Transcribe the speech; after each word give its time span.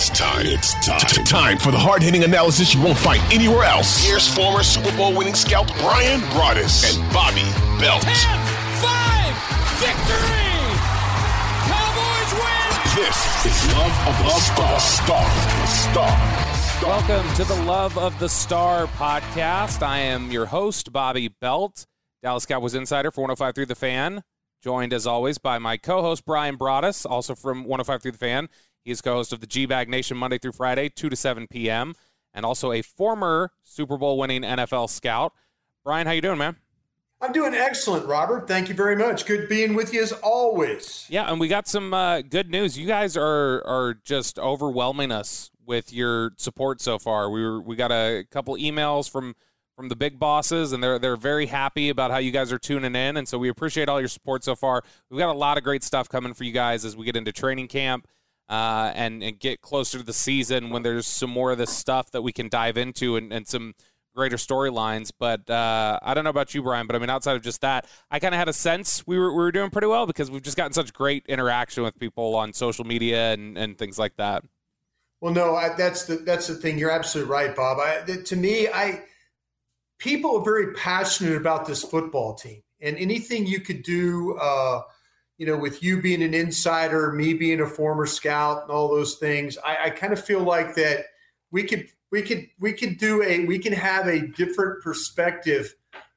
It's 0.00 0.08
time. 0.08 0.46
It's 0.46 0.72
time. 0.86 0.96
It's 1.02 1.12
time. 1.12 1.24
Time 1.26 1.58
for 1.58 1.70
the 1.70 1.78
hard 1.78 2.02
hitting 2.02 2.24
analysis 2.24 2.72
you 2.72 2.80
won't 2.80 2.96
find 2.96 3.20
anywhere 3.30 3.64
else. 3.64 4.02
Here's 4.02 4.26
former 4.26 4.62
Super 4.62 4.96
Bowl 4.96 5.14
winning 5.14 5.34
scout 5.34 5.66
Bryan 5.76 6.20
Broaddus 6.32 6.88
and 6.88 7.12
Bobby 7.12 7.44
Belt. 7.76 8.00
10, 8.00 8.16
5, 8.80 9.36
victory! 9.76 10.56
Cowboys 11.68 12.32
win! 12.32 12.72
This 12.96 13.44
is 13.44 13.76
Love 13.76 13.92
of 14.08 14.16
the 14.24 14.30
Star. 14.40 14.80
Star. 14.80 15.24
The 15.60 15.66
Star. 15.68 16.16
Welcome 16.88 17.34
to 17.34 17.44
the 17.44 17.62
Love 17.64 17.98
of 17.98 18.18
the 18.18 18.28
Star 18.30 18.86
podcast. 18.86 19.82
I 19.82 19.98
am 19.98 20.30
your 20.30 20.46
host, 20.46 20.94
Bobby 20.94 21.28
Belt, 21.28 21.84
Dallas 22.22 22.46
Cowboys 22.46 22.74
insider 22.74 23.10
for 23.10 23.20
1053 23.20 23.66
The 23.66 23.74
Fan. 23.74 24.22
Joined 24.62 24.94
as 24.94 25.06
always 25.06 25.36
by 25.36 25.58
my 25.58 25.76
co 25.76 26.00
host, 26.00 26.24
Bryan 26.24 26.56
Broaddus, 26.56 27.04
also 27.04 27.34
from 27.34 27.64
1053 27.64 28.12
The 28.12 28.18
Fan. 28.18 28.48
He 28.84 28.90
is 28.90 29.00
co 29.00 29.14
host 29.14 29.32
of 29.32 29.40
the 29.40 29.46
G 29.46 29.66
Bag 29.66 29.88
Nation 29.88 30.16
Monday 30.16 30.38
through 30.38 30.52
Friday, 30.52 30.88
2 30.88 31.08
to 31.08 31.16
7 31.16 31.46
p.m., 31.48 31.94
and 32.32 32.46
also 32.46 32.72
a 32.72 32.82
former 32.82 33.52
Super 33.62 33.96
Bowl 33.96 34.18
winning 34.18 34.42
NFL 34.42 34.88
scout. 34.88 35.32
Bryan, 35.84 36.06
how 36.06 36.12
you 36.12 36.20
doing, 36.20 36.38
man? 36.38 36.56
I'm 37.22 37.32
doing 37.32 37.54
excellent, 37.54 38.06
Robert. 38.06 38.48
Thank 38.48 38.68
you 38.68 38.74
very 38.74 38.96
much. 38.96 39.26
Good 39.26 39.48
being 39.48 39.74
with 39.74 39.92
you 39.92 40.02
as 40.02 40.12
always. 40.12 41.06
Yeah, 41.10 41.30
and 41.30 41.38
we 41.38 41.48
got 41.48 41.68
some 41.68 41.92
uh, 41.92 42.22
good 42.22 42.50
news. 42.50 42.78
You 42.78 42.86
guys 42.86 43.16
are 43.16 43.62
are 43.66 43.94
just 44.04 44.38
overwhelming 44.38 45.12
us 45.12 45.50
with 45.66 45.92
your 45.92 46.32
support 46.38 46.80
so 46.80 46.98
far. 46.98 47.28
We 47.28 47.42
were 47.42 47.60
we 47.60 47.76
got 47.76 47.92
a 47.92 48.24
couple 48.30 48.56
emails 48.56 49.10
from 49.10 49.34
from 49.76 49.90
the 49.90 49.96
big 49.96 50.18
bosses, 50.18 50.72
and 50.72 50.82
they're 50.82 50.98
they're 50.98 51.16
very 51.16 51.44
happy 51.44 51.90
about 51.90 52.10
how 52.10 52.18
you 52.18 52.30
guys 52.30 52.52
are 52.52 52.58
tuning 52.58 52.94
in, 52.94 53.18
and 53.18 53.28
so 53.28 53.36
we 53.36 53.50
appreciate 53.50 53.90
all 53.90 54.00
your 54.00 54.08
support 54.08 54.42
so 54.42 54.56
far. 54.56 54.82
We've 55.10 55.18
got 55.18 55.28
a 55.28 55.38
lot 55.38 55.58
of 55.58 55.64
great 55.64 55.84
stuff 55.84 56.08
coming 56.08 56.32
for 56.32 56.44
you 56.44 56.52
guys 56.52 56.86
as 56.86 56.96
we 56.96 57.04
get 57.04 57.16
into 57.16 57.32
training 57.32 57.68
camp. 57.68 58.06
Uh, 58.50 58.90
and, 58.96 59.22
and 59.22 59.38
get 59.38 59.60
closer 59.60 59.96
to 59.98 60.04
the 60.04 60.12
season 60.12 60.70
when 60.70 60.82
there's 60.82 61.06
some 61.06 61.30
more 61.30 61.52
of 61.52 61.58
this 61.58 61.70
stuff 61.70 62.10
that 62.10 62.22
we 62.22 62.32
can 62.32 62.48
dive 62.48 62.76
into 62.76 63.14
and, 63.14 63.32
and 63.32 63.46
some 63.46 63.74
greater 64.12 64.36
storylines. 64.36 65.12
But 65.16 65.48
uh, 65.48 66.00
I 66.02 66.14
don't 66.14 66.24
know 66.24 66.30
about 66.30 66.52
you, 66.52 66.60
Bryan, 66.60 66.88
but 66.88 66.96
I 66.96 66.98
mean, 66.98 67.10
outside 67.10 67.36
of 67.36 67.42
just 67.42 67.60
that, 67.60 67.86
I 68.10 68.18
kind 68.18 68.34
of 68.34 68.40
had 68.40 68.48
a 68.48 68.52
sense 68.52 69.06
we 69.06 69.20
were, 69.20 69.30
we 69.30 69.36
were 69.36 69.52
doing 69.52 69.70
pretty 69.70 69.86
well 69.86 70.04
because 70.04 70.32
we've 70.32 70.42
just 70.42 70.56
gotten 70.56 70.72
such 70.72 70.92
great 70.92 71.24
interaction 71.28 71.84
with 71.84 71.96
people 71.96 72.34
on 72.34 72.52
social 72.52 72.84
media 72.84 73.32
and, 73.32 73.56
and 73.56 73.78
things 73.78 74.00
like 74.00 74.16
that. 74.16 74.42
Well, 75.20 75.32
no, 75.32 75.54
I, 75.54 75.68
that's 75.76 76.06
the 76.06 76.16
that's 76.16 76.48
the 76.48 76.56
thing. 76.56 76.76
You're 76.76 76.90
absolutely 76.90 77.30
right, 77.30 77.54
Bob. 77.54 77.78
I, 77.78 78.00
to 78.16 78.34
me, 78.34 78.66
I 78.66 79.02
people 79.98 80.38
are 80.38 80.44
very 80.44 80.72
passionate 80.72 81.36
about 81.36 81.66
this 81.66 81.84
football 81.84 82.34
team, 82.34 82.62
and 82.80 82.96
anything 82.96 83.46
you 83.46 83.60
could 83.60 83.84
do. 83.84 84.36
Uh, 84.40 84.80
you 85.40 85.46
know, 85.46 85.56
with 85.56 85.82
you 85.82 86.02
being 86.02 86.22
an 86.22 86.34
insider, 86.34 87.12
me 87.12 87.32
being 87.32 87.62
a 87.62 87.66
former 87.66 88.04
scout, 88.04 88.60
and 88.60 88.70
all 88.70 88.88
those 88.88 89.14
things, 89.14 89.56
I, 89.64 89.86
I 89.86 89.90
kind 89.90 90.12
of 90.12 90.22
feel 90.22 90.42
like 90.42 90.74
that 90.74 91.06
we 91.50 91.64
could 91.64 91.88
we 92.12 92.20
could 92.20 92.46
we 92.58 92.74
could 92.74 92.98
do 92.98 93.22
a 93.22 93.46
we 93.46 93.58
can 93.58 93.72
have 93.72 94.06
a 94.06 94.26
different 94.26 94.82
perspective 94.82 95.74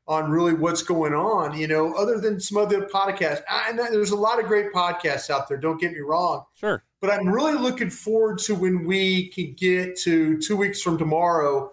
on 0.10 0.30
really 0.30 0.54
what's 0.54 0.84
going 0.84 1.14
on. 1.14 1.58
You 1.58 1.68
know, 1.68 1.94
other 1.94 2.20
than 2.20 2.42
some 2.42 2.58
other 2.58 2.82
podcasts, 2.82 3.44
and 3.50 3.80
there's 3.80 4.12
a 4.12 4.18
lot 4.18 4.42
of 4.42 4.46
great 4.46 4.74
podcasts 4.74 5.30
out 5.30 5.48
there. 5.48 5.58
Don't 5.58 5.80
get 5.80 5.94
me 5.94 6.00
wrong. 6.00 6.44
Sure. 6.56 6.84
But 7.00 7.10
I'm 7.10 7.30
really 7.30 7.54
looking 7.54 7.90
forward 7.90 8.40
to 8.40 8.56
when 8.56 8.84
we 8.84 9.30
can 9.30 9.54
get 9.54 9.98
to 10.00 10.38
two 10.42 10.58
weeks 10.58 10.82
from 10.82 10.98
tomorrow 10.98 11.72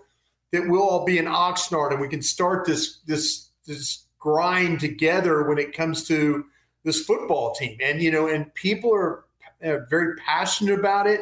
that 0.53 0.69
we'll 0.69 0.89
all 0.89 1.05
be 1.05 1.19
in 1.19 1.25
Oxnard 1.25 1.91
and 1.91 2.01
we 2.01 2.07
can 2.07 2.23
start 2.23 2.65
this 2.65 3.01
this 3.07 3.49
this 3.67 4.05
grind 4.21 4.79
together 4.79 5.49
when 5.49 5.59
it 5.59 5.77
comes 5.77 6.07
to 6.07 6.45
this 6.85 7.05
football 7.05 7.55
team. 7.55 7.77
And, 7.83 8.03
you 8.03 8.11
know, 8.11 8.29
and 8.29 8.53
people 8.55 8.95
are, 8.95 9.25
very 9.63 10.17
passionate 10.17 10.79
about 10.79 11.07
it. 11.07 11.21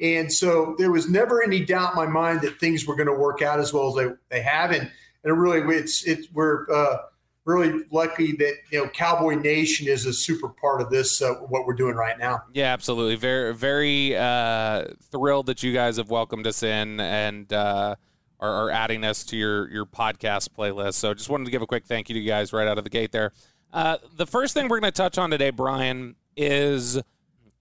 And 0.00 0.32
so 0.32 0.74
there 0.76 0.90
was 0.90 1.08
never 1.08 1.42
any 1.42 1.64
doubt 1.64 1.92
in 1.92 1.96
my 1.96 2.06
mind 2.06 2.40
that 2.40 2.58
things 2.58 2.84
were 2.84 2.96
going 2.96 3.06
to 3.06 3.14
work 3.14 3.42
out 3.42 3.60
as 3.60 3.72
well 3.72 3.88
as 3.88 3.94
they, 3.94 4.12
they 4.28 4.42
have. 4.42 4.72
And, 4.72 4.90
and 5.22 5.40
really, 5.40 5.60
it's, 5.76 6.04
it's, 6.04 6.26
we're 6.32 6.68
uh, 6.68 6.96
really 7.44 7.84
lucky 7.92 8.32
that, 8.38 8.54
you 8.72 8.82
know, 8.82 8.88
Cowboy 8.88 9.36
Nation 9.36 9.86
is 9.86 10.04
a 10.04 10.12
super 10.12 10.48
part 10.48 10.80
of 10.80 10.90
this, 10.90 11.22
uh, 11.22 11.34
what 11.34 11.64
we're 11.64 11.74
doing 11.74 11.94
right 11.94 12.18
now. 12.18 12.42
Yeah, 12.52 12.72
absolutely. 12.72 13.14
Very, 13.14 13.54
very 13.54 14.16
uh, 14.16 14.86
thrilled 15.12 15.46
that 15.46 15.62
you 15.62 15.72
guys 15.72 15.96
have 15.96 16.10
welcomed 16.10 16.48
us 16.48 16.64
in 16.64 16.98
and, 16.98 17.52
uh, 17.52 17.94
are, 18.40 18.66
are 18.66 18.70
adding 18.70 19.04
us 19.04 19.24
to 19.26 19.36
your, 19.36 19.70
your 19.70 19.86
podcast 19.86 20.48
playlist. 20.58 20.94
So 20.94 21.14
just 21.14 21.30
wanted 21.30 21.44
to 21.44 21.50
give 21.52 21.62
a 21.62 21.66
quick 21.66 21.86
thank 21.86 22.08
you 22.08 22.14
to 22.14 22.20
you 22.20 22.26
guys 22.26 22.52
right 22.52 22.66
out 22.66 22.78
of 22.78 22.84
the 22.84 22.90
gate 22.90 23.12
there. 23.12 23.32
Uh, 23.72 23.98
the 24.16 24.26
first 24.26 24.54
thing 24.54 24.68
we're 24.68 24.80
going 24.80 24.92
to 24.92 24.96
touch 24.96 25.18
on 25.18 25.30
today, 25.30 25.50
Bryan, 25.50 26.16
is 26.36 27.00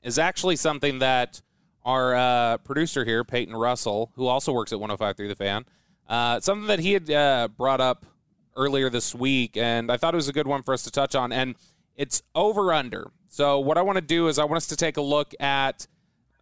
is 0.04 0.20
actually 0.20 0.56
something 0.56 1.00
that 1.00 1.42
our 1.84 2.16
uh, 2.16 2.58
producer 2.60 3.04
here, 3.04 3.24
Peyton 3.24 3.56
Russell, 3.56 4.12
who 4.16 4.28
also 4.28 4.52
works 4.52 4.72
at 4.72 4.80
105.3 4.80 5.28
The 5.28 5.36
Fan, 5.36 5.66
uh, 6.08 6.40
something 6.40 6.68
that 6.68 6.80
he 6.80 6.94
had 6.94 7.10
uh, 7.10 7.48
brought 7.48 7.82
up 7.82 8.06
earlier 8.56 8.90
this 8.90 9.16
week, 9.16 9.58
and 9.58 9.92
I 9.92 9.98
thought 9.98 10.14
it 10.14 10.18
was 10.18 10.30
a 10.30 10.34
good 10.34 10.48
one 10.48 10.64
for 10.64 10.74
us 10.74 10.84
to 10.84 10.92
touch 10.92 11.16
on. 11.16 11.32
And 11.32 11.56
it's 11.96 12.22
over 12.34 12.72
under. 12.72 13.12
So 13.30 13.60
what 13.60 13.78
I 13.78 13.82
want 13.82 13.98
to 13.98 14.02
do 14.02 14.28
is 14.28 14.38
I 14.40 14.44
want 14.44 14.58
us 14.58 14.68
to 14.68 14.76
take 14.76 14.98
a 14.98 15.02
look 15.02 15.34
at 15.40 15.88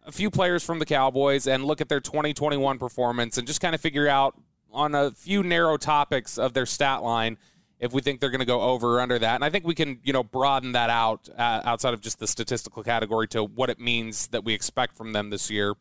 a 0.06 0.12
few 0.12 0.30
players 0.30 0.62
from 0.62 0.78
the 0.78 0.86
Cowboys 0.86 1.46
and 1.46 1.64
look 1.64 1.80
at 1.80 1.88
their 1.88 2.00
2021 2.00 2.78
performance 2.78 3.38
and 3.38 3.46
just 3.46 3.60
kind 3.60 3.74
of 3.74 3.80
figure 3.80 4.06
out 4.06 4.38
on 4.72 4.94
a 4.94 5.10
few 5.12 5.42
narrow 5.42 5.76
topics 5.76 6.38
of 6.38 6.52
their 6.52 6.66
stat 6.66 7.02
line– 7.02 7.38
if 7.80 7.92
we 7.92 8.00
think 8.00 8.20
they're 8.20 8.30
going 8.30 8.40
to 8.40 8.46
go 8.46 8.60
over 8.60 8.96
or 8.96 9.00
under 9.00 9.18
that. 9.18 9.34
And 9.34 9.44
I 9.44 9.50
think 9.50 9.66
we 9.66 9.74
can, 9.74 9.98
you 10.02 10.12
know, 10.12 10.22
broaden 10.22 10.72
that 10.72 10.90
out 10.90 11.28
uh, 11.36 11.62
outside 11.64 11.94
of 11.94 12.00
just 12.00 12.18
the 12.18 12.26
statistical 12.26 12.82
category 12.82 13.28
to 13.28 13.44
what 13.44 13.70
it 13.70 13.78
means 13.80 14.28
that 14.28 14.44
we 14.44 14.54
expect 14.54 14.96
from 14.96 15.12
them 15.12 15.30
this 15.30 15.50
year. 15.50 15.74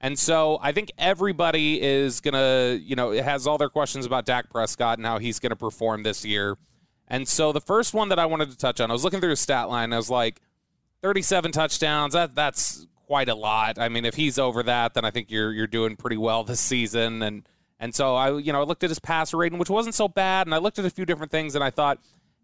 And 0.00 0.18
so 0.18 0.58
I 0.62 0.72
think 0.72 0.92
everybody 0.98 1.80
is 1.80 2.20
going 2.20 2.34
to, 2.34 2.80
you 2.80 2.94
know, 2.94 3.10
it 3.10 3.24
has 3.24 3.46
all 3.46 3.58
their 3.58 3.68
questions 3.68 4.06
about 4.06 4.26
Dak 4.26 4.50
Prescott 4.50 4.98
and 4.98 5.06
how 5.06 5.18
he's 5.18 5.38
going 5.38 5.50
to 5.50 5.56
perform 5.56 6.02
this 6.02 6.24
year. 6.24 6.56
And 7.08 7.26
so 7.26 7.52
the 7.52 7.60
first 7.60 7.94
one 7.94 8.10
that 8.10 8.18
I 8.18 8.26
wanted 8.26 8.50
to 8.50 8.56
touch 8.56 8.80
on, 8.80 8.90
I 8.90 8.92
was 8.92 9.02
looking 9.02 9.20
through 9.20 9.30
his 9.30 9.40
stat 9.40 9.68
line. 9.68 9.92
I 9.92 9.96
was 9.96 10.10
like, 10.10 10.40
37 11.02 11.52
touchdowns. 11.52 12.12
That 12.12 12.34
that's 12.34 12.86
quite 13.06 13.28
a 13.28 13.34
lot. 13.34 13.78
I 13.78 13.88
mean, 13.88 14.04
if 14.04 14.14
he's 14.14 14.38
over 14.38 14.62
that, 14.64 14.94
then 14.94 15.04
I 15.04 15.10
think 15.10 15.30
you're 15.30 15.52
you're 15.52 15.66
doing 15.66 15.96
pretty 15.96 16.16
well 16.16 16.44
this 16.44 16.60
season. 16.60 17.22
And 17.22 17.48
and 17.80 17.94
so 17.94 18.14
I, 18.14 18.36
you 18.38 18.52
know, 18.52 18.60
I 18.60 18.64
looked 18.64 18.84
at 18.84 18.90
his 18.90 18.98
passer 18.98 19.36
rating, 19.36 19.58
which 19.58 19.70
wasn't 19.70 19.94
so 19.94 20.08
bad, 20.08 20.46
and 20.46 20.54
I 20.54 20.58
looked 20.58 20.78
at 20.78 20.84
a 20.84 20.90
few 20.90 21.04
different 21.04 21.30
things, 21.30 21.54
and 21.54 21.62
I 21.62 21.70
thought, 21.70 21.98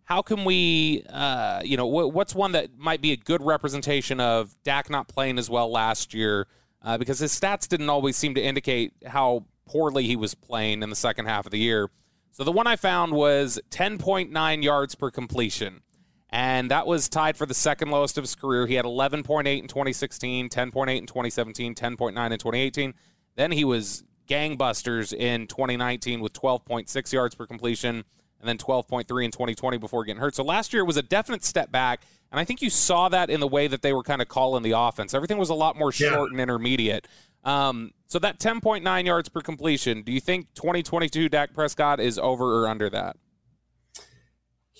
how 0.05 0.21
can 0.21 0.45
we, 0.45 1.05
uh, 1.09 1.63
you 1.65 1.77
know, 1.77 1.87
what's 1.87 2.35
one 2.35 2.53
that 2.53 2.77
might 2.77 3.01
be 3.01 3.13
a 3.13 3.17
good 3.17 3.43
representation 3.43 4.21
of 4.21 4.55
Dak 4.63 4.91
not 4.91 5.09
playing 5.09 5.39
as 5.39 5.49
well 5.49 5.71
last 5.71 6.13
year? 6.13 6.47
Uh, 6.83 6.99
because 6.99 7.19
his 7.19 7.33
stats 7.33 7.67
didn't 7.67 7.89
always 7.89 8.15
seem 8.15 8.35
to 8.35 8.43
indicate 8.43 8.93
how 9.07 9.47
poorly 9.67 10.05
he 10.05 10.17
was 10.17 10.35
playing 10.35 10.83
in 10.83 10.91
the 10.91 10.97
second 10.97 11.25
half 11.25 11.47
of 11.47 11.53
the 11.53 11.59
year. 11.59 11.89
So 12.33 12.45
the 12.45 12.53
one 12.53 12.67
I 12.67 12.77
found 12.77 13.13
was 13.13 13.59
10.9 13.71 14.63
yards 14.63 14.95
per 14.95 15.11
completion. 15.11 15.81
And 16.29 16.71
that 16.71 16.87
was 16.87 17.09
tied 17.09 17.37
for 17.37 17.47
the 17.47 17.55
second 17.55 17.91
lowest 17.91 18.19
of 18.19 18.25
his 18.25 18.35
career. 18.35 18.67
He 18.67 18.75
had 18.75 18.85
11.8 18.85 19.47
in 19.47 19.69
2016, 19.69 20.49
10.8 20.49 20.99
in 20.99 21.07
2017, 21.07 21.75
10.9 21.75 22.09
in 22.09 22.15
2018. 22.39 22.95
Then 23.37 23.53
he 23.53 23.65
was 23.65 24.05
gangbusters 24.29 25.13
in 25.13 25.47
2019 25.47 26.21
with 26.21 26.33
12.6 26.33 27.13
yards 27.13 27.35
per 27.35 27.47
completion 27.47 28.05
and 28.41 28.49
then 28.49 28.59
12.3 28.59 29.25
in 29.25 29.31
2020 29.31 29.79
before 29.79 30.05
getting 30.05 30.21
hurt. 30.21 30.35
So 30.35 30.45
last 30.45 30.73
year 30.73 30.83
it 30.83 30.87
was 30.87 30.99
a 30.99 31.03
definite 31.03 31.45
step 31.45 31.73
back, 31.73 32.03
and 32.31 32.39
I 32.39 32.45
think 32.45 32.61
you 32.61 32.69
saw 32.69 33.09
that 33.09 33.31
in 33.31 33.41
the 33.41 33.49
way 33.49 33.69
that 33.69 33.81
they 33.81 33.93
were 33.93 34.03
kind 34.03 34.21
of 34.21 34.29
calling 34.29 34.63
the 34.63 34.73
offense. 34.73 35.15
Everything 35.15 35.39
was 35.39 35.49
a 35.49 35.55
lot 35.55 35.77
more 35.77 35.93
short 35.93 36.31
yeah. 36.31 36.33
and 36.33 36.41
intermediate. 36.41 37.09
Um, 37.45 37.93
so 38.07 38.19
that 38.19 38.39
10.9 38.39 39.07
yards 39.07 39.29
per 39.29 39.41
completion, 39.41 40.03
do 40.03 40.13
you 40.13 40.21
think 40.21 40.53
2022 40.55 41.29
Dak 41.29 41.55
Prescott 41.55 42.01
is 42.01 42.19
over 42.19 42.63
or 42.63 42.69
under 42.69 42.91
that? 42.91 43.17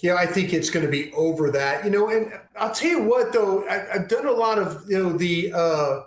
Yeah, 0.03 0.17
I 0.17 0.27
think 0.27 0.53
it's 0.53 0.71
going 0.71 0.85
to 0.85 0.91
be 0.91 1.13
over 1.13 1.51
that. 1.53 1.85
You 1.85 1.91
know, 1.91 2.09
and 2.09 2.33
I'll 2.59 2.75
tell 2.75 2.91
you 2.91 3.03
what, 3.03 3.33
though, 3.33 3.67
I, 3.69 3.99
have 3.99 4.09
done 4.09 4.27
a 4.27 4.33
lot 4.33 4.59
of 4.59 4.85
you 4.89 5.03
know 5.03 5.13
the 5.17 5.53
uh, 5.55 6.01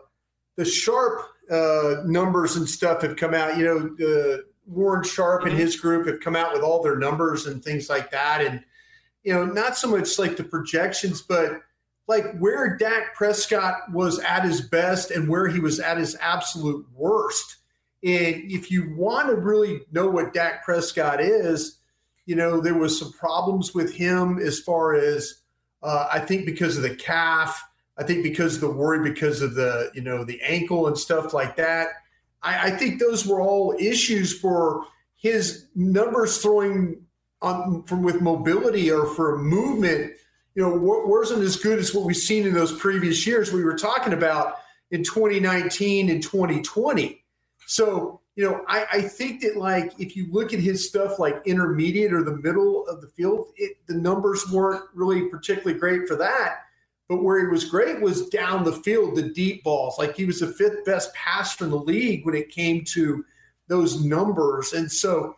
the 0.57 0.65
sharp 0.65 1.21
uh, 1.49 2.03
numbers 2.05 2.55
and 2.55 2.67
stuff 2.67 3.01
have 3.01 3.15
come 3.15 3.33
out. 3.33 3.57
You 3.57 3.65
know, 3.65 3.79
the 3.97 4.45
Warren 4.65 5.03
Sharp 5.03 5.45
and 5.45 5.57
his 5.57 5.79
group 5.79 6.07
have 6.07 6.19
come 6.19 6.35
out 6.35 6.53
with 6.53 6.61
all 6.61 6.81
their 6.81 6.97
numbers 6.97 7.45
and 7.45 7.63
things 7.63 7.89
like 7.89 8.11
that, 8.11 8.41
and 8.41 8.63
you 9.23 9.33
know, 9.33 9.45
not 9.45 9.77
so 9.77 9.89
much 9.89 10.17
like 10.17 10.37
the 10.37 10.43
projections, 10.43 11.21
but 11.21 11.61
like 12.07 12.37
where 12.39 12.77
Dak 12.77 13.13
Prescott 13.15 13.91
was 13.91 14.19
at 14.19 14.45
his 14.45 14.61
best 14.61 15.11
and 15.11 15.27
where 15.27 15.47
he 15.47 15.59
was 15.59 15.79
at 15.79 15.97
his 15.97 16.15
absolute 16.21 16.85
worst. 16.93 17.57
And 18.03 18.49
if 18.49 18.71
you 18.71 18.95
want 18.95 19.27
to 19.27 19.35
really 19.35 19.81
know 19.91 20.09
what 20.09 20.33
Dak 20.33 20.63
Prescott 20.63 21.19
is, 21.19 21.79
you 22.25 22.35
know, 22.35 22.61
there 22.61 22.77
was 22.77 22.97
some 22.97 23.11
problems 23.11 23.73
with 23.73 23.93
him 23.93 24.37
as 24.39 24.59
far 24.59 24.95
as 24.95 25.41
uh, 25.83 26.07
I 26.11 26.19
think 26.19 26.45
because 26.45 26.77
of 26.77 26.83
the 26.83 26.95
calf, 26.95 27.61
I 27.97 28.03
think 28.03 28.23
because 28.23 28.59
the 28.59 28.69
worry 28.69 29.09
because 29.09 29.41
of 29.41 29.55
the, 29.55 29.91
you 29.93 30.01
know, 30.01 30.23
the 30.23 30.41
ankle 30.41 30.87
and 30.87 30.97
stuff 30.97 31.33
like 31.33 31.55
that. 31.57 31.89
I, 32.43 32.67
I 32.67 32.69
think 32.71 32.99
those 32.99 33.25
were 33.25 33.41
all 33.41 33.75
issues 33.79 34.37
for 34.37 34.85
his 35.15 35.65
numbers 35.75 36.37
throwing 36.37 37.01
on 37.41 37.83
from 37.83 38.03
with 38.03 38.21
mobility 38.21 38.91
or 38.91 39.05
for 39.07 39.37
movement 39.37 40.13
you 40.57 40.63
know, 40.63 40.75
wasn't 40.75 41.43
as 41.43 41.55
good 41.55 41.77
as 41.77 41.93
what 41.93 42.03
we've 42.03 42.17
seen 42.17 42.47
in 42.47 42.53
those 42.55 42.73
previous 42.73 43.27
years 43.27 43.53
we 43.53 43.63
were 43.63 43.77
talking 43.77 44.11
about 44.11 44.55
in 44.89 45.03
2019 45.03 46.09
and 46.09 46.23
2020. 46.23 47.23
So, 47.67 48.21
you 48.35 48.43
know, 48.43 48.65
I, 48.67 48.87
I, 48.91 49.01
think 49.03 49.41
that 49.41 49.57
like 49.57 49.93
if 49.99 50.15
you 50.15 50.25
look 50.31 50.55
at 50.55 50.59
his 50.59 50.87
stuff 50.87 51.19
like 51.19 51.43
intermediate 51.45 52.11
or 52.11 52.23
the 52.23 52.37
middle 52.37 52.87
of 52.87 53.01
the 53.01 53.07
field, 53.09 53.49
it, 53.55 53.77
the 53.87 53.93
numbers 53.93 54.49
weren't 54.51 54.81
really 54.95 55.27
particularly 55.27 55.79
great 55.79 56.07
for 56.07 56.15
that. 56.15 56.61
But 57.09 57.23
where 57.23 57.39
he 57.39 57.47
was 57.47 57.63
great 57.63 58.01
was 58.01 58.27
down 58.29 58.63
the 58.63 58.73
field, 58.73 59.15
the 59.15 59.29
deep 59.29 59.63
balls. 59.63 59.97
Like 59.97 60.15
he 60.15 60.25
was 60.25 60.41
the 60.41 60.47
fifth 60.47 60.83
best 60.85 61.13
passer 61.13 61.63
in 61.63 61.71
the 61.71 61.77
league 61.77 62.25
when 62.25 62.35
it 62.35 62.49
came 62.49 62.83
to 62.85 63.23
those 63.67 64.03
numbers. 64.03 64.73
And 64.73 64.91
so 64.91 65.35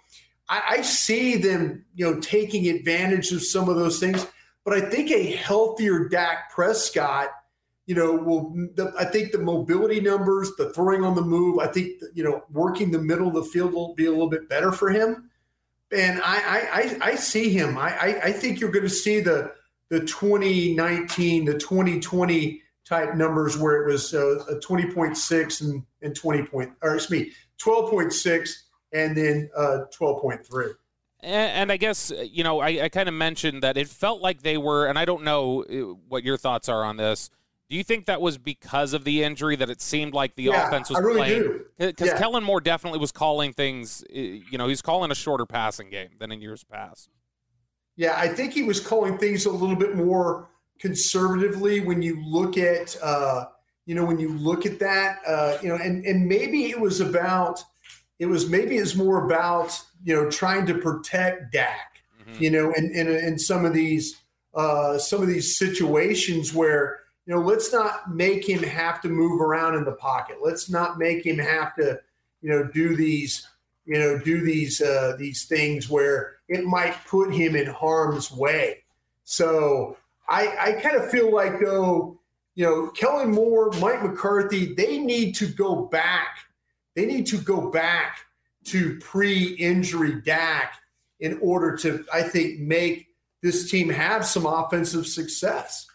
I, 0.47 0.63
I 0.69 0.81
see 0.81 1.35
them, 1.37 1.85
you 1.95 2.09
know, 2.09 2.19
taking 2.19 2.67
advantage 2.67 3.31
of 3.31 3.43
some 3.43 3.69
of 3.69 3.75
those 3.75 3.99
things. 3.99 4.25
But 4.65 4.73
I 4.73 4.89
think 4.89 5.11
a 5.11 5.31
healthier 5.31 6.09
Dak 6.09 6.51
Prescott, 6.51 7.29
you 7.85 7.95
know, 7.95 8.13
will. 8.13 8.51
The, 8.75 8.93
I 8.99 9.05
think 9.05 9.31
the 9.31 9.39
mobility 9.39 9.99
numbers, 9.99 10.51
the 10.57 10.73
throwing 10.73 11.03
on 11.03 11.15
the 11.15 11.21
move, 11.21 11.59
I 11.59 11.67
think 11.67 12.01
you 12.13 12.23
know, 12.23 12.43
working 12.51 12.91
the 12.91 12.99
middle 12.99 13.27
of 13.27 13.33
the 13.33 13.43
field 13.43 13.73
will 13.73 13.95
be 13.95 14.05
a 14.05 14.11
little 14.11 14.29
bit 14.29 14.49
better 14.49 14.71
for 14.71 14.89
him. 14.89 15.29
And 15.91 16.21
I, 16.23 16.97
I, 17.01 17.11
I 17.11 17.15
see 17.15 17.49
him. 17.49 17.77
I, 17.77 18.19
I 18.23 18.31
think 18.31 18.59
you're 18.59 18.69
going 18.69 18.85
to 18.85 18.89
see 18.89 19.21
the 19.21 19.53
the 19.89 19.99
2019, 20.01 21.45
the 21.45 21.57
2020 21.57 22.61
type 22.85 23.15
numbers 23.15 23.57
where 23.57 23.83
it 23.83 23.91
was 23.91 24.13
uh, 24.13 24.39
a 24.49 24.55
20.6 24.55 25.61
and, 25.61 25.83
and 26.01 26.15
20 26.15 26.43
point, 26.43 26.71
or 26.81 26.95
excuse 26.95 27.27
me, 27.27 27.31
12.6 27.59 28.49
and 28.93 29.15
then 29.15 29.49
uh, 29.55 29.79
12.3. 29.97 30.73
And, 31.21 31.33
and 31.33 31.71
I 31.71 31.77
guess, 31.77 32.11
you 32.31 32.43
know, 32.43 32.59
I, 32.59 32.83
I 32.83 32.89
kind 32.89 33.07
of 33.07 33.15
mentioned 33.15 33.63
that 33.63 33.77
it 33.77 33.87
felt 33.87 34.21
like 34.21 34.41
they 34.41 34.57
were, 34.57 34.87
and 34.87 34.97
I 34.97 35.05
don't 35.05 35.23
know 35.23 35.63
uh, 35.63 35.95
what 36.07 36.23
your 36.23 36.37
thoughts 36.37 36.69
are 36.69 36.83
on 36.83 36.97
this. 36.97 37.29
Do 37.69 37.75
you 37.75 37.83
think 37.83 38.07
that 38.07 38.19
was 38.19 38.39
because 38.39 38.93
of 38.93 39.03
the 39.03 39.23
injury 39.23 39.55
that 39.57 39.69
it 39.69 39.79
seemed 39.79 40.15
like 40.15 40.35
the 40.35 40.43
yeah, 40.43 40.67
offense 40.67 40.89
was 40.89 40.99
really 40.99 41.17
playing? 41.17 41.59
Because 41.77 42.07
yeah. 42.07 42.17
Kellen 42.17 42.43
Moore 42.43 42.61
definitely 42.61 42.97
was 42.97 43.11
calling 43.11 43.53
things, 43.53 44.03
uh, 44.09 44.17
you 44.17 44.57
know, 44.57 44.67
he's 44.67 44.81
calling 44.81 45.11
a 45.11 45.15
shorter 45.15 45.45
passing 45.45 45.91
game 45.91 46.09
than 46.19 46.31
in 46.31 46.41
years 46.41 46.63
past. 46.63 47.09
Yeah, 47.99 48.15
I 48.17 48.29
think 48.29 48.53
he 48.53 48.63
was 48.63 48.79
calling 48.79 49.17
things 49.17 49.45
a 49.45 49.51
little 49.51 49.75
bit 49.75 49.95
more 49.95 50.47
conservatively 50.79 51.81
when 51.81 52.01
you 52.01 52.23
look 52.23 52.57
at, 52.57 52.95
uh, 53.03 53.45
you 53.85 53.93
know, 53.95 54.05
when 54.05 54.19
you 54.19 54.37
look 54.37 54.65
at 54.65 54.79
that, 54.79 55.17
uh, 55.27 55.57
you 55.61 55.67
know, 55.67 55.75
and, 55.75 56.05
and 56.05 56.27
maybe 56.27 56.69
it 56.69 56.79
was 56.79 57.01
about– 57.01 57.63
it 58.19 58.25
was 58.25 58.49
maybe 58.49 58.77
it's 58.77 58.95
more 58.95 59.25
about 59.25 59.79
you 60.03 60.13
know 60.13 60.29
trying 60.29 60.65
to 60.67 60.75
protect 60.75 61.51
Dak, 61.53 62.01
mm-hmm. 62.21 62.43
you 62.43 62.51
know, 62.51 62.71
and 62.75 62.91
in, 62.91 63.07
in, 63.07 63.15
in, 63.15 63.39
some 63.39 63.65
of 63.65 63.73
these 63.73 64.21
uh, 64.53 64.97
some 64.97 65.21
of 65.21 65.27
these 65.27 65.57
situations 65.57 66.53
where 66.53 66.99
you 67.25 67.33
know 67.33 67.41
let's 67.41 67.71
not 67.73 68.13
make 68.13 68.47
him 68.47 68.61
have 68.61 69.01
to 69.01 69.09
move 69.09 69.41
around 69.41 69.75
in 69.75 69.85
the 69.85 69.93
pocket. 69.93 70.37
Let's 70.43 70.69
not 70.69 70.99
make 70.99 71.25
him 71.25 71.37
have 71.39 71.75
to 71.75 71.99
you 72.41 72.49
know 72.49 72.69
do 72.73 72.95
these 72.95 73.47
you 73.85 73.97
know 73.97 74.19
do 74.19 74.41
these 74.41 74.81
uh, 74.81 75.15
these 75.17 75.45
things 75.45 75.89
where 75.89 76.35
it 76.49 76.65
might 76.65 77.05
put 77.07 77.33
him 77.33 77.55
in 77.55 77.67
harm's 77.67 78.31
way. 78.31 78.83
So 79.23 79.95
I, 80.27 80.55
I 80.59 80.71
kind 80.81 80.97
of 80.97 81.09
feel 81.09 81.33
like 81.33 81.61
though 81.61 82.19
you 82.55 82.65
know 82.65 82.87
Kellen 82.89 83.31
Moore, 83.31 83.71
Mike 83.79 84.03
McCarthy, 84.03 84.73
they 84.73 84.97
need 84.99 85.35
to 85.35 85.47
go 85.47 85.85
back 85.85 86.39
they 86.99 87.05
need 87.05 87.27
to 87.27 87.37
go 87.37 87.69
back 87.69 88.25
to 88.65 88.99
pre 88.99 89.53
injury 89.53 90.21
Dak 90.21 90.81
in 91.21 91.39
order 91.41 91.77
to, 91.77 92.05
I 92.13 92.23
think, 92.23 92.59
make 92.59 93.07
this 93.41 93.71
team 93.71 93.89
have 93.89 94.25
some 94.25 94.45
offensive 94.45 95.07
success. 95.07 95.87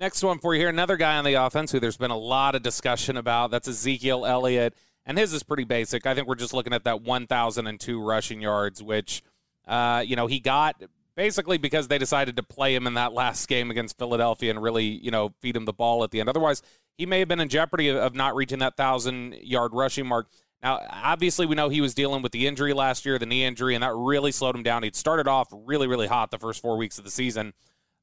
Next 0.00 0.22
one 0.24 0.40
for 0.40 0.54
you 0.54 0.60
here. 0.60 0.68
Another 0.68 0.96
guy 0.96 1.18
on 1.18 1.24
the 1.24 1.34
offense 1.34 1.70
who 1.70 1.78
there's 1.78 1.96
been 1.96 2.10
a 2.10 2.18
lot 2.18 2.56
of 2.56 2.62
discussion 2.62 3.16
about. 3.16 3.52
That's 3.52 3.68
Ezekiel 3.68 4.26
Elliott. 4.26 4.74
And 5.06 5.16
his 5.16 5.32
is 5.32 5.44
pretty 5.44 5.64
basic. 5.64 6.04
I 6.04 6.14
think 6.14 6.26
we're 6.26 6.34
just 6.34 6.52
looking 6.52 6.72
at 6.72 6.82
that 6.82 7.02
1,002 7.02 8.02
rushing 8.02 8.40
yards, 8.40 8.82
which, 8.82 9.22
uh, 9.68 10.02
you 10.04 10.16
know, 10.16 10.26
he 10.26 10.40
got 10.40 10.82
basically 11.14 11.58
because 11.58 11.88
they 11.88 11.98
decided 11.98 12.36
to 12.36 12.42
play 12.42 12.74
him 12.74 12.86
in 12.86 12.94
that 12.94 13.12
last 13.12 13.48
game 13.48 13.70
against 13.70 13.98
Philadelphia 13.98 14.50
and 14.50 14.62
really, 14.62 14.84
you 14.84 15.10
know, 15.10 15.34
feed 15.40 15.54
him 15.56 15.64
the 15.64 15.72
ball 15.72 16.02
at 16.04 16.10
the 16.10 16.20
end. 16.20 16.28
Otherwise, 16.28 16.62
he 16.96 17.06
may 17.06 17.18
have 17.18 17.28
been 17.28 17.40
in 17.40 17.48
jeopardy 17.48 17.88
of 17.90 18.14
not 18.14 18.34
reaching 18.34 18.60
that 18.60 18.76
thousand 18.76 19.34
yard 19.34 19.72
rushing 19.74 20.06
mark. 20.06 20.28
Now, 20.62 20.80
obviously, 20.90 21.46
we 21.46 21.54
know 21.54 21.68
he 21.68 21.80
was 21.80 21.94
dealing 21.94 22.22
with 22.22 22.32
the 22.32 22.46
injury 22.46 22.72
last 22.72 23.06
year, 23.06 23.18
the 23.18 23.26
knee 23.26 23.44
injury, 23.44 23.74
and 23.74 23.84
that 23.84 23.94
really 23.94 24.32
slowed 24.32 24.56
him 24.56 24.64
down. 24.64 24.82
He'd 24.82 24.96
started 24.96 25.28
off 25.28 25.48
really, 25.52 25.86
really 25.86 26.08
hot 26.08 26.30
the 26.30 26.38
first 26.38 26.60
four 26.60 26.76
weeks 26.76 26.98
of 26.98 27.04
the 27.04 27.10
season. 27.10 27.52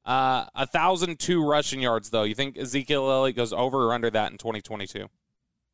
Uh, 0.06 0.46
a 0.54 0.66
thousand 0.66 1.18
two 1.18 1.46
rushing 1.46 1.80
yards, 1.80 2.10
though. 2.10 2.22
You 2.22 2.34
think 2.34 2.56
Ezekiel 2.56 3.10
Elliott 3.10 3.36
goes 3.36 3.52
over 3.52 3.84
or 3.84 3.92
under 3.92 4.08
that 4.10 4.30
in 4.30 4.38
2022? 4.38 5.08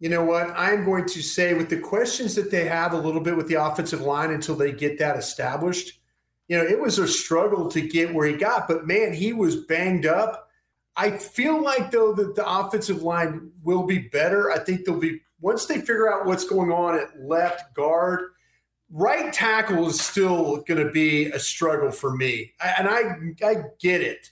You 0.02 0.08
know 0.08 0.24
what? 0.24 0.50
I'm 0.56 0.84
going 0.84 1.06
to 1.06 1.22
say 1.22 1.54
with 1.54 1.70
the 1.70 1.78
questions 1.78 2.34
that 2.34 2.50
they 2.50 2.66
have 2.66 2.92
a 2.92 2.98
little 2.98 3.20
bit 3.20 3.36
with 3.36 3.46
the 3.46 3.62
offensive 3.64 4.00
line 4.00 4.32
until 4.32 4.56
they 4.56 4.72
get 4.72 4.98
that 4.98 5.16
established. 5.16 6.00
You 6.48 6.58
know, 6.58 6.64
it 6.64 6.80
was 6.80 6.98
a 6.98 7.06
struggle 7.06 7.70
to 7.70 7.80
get 7.80 8.12
where 8.12 8.26
he 8.26 8.34
got, 8.34 8.66
but 8.66 8.86
man, 8.86 9.12
he 9.12 9.32
was 9.32 9.56
banged 9.64 10.04
up 10.04 10.50
I 10.96 11.16
feel 11.16 11.62
like 11.62 11.90
though 11.90 12.12
that 12.14 12.34
the 12.34 12.48
offensive 12.48 13.02
line 13.02 13.50
will 13.62 13.84
be 13.84 13.98
better. 13.98 14.50
I 14.50 14.58
think 14.58 14.84
they'll 14.84 14.98
be 14.98 15.20
once 15.40 15.66
they 15.66 15.78
figure 15.78 16.12
out 16.12 16.26
what's 16.26 16.44
going 16.44 16.70
on 16.70 16.98
at 16.98 17.20
left 17.20 17.74
guard. 17.74 18.20
Right 18.90 19.32
tackle 19.32 19.88
is 19.88 20.00
still 20.00 20.58
going 20.68 20.84
to 20.84 20.92
be 20.92 21.26
a 21.26 21.38
struggle 21.38 21.90
for 21.90 22.14
me, 22.14 22.52
I, 22.60 22.74
and 22.78 22.88
I 22.88 23.48
I 23.48 23.62
get 23.80 24.02
it. 24.02 24.30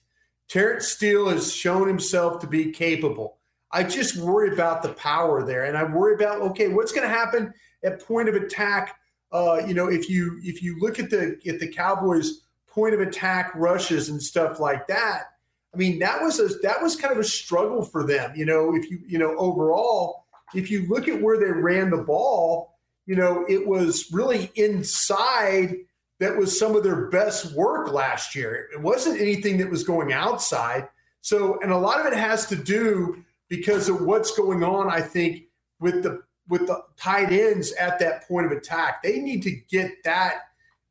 Terence 0.48 0.88
Steele 0.88 1.30
has 1.30 1.52
shown 1.52 1.88
himself 1.88 2.40
to 2.40 2.46
be 2.46 2.70
capable. 2.70 3.38
I 3.72 3.84
just 3.84 4.16
worry 4.16 4.52
about 4.52 4.82
the 4.82 4.90
power 4.90 5.44
there, 5.44 5.64
and 5.64 5.76
I 5.76 5.84
worry 5.84 6.14
about 6.14 6.40
okay, 6.42 6.68
what's 6.68 6.92
going 6.92 7.08
to 7.08 7.14
happen 7.14 7.52
at 7.84 8.04
point 8.04 8.28
of 8.28 8.34
attack. 8.34 8.96
Uh, 9.32 9.62
you 9.66 9.74
know, 9.74 9.88
if 9.88 10.08
you 10.10 10.40
if 10.42 10.62
you 10.62 10.78
look 10.80 10.98
at 10.98 11.10
the 11.10 11.38
at 11.46 11.60
the 11.60 11.68
Cowboys' 11.68 12.42
point 12.68 12.94
of 12.94 13.00
attack 13.00 13.52
rushes 13.54 14.08
and 14.08 14.20
stuff 14.20 14.58
like 14.58 14.86
that, 14.88 15.24
I 15.72 15.76
mean, 15.76 15.98
that 16.00 16.20
was 16.20 16.40
a 16.40 16.48
that 16.62 16.82
was 16.82 16.96
kind 16.96 17.12
of 17.12 17.18
a 17.18 17.24
struggle 17.24 17.82
for 17.82 18.04
them. 18.04 18.32
You 18.34 18.44
know, 18.44 18.74
if 18.74 18.90
you 18.90 19.00
you 19.06 19.18
know 19.18 19.36
overall, 19.36 20.24
if 20.54 20.70
you 20.70 20.88
look 20.88 21.08
at 21.08 21.20
where 21.20 21.38
they 21.38 21.52
ran 21.52 21.90
the 21.90 21.98
ball, 21.98 22.74
you 23.06 23.14
know, 23.14 23.44
it 23.48 23.66
was 23.66 24.08
really 24.12 24.50
inside 24.56 25.76
that 26.18 26.36
was 26.36 26.58
some 26.58 26.76
of 26.76 26.82
their 26.82 27.06
best 27.06 27.54
work 27.54 27.92
last 27.92 28.34
year. 28.34 28.68
It 28.72 28.80
wasn't 28.80 29.20
anything 29.20 29.56
that 29.58 29.70
was 29.70 29.84
going 29.84 30.12
outside. 30.12 30.88
So, 31.22 31.58
and 31.60 31.72
a 31.72 31.78
lot 31.78 32.00
of 32.00 32.06
it 32.06 32.16
has 32.16 32.46
to 32.46 32.56
do 32.56 33.24
because 33.50 33.90
of 33.90 34.00
what's 34.00 34.34
going 34.34 34.64
on. 34.64 34.88
I 34.88 35.02
think 35.02 35.42
with 35.80 36.02
the 36.02 36.22
with 36.48 36.66
the 36.66 36.82
tight 36.96 37.30
ends 37.30 37.72
at 37.72 37.98
that 37.98 38.26
point 38.26 38.46
of 38.46 38.52
attack, 38.52 39.02
they 39.02 39.18
need 39.18 39.42
to 39.42 39.50
get 39.70 40.02
that. 40.04 40.44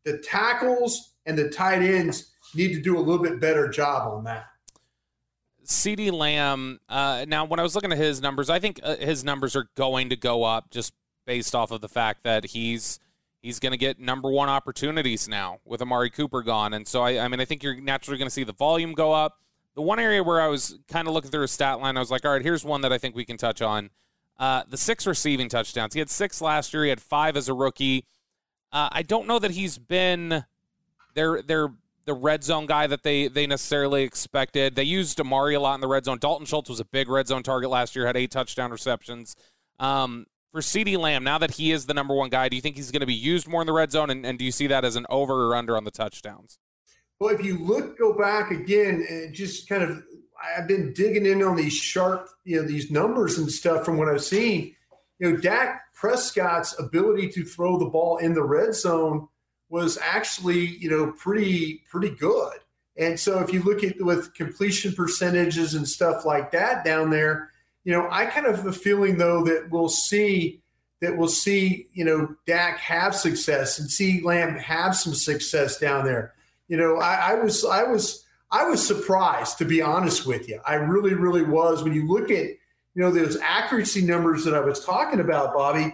The 0.06 0.20
tackles 0.20 1.14
and 1.26 1.38
the 1.38 1.50
tight 1.50 1.82
ends 1.82 2.32
need 2.54 2.74
to 2.74 2.82
do 2.82 2.98
a 2.98 3.02
little 3.02 3.22
bit 3.22 3.40
better 3.42 3.68
job 3.68 4.12
on 4.12 4.24
that. 4.26 4.46
CeeDee 5.66 6.12
Lamb. 6.12 6.80
Uh, 6.88 7.26
now, 7.28 7.46
when 7.46 7.60
I 7.60 7.64
was 7.64 7.76
looking 7.76 7.92
at 7.92 7.98
his 7.98 8.22
numbers, 8.22 8.50
I 8.50 8.60
think 8.60 8.80
uh, 8.82 8.96
his 8.96 9.24
numbers 9.24 9.56
are 9.56 9.70
going 9.76 10.10
to 10.10 10.16
go 10.16 10.44
up 10.44 10.72
just 10.72 10.94
based 11.26 11.54
off 11.54 11.72
of 11.72 11.82
the 11.82 11.90
fact 11.90 12.24
that 12.24 12.46
he's 12.46 13.00
he's 13.42 13.60
going 13.60 13.72
to 13.72 13.78
get 13.78 14.00
number 14.00 14.30
one 14.30 14.50
opportunities 14.50 15.28
now 15.28 15.60
with 15.66 15.82
Amari 15.82 16.10
Cooper 16.10 16.42
gone, 16.42 16.74
and 16.74 16.88
so 16.88 17.02
I, 17.02 17.24
I 17.24 17.28
mean, 17.28 17.40
I 17.40 17.46
think 17.46 17.64
you're 17.64 17.80
naturally 17.80 18.18
going 18.18 18.28
to 18.28 18.34
see 18.34 18.44
the 18.44 18.54
volume 18.54 18.94
go 18.94 19.12
up. 19.12 19.38
The 19.80 19.84
one 19.84 19.98
area 19.98 20.22
where 20.22 20.42
I 20.42 20.48
was 20.48 20.78
kind 20.90 21.08
of 21.08 21.14
looking 21.14 21.32
through 21.32 21.44
his 21.44 21.52
stat 21.52 21.80
line, 21.80 21.96
I 21.96 22.02
was 22.02 22.12
like, 22.12 22.26
all 22.26 22.34
right, 22.34 22.42
here's 22.42 22.66
one 22.66 22.82
that 22.82 22.92
I 22.92 22.98
think 22.98 23.16
we 23.16 23.24
can 23.24 23.38
touch 23.38 23.62
on. 23.62 23.92
Uh, 24.38 24.64
the 24.68 24.76
six 24.76 25.08
receiving 25.08 25.48
touchdowns. 25.48 25.94
He 25.94 26.00
had 26.00 26.10
six 26.10 26.42
last 26.42 26.74
year. 26.74 26.84
He 26.84 26.90
had 26.90 27.00
five 27.00 27.38
as 27.38 27.48
a 27.48 27.54
rookie. 27.54 28.04
Uh, 28.74 28.90
I 28.92 29.04
don't 29.04 29.26
know 29.26 29.40
that 29.40 29.52
he's 29.52 29.78
been. 29.78 30.44
They're 31.14 31.42
they're 31.42 31.70
the 32.04 32.14
red 32.14 32.44
zone 32.44 32.66
guy 32.66 32.88
that 32.88 33.04
they 33.04 33.30
they 33.30 33.48
necessarily 33.48 34.04
expected. 34.04 34.76
They 34.76 34.84
used 34.84 35.18
Amari 35.18 35.56
a 35.56 35.62
lot 35.62 35.76
in 35.76 35.80
the 35.80 35.88
red 35.88 36.04
zone. 36.04 36.18
Dalton 36.20 36.46
Schultz 36.46 36.70
was 36.70 36.82
a 36.82 36.86
big 36.86 37.08
red 37.08 37.30
zone 37.30 37.42
target 37.42 37.70
last 37.70 37.96
year, 37.96 38.06
had 38.06 38.18
eight 38.18 38.32
touchdown 38.32 38.72
receptions. 38.72 39.38
Um, 39.80 40.26
for 40.52 40.60
CeeDee 40.60 40.98
Lamb, 40.98 41.24
now 41.24 41.38
that 41.38 41.52
he 41.52 41.72
is 41.72 41.86
the 41.86 41.94
number 41.94 42.14
one 42.14 42.30
guy, 42.30 42.50
do 42.50 42.58
you 42.58 42.62
think 42.62 42.76
he's 42.76 42.92
going 42.92 43.00
to 43.00 43.06
be 43.06 43.14
used 43.14 43.48
more 43.48 43.62
in 43.62 43.66
the 43.66 43.72
red 43.72 43.94
zone? 43.94 44.10
And, 44.10 44.26
and 44.26 44.38
do 44.38 44.44
you 44.44 44.52
see 44.52 44.68
that 44.68 44.84
as 44.84 44.98
an 44.98 45.06
over 45.10 45.48
or 45.48 45.56
under 45.56 45.78
on 45.78 45.86
the 45.86 45.92
touchdowns? 45.92 46.60
Well, 47.20 47.36
if 47.36 47.44
you 47.44 47.58
look, 47.58 47.98
go 47.98 48.14
back 48.14 48.52
again, 48.52 49.06
and 49.10 49.34
just 49.34 49.68
kind 49.68 49.84
of, 49.84 50.04
I've 50.58 50.68
been 50.68 50.94
digging 50.94 51.26
in 51.26 51.44
on 51.44 51.58
these 51.58 51.74
sharp, 51.74 52.30
you 52.46 52.62
know, 52.62 52.68
these 52.68 52.90
numbers 52.90 53.38
and 53.38 53.52
stuff 53.52 53.84
from 53.84 53.98
what 53.98 54.08
I've 54.08 54.24
seen. 54.24 54.76
You 55.20 55.32
know, 55.32 55.38
Dak 55.38 55.94
Prescott's 55.94 56.80
ability 56.80 57.30
to 57.30 57.44
throw 57.44 57.78
the 57.78 57.90
ball 57.90 58.18
in 58.18 58.34
the 58.34 58.44
red 58.44 58.74
zone 58.74 59.28
was 59.68 59.98
actually, 60.02 60.66
you 60.78 60.90
know, 60.90 61.12
pretty 61.12 61.84
pretty 61.90 62.10
good. 62.10 62.54
And 62.98 63.20
so 63.20 63.40
if 63.40 63.54
you 63.54 63.62
look 63.64 63.84
at 63.84 64.02
with 64.02 64.34
completion 64.34 64.94
percentages 64.94 65.74
and 65.76 65.88
stuff 65.88 66.26
like 66.26 66.52
that 66.52 66.86
down 66.86 67.10
there, 67.10 67.52
you 67.84 67.92
know, 67.92 68.08
I 68.10 68.26
kind 68.26 68.46
of 68.46 68.56
have 68.58 68.68
a 68.68 68.74
feeling 68.74 69.18
though 69.18 69.44
that 69.44 69.70
we'll 69.70 69.90
see 69.90 70.62
that 71.02 71.18
we'll 71.18 71.28
see, 71.28 71.88
you 71.94 72.04
know, 72.04 72.36
Dak 72.46 72.78
have 72.80 73.16
success 73.16 73.80
and 73.80 73.90
see 73.90 74.22
Lamb 74.22 74.56
have 74.56 74.96
some 74.96 75.14
success 75.14 75.78
down 75.78 76.06
there. 76.06 76.34
You 76.70 76.78
know, 76.78 76.98
I, 76.98 77.32
I 77.32 77.34
was 77.36 77.66
I 77.66 77.84
was 77.84 78.24
I 78.52 78.66
was 78.66 78.86
surprised 78.86 79.58
to 79.58 79.66
be 79.66 79.82
honest 79.82 80.26
with 80.26 80.48
you. 80.48 80.62
I 80.66 80.76
really, 80.76 81.14
really 81.14 81.44
was. 81.44 81.84
When 81.84 81.94
you 81.94 82.08
look 82.08 82.32
at, 82.32 82.46
you 82.46 82.58
know, 82.96 83.12
those 83.12 83.38
accuracy 83.42 84.02
numbers 84.02 84.44
that 84.46 84.56
I 84.56 84.60
was 84.62 84.84
talking 84.84 85.20
about, 85.20 85.54
Bobby, 85.54 85.92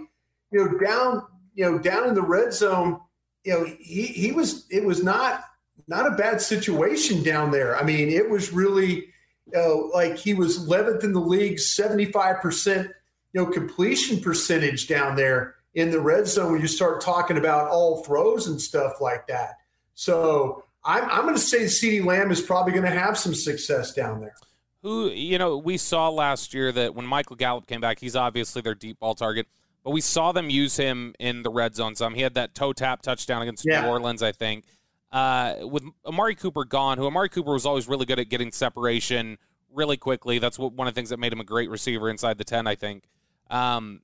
you 0.51 0.59
know, 0.59 0.77
down, 0.77 1.23
you 1.53 1.65
know, 1.65 1.79
down 1.79 2.07
in 2.07 2.13
the 2.13 2.21
red 2.21 2.53
zone, 2.53 2.99
you 3.43 3.53
know, 3.53 3.65
he, 3.79 4.03
he 4.03 4.31
was, 4.31 4.65
it 4.69 4.85
was 4.85 5.03
not, 5.03 5.43
not 5.87 6.07
a 6.07 6.15
bad 6.15 6.41
situation 6.41 7.23
down 7.23 7.51
there. 7.51 7.77
I 7.77 7.83
mean, 7.83 8.09
it 8.09 8.29
was 8.29 8.53
really, 8.53 8.95
you 8.95 9.53
know, 9.53 9.91
like 9.93 10.17
he 10.17 10.33
was 10.33 10.67
11th 10.67 11.03
in 11.03 11.13
the 11.13 11.19
league, 11.19 11.57
75%, 11.57 12.85
you 12.85 12.91
know, 13.33 13.45
completion 13.45 14.19
percentage 14.21 14.87
down 14.87 15.15
there 15.15 15.55
in 15.73 15.91
the 15.91 15.99
red 15.99 16.25
zone 16.25 16.53
when 16.53 16.61
you 16.61 16.67
start 16.67 17.01
talking 17.01 17.37
about 17.37 17.69
all 17.69 18.03
throws 18.03 18.47
and 18.47 18.59
stuff 18.59 19.01
like 19.01 19.27
that. 19.27 19.55
So 19.93 20.64
I'm, 20.85 21.09
I'm 21.09 21.23
going 21.23 21.35
to 21.35 21.41
say 21.41 21.65
CeeDee 21.65 22.05
Lamb 22.05 22.31
is 22.31 22.41
probably 22.41 22.71
going 22.71 22.85
to 22.85 22.97
have 22.97 23.17
some 23.17 23.33
success 23.33 23.93
down 23.93 24.21
there. 24.21 24.35
Who, 24.83 25.09
you 25.09 25.39
know, 25.39 25.57
we 25.57 25.77
saw 25.77 26.09
last 26.09 26.53
year 26.53 26.71
that 26.71 26.93
when 26.93 27.05
Michael 27.05 27.35
Gallup 27.35 27.65
came 27.65 27.81
back, 27.81 27.99
he's 27.99 28.15
obviously 28.15 28.61
their 28.61 28.75
deep 28.75 28.99
ball 28.99 29.15
target 29.15 29.47
but 29.85 29.91
we 29.91 30.01
saw 30.01 30.31
them 30.31 30.49
use 30.49 30.75
him 30.75 31.13
in 31.19 31.43
the 31.43 31.51
red 31.51 31.75
zone 31.75 31.95
some. 31.95 32.15
He 32.15 32.21
had 32.21 32.33
that 32.33 32.55
toe 32.55 32.73
tap 32.73 33.03
touchdown 33.03 33.43
against 33.43 33.63
yeah. 33.65 33.81
New 33.81 33.87
Orleans, 33.87 34.23
I 34.23 34.31
think. 34.31 34.65
Uh, 35.11 35.57
with 35.61 35.83
Amari 36.03 36.33
Cooper 36.33 36.65
gone, 36.65 36.97
who 36.97 37.05
Amari 37.05 37.29
Cooper 37.29 37.53
was 37.53 37.67
always 37.67 37.87
really 37.87 38.07
good 38.07 38.19
at 38.19 38.27
getting 38.27 38.51
separation 38.51 39.37
really 39.71 39.95
quickly. 39.95 40.39
That's 40.39 40.57
what, 40.57 40.73
one 40.73 40.87
of 40.87 40.95
the 40.95 40.99
things 40.99 41.09
that 41.11 41.19
made 41.19 41.31
him 41.31 41.39
a 41.39 41.43
great 41.43 41.69
receiver 41.69 42.09
inside 42.09 42.39
the 42.39 42.43
10, 42.43 42.65
I 42.65 42.73
think. 42.73 43.03
Um, 43.51 44.01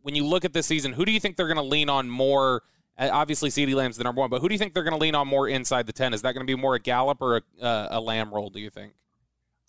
when 0.00 0.14
you 0.14 0.24
look 0.24 0.46
at 0.46 0.54
this 0.54 0.66
season, 0.66 0.94
who 0.94 1.04
do 1.04 1.12
you 1.12 1.20
think 1.20 1.36
they're 1.36 1.46
going 1.46 1.56
to 1.58 1.62
lean 1.62 1.90
on 1.90 2.08
more? 2.08 2.62
Uh, 2.98 3.08
obviously, 3.12 3.48
CeeDee 3.48 3.74
Lamb's 3.74 3.96
the 3.96 4.04
number 4.04 4.20
one, 4.20 4.28
but 4.28 4.40
who 4.40 4.48
do 4.48 4.54
you 4.54 4.58
think 4.58 4.74
they're 4.74 4.82
going 4.82 4.92
to 4.92 4.98
lean 4.98 5.14
on 5.14 5.28
more 5.28 5.48
inside 5.48 5.86
the 5.86 5.92
10? 5.92 6.14
Is 6.14 6.22
that 6.22 6.32
going 6.32 6.44
to 6.46 6.50
be 6.50 6.60
more 6.60 6.74
a 6.74 6.80
Gallup 6.80 7.22
or 7.22 7.36
a, 7.36 7.64
uh, 7.64 7.88
a 7.92 8.00
Lamb 8.00 8.34
role, 8.34 8.50
do 8.50 8.58
you 8.58 8.70
think? 8.70 8.94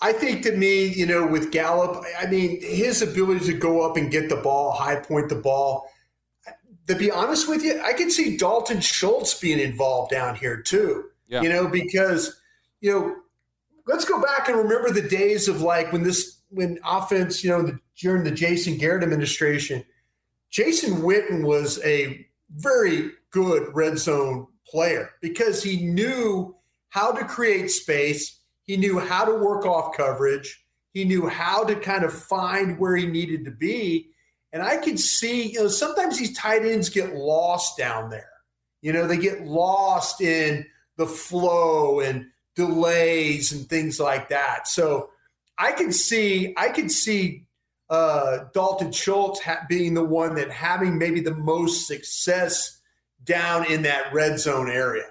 I 0.02 0.14
think 0.14 0.44
to 0.44 0.54
me, 0.54 0.86
you 0.86 1.06
know, 1.06 1.28
with 1.28 1.52
Gallup, 1.52 2.04
I 2.18 2.26
mean, 2.26 2.62
his 2.62 3.02
ability 3.02 3.46
to 3.46 3.54
go 3.54 3.82
up 3.82 3.98
and 3.98 4.10
get 4.10 4.30
the 4.30 4.38
ball, 4.38 4.72
high 4.72 4.96
point 4.96 5.30
the 5.30 5.36
ball. 5.36 5.92
To 6.88 6.96
be 6.96 7.12
honest 7.12 7.48
with 7.48 7.64
you, 7.64 7.80
I 7.82 7.94
can 7.94 8.10
see 8.10 8.38
Dalton 8.38 8.80
Schultz 8.80 9.40
being 9.40 9.60
involved 9.60 10.10
down 10.10 10.36
here 10.36 10.62
too. 10.62 11.10
Yeah. 11.28 11.42
You 11.42 11.50
know, 11.50 11.68
because 11.68 12.42
you 12.82 12.92
know, 12.92 13.16
let's 13.86 14.06
go 14.06 14.22
back 14.22 14.48
and 14.48 14.58
remember 14.58 14.90
the 14.90 15.08
days 15.08 15.48
of 15.48 15.62
like 15.62 15.92
when 15.92 16.04
this 16.04 16.40
when 16.50 16.80
offense, 16.84 17.44
you 17.44 17.52
know, 17.52 17.62
the, 17.62 17.80
during 17.98 18.24
the 18.24 18.32
Jason 18.32 18.78
Garrett 18.78 19.04
administration, 19.04 19.84
Jason 20.50 21.02
Witten 21.02 21.44
was 21.44 21.84
a 21.84 22.26
very 22.56 23.12
good 23.32 23.70
red 23.74 23.98
zone 23.98 24.48
player 24.68 25.12
because 25.22 25.64
he 25.64 25.86
knew 25.86 26.56
how 26.90 27.12
to 27.12 27.26
create 27.26 27.70
space 27.70 28.40
he 28.70 28.78
knew 28.78 29.00
how 29.00 29.26
to 29.26 29.34
work 29.34 29.66
off 29.66 29.98
coverage. 29.98 30.64
He 30.94 31.04
knew 31.04 31.28
how 31.28 31.64
to 31.64 31.76
kind 31.76 32.04
of 32.04 32.14
find 32.14 32.78
where 32.78 32.96
he 32.96 33.08
needed 33.08 33.44
to 33.46 33.52
be. 33.52 34.12
And 34.54 34.62
I 34.62 34.78
could 34.78 35.00
see, 35.00 35.54
you 35.54 35.62
know, 35.62 35.68
sometimes 35.70 36.20
these 36.20 36.38
tight 36.38 36.64
ends 36.64 36.88
get 36.88 37.16
lost 37.16 37.80
down 37.80 38.12
there. 38.12 38.30
You 38.84 38.94
know, 38.94 39.08
they 39.08 39.18
get 39.18 39.44
lost 39.44 40.22
in 40.22 40.68
the 40.98 41.08
flow 41.08 42.00
and 42.02 42.28
delays 42.56 43.52
and 43.52 43.68
things 43.68 44.00
like 44.00 44.30
that. 44.30 44.68
So 44.68 45.10
I 45.58 45.72
could 45.72 45.96
see, 45.96 46.54
I 46.56 46.70
could 46.70 46.92
see 46.92 47.48
uh, 47.90 48.42
Dalton 48.54 48.92
Schultz 48.92 49.40
ha- 49.40 49.66
being 49.68 49.96
the 49.96 50.06
one 50.06 50.36
that 50.36 50.52
having 50.52 51.00
maybe 51.00 51.22
the 51.22 51.34
most 51.34 51.88
success 51.88 52.79
down 53.24 53.66
in 53.72 53.84
that 53.84 54.14
red 54.14 54.40
zone 54.40 54.70
area. 54.70 55.06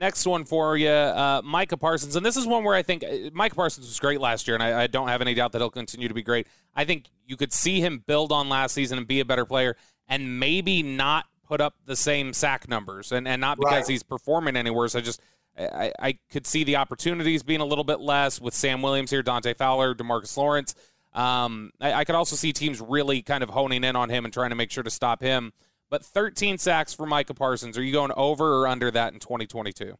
Next 0.00 0.26
one 0.26 0.46
for 0.46 0.78
you, 0.78 0.88
uh, 0.88 1.42
Micah 1.44 1.76
Parsons. 1.76 2.16
And 2.16 2.24
this 2.24 2.38
is 2.38 2.46
one 2.46 2.64
where 2.64 2.74
I 2.74 2.82
think 2.82 3.04
uh, 3.04 3.30
Micah 3.34 3.54
Parsons 3.54 3.86
was 3.86 4.00
great 4.00 4.18
last 4.18 4.48
year, 4.48 4.54
and 4.54 4.62
I, 4.62 4.84
I, 4.84 4.86
don't 4.86 5.08
have 5.08 5.20
any 5.20 5.34
doubt 5.34 5.52
that 5.52 5.58
he'll 5.58 5.68
continue 5.68 6.08
to 6.08 6.14
be 6.14 6.22
great. 6.22 6.46
I 6.74 6.86
think 6.86 7.10
you 7.26 7.36
could 7.36 7.52
see 7.52 7.80
him 7.80 8.02
build 8.06 8.32
on 8.32 8.48
last 8.48 8.72
season 8.72 8.96
and 8.96 9.06
be 9.06 9.20
a 9.20 9.26
better 9.26 9.44
player 9.44 9.76
and 10.08 10.40
maybe 10.40 10.82
not 10.82 11.26
put 11.46 11.60
up 11.60 11.74
the 11.84 11.96
same 11.96 12.32
sack 12.32 12.66
numbers. 12.66 13.12
And, 13.12 13.28
and 13.28 13.42
not 13.42 13.58
because 13.58 13.72
right. 13.72 13.88
he's 13.88 14.02
performing 14.02 14.56
any 14.56 14.70
worse. 14.70 14.94
I 14.94 15.02
just, 15.02 15.20
I, 15.58 15.92
I 15.98 16.18
could 16.30 16.46
see 16.46 16.64
the 16.64 16.76
opportunities 16.76 17.42
being 17.42 17.60
a 17.60 17.64
little 17.64 17.84
bit 17.84 18.00
less 18.00 18.40
with 18.40 18.54
Sam 18.54 18.80
Williams 18.80 19.10
here, 19.10 19.22
Dante 19.22 19.52
Fowler, 19.52 19.94
Demarcus 19.94 20.34
Lawrence. 20.36 20.74
Um, 21.12 21.72
I, 21.80 21.92
I 21.92 22.04
could 22.04 22.14
also 22.14 22.36
see 22.36 22.52
teams 22.52 22.80
really 22.80 23.20
kind 23.20 23.42
of 23.42 23.50
honing 23.50 23.84
in 23.84 23.96
on 23.96 24.08
him 24.08 24.24
and 24.24 24.32
trying 24.32 24.50
to 24.50 24.56
make 24.56 24.70
sure 24.70 24.82
to 24.82 24.90
stop 24.90 25.20
him. 25.20 25.52
But 25.90 26.04
13 26.04 26.58
sacks 26.58 26.94
for 26.94 27.04
Micah 27.04 27.34
Parsons. 27.34 27.76
Are 27.76 27.82
you 27.82 27.92
going 27.92 28.12
over 28.16 28.54
or 28.60 28.68
under 28.68 28.90
that 28.92 29.12
in 29.12 29.18
2022? 29.18 29.96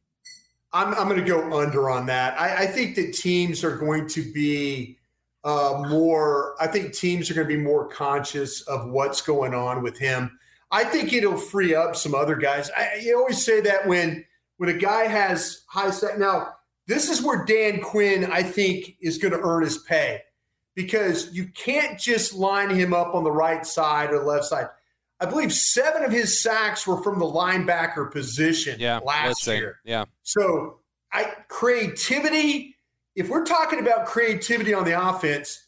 I'm, 0.73 0.95
I'm 0.95 1.09
going 1.09 1.21
to 1.21 1.27
go 1.27 1.59
under 1.59 1.91
on 1.91 2.07
that. 2.07 2.41
I, 2.41 2.63
I 2.63 2.67
think 2.67 2.95
that 2.95 3.13
teams 3.13 3.65
are 3.65 3.77
going 3.77 4.07
to 4.09 4.33
be 4.33 4.99
uh, 5.43 5.85
more, 5.89 6.55
I 6.61 6.69
think 6.69 6.95
teams 6.95 7.29
are 7.31 7.35
going 7.35 7.49
to 7.49 7.57
be 7.57 7.61
more 7.61 7.89
conscious 7.89 8.63
of 8.63 8.89
what's 8.89 9.21
going 9.21 9.53
on 9.53 9.83
with 9.83 9.99
him. 9.99 10.39
I 10.71 10.85
think 10.85 11.13
it'll 11.13 11.37
free 11.37 11.75
up 11.75 11.97
some 11.97 12.15
other 12.15 12.37
guys. 12.37 12.71
I, 12.77 13.01
you 13.03 13.19
always 13.19 13.45
say 13.45 13.61
that 13.63 13.89
when 13.89 14.25
when 14.59 14.69
a 14.69 14.75
guy 14.75 15.07
has 15.07 15.65
high 15.69 15.91
sack. 15.91 16.19
Now, 16.19 16.49
this 16.87 17.09
is 17.09 17.23
where 17.23 17.47
Dan 17.47 17.81
Quinn, 17.81 18.31
I 18.31 18.43
think, 18.43 18.97
is 19.01 19.17
going 19.17 19.33
to 19.33 19.41
earn 19.41 19.65
his 19.65 19.79
pay 19.79 20.21
because 20.75 21.33
you 21.33 21.47
can't 21.47 21.99
just 21.99 22.35
line 22.35 22.69
him 22.69 22.93
up 22.93 23.15
on 23.15 23.25
the 23.25 23.33
right 23.33 23.65
side 23.65 24.11
or 24.11 24.23
left 24.23 24.45
side. 24.45 24.69
I 25.21 25.27
believe 25.27 25.53
seven 25.53 26.03
of 26.03 26.11
his 26.11 26.43
sacks 26.43 26.87
were 26.87 27.03
from 27.03 27.19
the 27.19 27.27
linebacker 27.27 28.11
position 28.11 28.77
yeah, 28.81 28.99
last 28.99 29.47
year. 29.47 29.81
Yeah. 29.85 30.07
So 30.23 30.79
I 31.13 31.35
creativity, 31.49 32.77
if 33.15 33.29
we're 33.29 33.45
talking 33.45 33.81
about 33.81 34.07
creativity 34.07 34.73
on 34.73 34.85
the 34.85 35.09
offense, 35.09 35.67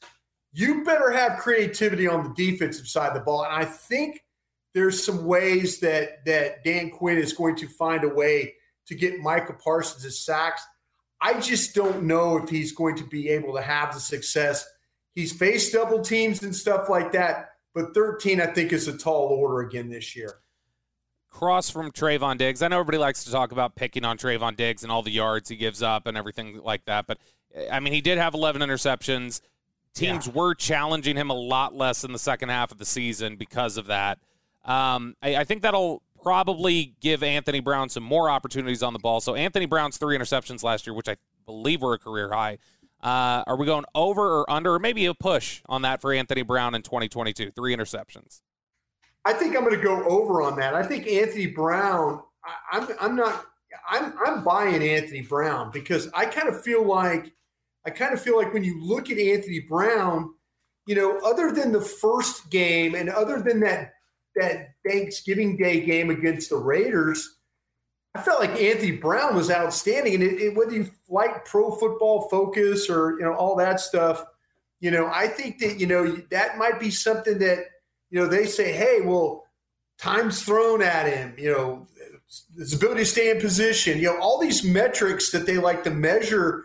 you 0.52 0.84
better 0.84 1.10
have 1.10 1.38
creativity 1.38 2.06
on 2.08 2.24
the 2.24 2.34
defensive 2.34 2.86
side 2.86 3.08
of 3.08 3.14
the 3.14 3.20
ball. 3.20 3.44
And 3.44 3.52
I 3.52 3.66
think 3.66 4.24
there's 4.74 5.04
some 5.04 5.26
ways 5.26 5.80
that 5.80 6.24
that 6.24 6.64
Dan 6.64 6.90
Quinn 6.90 7.18
is 7.18 7.34
going 7.34 7.56
to 7.56 7.68
find 7.68 8.04
a 8.04 8.08
way 8.08 8.54
to 8.86 8.94
get 8.94 9.20
Micah 9.20 9.54
Parsons' 9.62 10.02
his 10.02 10.24
sacks. 10.24 10.62
I 11.20 11.38
just 11.40 11.74
don't 11.74 12.04
know 12.04 12.38
if 12.38 12.48
he's 12.48 12.72
going 12.72 12.96
to 12.96 13.04
be 13.04 13.28
able 13.28 13.54
to 13.54 13.62
have 13.62 13.92
the 13.92 14.00
success. 14.00 14.66
He's 15.14 15.32
faced 15.32 15.74
double 15.74 16.00
teams 16.00 16.42
and 16.42 16.56
stuff 16.56 16.88
like 16.88 17.12
that 17.12 17.51
but 17.74 17.94
13, 17.94 18.40
I 18.40 18.46
think, 18.46 18.72
is 18.72 18.88
a 18.88 18.96
tall 18.96 19.26
order 19.28 19.60
again 19.60 19.88
this 19.88 20.14
year. 20.16 20.40
Cross 21.30 21.70
from 21.70 21.90
Trevon 21.90 22.36
Diggs. 22.36 22.62
I 22.62 22.68
know 22.68 22.78
everybody 22.80 22.98
likes 22.98 23.24
to 23.24 23.32
talk 23.32 23.52
about 23.52 23.74
picking 23.74 24.04
on 24.04 24.18
Trevon 24.18 24.56
Diggs 24.56 24.82
and 24.82 24.92
all 24.92 25.02
the 25.02 25.10
yards 25.10 25.48
he 25.48 25.56
gives 25.56 25.82
up 25.82 26.06
and 26.06 26.16
everything 26.16 26.60
like 26.62 26.84
that, 26.84 27.06
but 27.06 27.18
I 27.70 27.80
mean, 27.80 27.92
he 27.92 28.00
did 28.00 28.18
have 28.18 28.34
11 28.34 28.62
interceptions. 28.62 29.40
Teams 29.94 30.26
yeah. 30.26 30.32
were 30.32 30.54
challenging 30.54 31.16
him 31.16 31.30
a 31.30 31.34
lot 31.34 31.74
less 31.74 32.04
in 32.04 32.12
the 32.12 32.18
second 32.18 32.48
half 32.48 32.72
of 32.72 32.78
the 32.78 32.84
season 32.84 33.36
because 33.36 33.76
of 33.76 33.86
that. 33.86 34.18
Um, 34.64 35.16
I, 35.22 35.36
I 35.36 35.44
think 35.44 35.62
that'll 35.62 36.02
probably 36.22 36.94
give 37.00 37.22
Anthony 37.22 37.60
Brown 37.60 37.88
some 37.88 38.02
more 38.02 38.30
opportunities 38.30 38.82
on 38.82 38.92
the 38.92 38.98
ball. 38.98 39.20
So 39.20 39.34
Anthony 39.34 39.66
Brown's 39.66 39.98
three 39.98 40.16
interceptions 40.16 40.62
last 40.62 40.86
year, 40.86 40.94
which 40.94 41.08
I 41.08 41.16
believe 41.46 41.82
were 41.82 41.94
a 41.94 41.98
career 41.98 42.32
high. 42.32 42.58
Uh, 43.02 43.42
are 43.46 43.56
we 43.56 43.66
going 43.66 43.84
over 43.94 44.22
or 44.22 44.50
under, 44.50 44.74
or 44.74 44.78
maybe 44.78 45.06
a 45.06 45.14
push 45.14 45.60
on 45.66 45.82
that 45.82 46.00
for 46.00 46.12
Anthony 46.12 46.42
Brown 46.42 46.74
in 46.74 46.82
2022? 46.82 47.50
Three 47.50 47.74
interceptions. 47.74 48.42
I 49.24 49.32
think 49.32 49.56
I'm 49.56 49.64
going 49.64 49.76
to 49.76 49.82
go 49.82 50.04
over 50.04 50.42
on 50.42 50.56
that. 50.58 50.74
I 50.74 50.82
think 50.82 51.06
Anthony 51.06 51.46
Brown. 51.46 52.22
I, 52.44 52.78
I'm 52.78 52.88
I'm 53.00 53.16
not. 53.16 53.46
I'm 53.88 54.14
I'm 54.24 54.44
buying 54.44 54.82
Anthony 54.82 55.22
Brown 55.22 55.70
because 55.72 56.08
I 56.14 56.26
kind 56.26 56.48
of 56.48 56.62
feel 56.62 56.84
like 56.86 57.32
I 57.86 57.90
kind 57.90 58.12
of 58.12 58.20
feel 58.20 58.36
like 58.36 58.52
when 58.52 58.64
you 58.64 58.82
look 58.84 59.10
at 59.10 59.18
Anthony 59.18 59.60
Brown, 59.60 60.34
you 60.86 60.94
know, 60.94 61.18
other 61.24 61.52
than 61.52 61.72
the 61.72 61.80
first 61.80 62.50
game 62.50 62.94
and 62.94 63.08
other 63.08 63.40
than 63.40 63.60
that 63.60 63.92
that 64.36 64.70
Thanksgiving 64.88 65.56
Day 65.56 65.84
game 65.84 66.10
against 66.10 66.50
the 66.50 66.56
Raiders, 66.56 67.38
I 68.14 68.20
felt 68.20 68.40
like 68.40 68.60
Anthony 68.60 68.92
Brown 68.92 69.34
was 69.34 69.50
outstanding, 69.50 70.14
and 70.14 70.22
it, 70.22 70.40
it, 70.40 70.54
whether 70.54 70.72
you 70.72 70.90
like 71.08 71.46
Pro 71.46 71.70
Football 71.70 72.28
Focus 72.28 72.90
or 72.90 73.16
you 73.18 73.24
know 73.24 73.34
all 73.34 73.56
that 73.56 73.80
stuff, 73.80 74.24
you 74.80 74.90
know, 74.90 75.06
I 75.06 75.28
think 75.28 75.58
that 75.60 75.80
you 75.80 75.86
know 75.86 76.16
that 76.30 76.58
might 76.58 76.78
be 76.78 76.90
something 76.90 77.38
that 77.38 77.66
you 78.10 78.20
know 78.20 78.26
they 78.26 78.44
say, 78.44 78.72
hey, 78.72 79.00
well, 79.02 79.46
time's 79.98 80.42
thrown 80.42 80.82
at 80.82 81.06
him, 81.06 81.34
you 81.38 81.50
know, 81.50 81.86
his 82.58 82.74
ability 82.74 83.00
to 83.00 83.06
stay 83.06 83.30
in 83.30 83.40
position, 83.40 83.98
you 83.98 84.04
know, 84.04 84.18
all 84.18 84.38
these 84.38 84.62
metrics 84.62 85.30
that 85.30 85.46
they 85.46 85.56
like 85.56 85.84
to 85.84 85.90
measure 85.90 86.64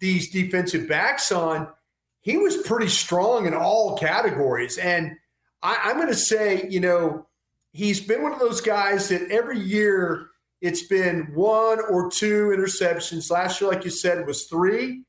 these 0.00 0.30
defensive 0.30 0.88
backs 0.88 1.30
on. 1.30 1.68
He 2.22 2.36
was 2.36 2.56
pretty 2.56 2.88
strong 2.88 3.46
in 3.46 3.54
all 3.54 3.96
categories, 3.96 4.78
and 4.78 5.16
I, 5.62 5.78
I'm 5.84 5.96
going 5.96 6.08
to 6.08 6.14
say, 6.14 6.66
you 6.68 6.80
know, 6.80 7.26
he's 7.72 8.00
been 8.00 8.22
one 8.22 8.32
of 8.32 8.40
those 8.40 8.60
guys 8.60 9.08
that 9.10 9.30
every 9.30 9.60
year 9.60 10.28
it's 10.60 10.82
been 10.82 11.30
one 11.34 11.78
or 11.80 12.10
two 12.10 12.48
interceptions. 12.48 13.30
Last 13.30 13.60
year, 13.60 13.70
like 13.70 13.84
you 13.84 13.90
said, 13.90 14.26
was 14.26 14.44
three. 14.44 15.04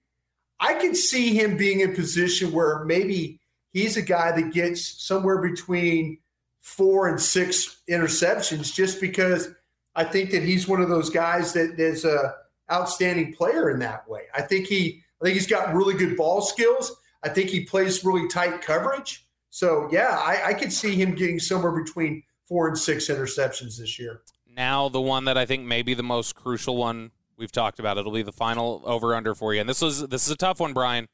I 0.60 0.76
could 0.76 0.96
see 0.96 1.34
him 1.34 1.58
being 1.58 1.80
in 1.80 1.96
position 1.96 2.52
where 2.52 2.84
maybe 2.86 3.40
he's 3.72 3.98
a 3.98 4.02
guy 4.02 4.32
that 4.34 4.54
gets 4.54 5.04
somewhere 5.04 5.42
between 5.42 6.20
four 6.60 7.08
and 7.08 7.20
six 7.20 7.82
interceptions 7.90 8.74
just 8.74 9.00
because 9.00 9.50
I 9.96 10.04
think 10.04 10.32
that 10.32 10.44
he's 10.44 10.68
one 10.68 10.82
of 10.82 10.90
those 10.90 11.10
guys 11.10 11.54
that 11.54 11.80
is 11.80 12.06
a 12.06 12.36
outstanding 12.72 13.34
player 13.34 13.72
in 13.72 13.80
that 13.80 14.08
way. 14.08 14.24
I 14.36 14.42
think 14.42 14.68
he 14.68 15.02
I 15.22 15.26
think 15.26 15.36
he's 15.36 15.48
got 15.48 15.74
really 15.74 15.96
good 15.96 16.16
ball 16.16 16.42
skills. 16.42 16.96
I 17.24 17.30
think 17.30 17.50
he 17.50 17.66
plays 17.66 18.06
really 18.06 18.28
tight 18.28 18.62
coverage. 18.62 19.26
So 19.50 19.90
yeah, 19.92 20.18
I, 20.20 20.50
I 20.50 20.54
could 20.54 20.72
see 20.72 20.96
him 20.96 21.16
getting 21.16 21.40
somewhere 21.40 21.72
between 21.72 22.24
four 22.48 22.68
and 22.68 22.78
six 22.78 23.08
interceptions 23.08 23.78
this 23.78 23.98
year 23.98 24.22
now 24.60 24.90
the 24.90 25.02
one 25.02 25.24
that 25.26 25.38
I 25.38 25.46
think 25.46 25.66
may 25.66 25.82
be 25.82 25.94
the 25.94 26.04
most 26.04 26.36
crucial 26.36 26.76
one 26.76 27.12
we've 27.38 27.52
talked 27.52 27.80
about. 27.80 27.98
It'll 27.98 28.12
be 28.12 28.24
the 28.24 28.34
final 28.34 28.84
over 28.84 29.16
under 29.16 29.34
for 29.34 29.54
you. 29.54 29.62
And 29.62 29.70
this 29.70 29.82
was 29.82 30.08
this 30.10 30.28
is 30.28 30.32
a 30.34 30.36
tough 30.36 30.60
one, 30.60 30.74
Bryan. 30.74 31.08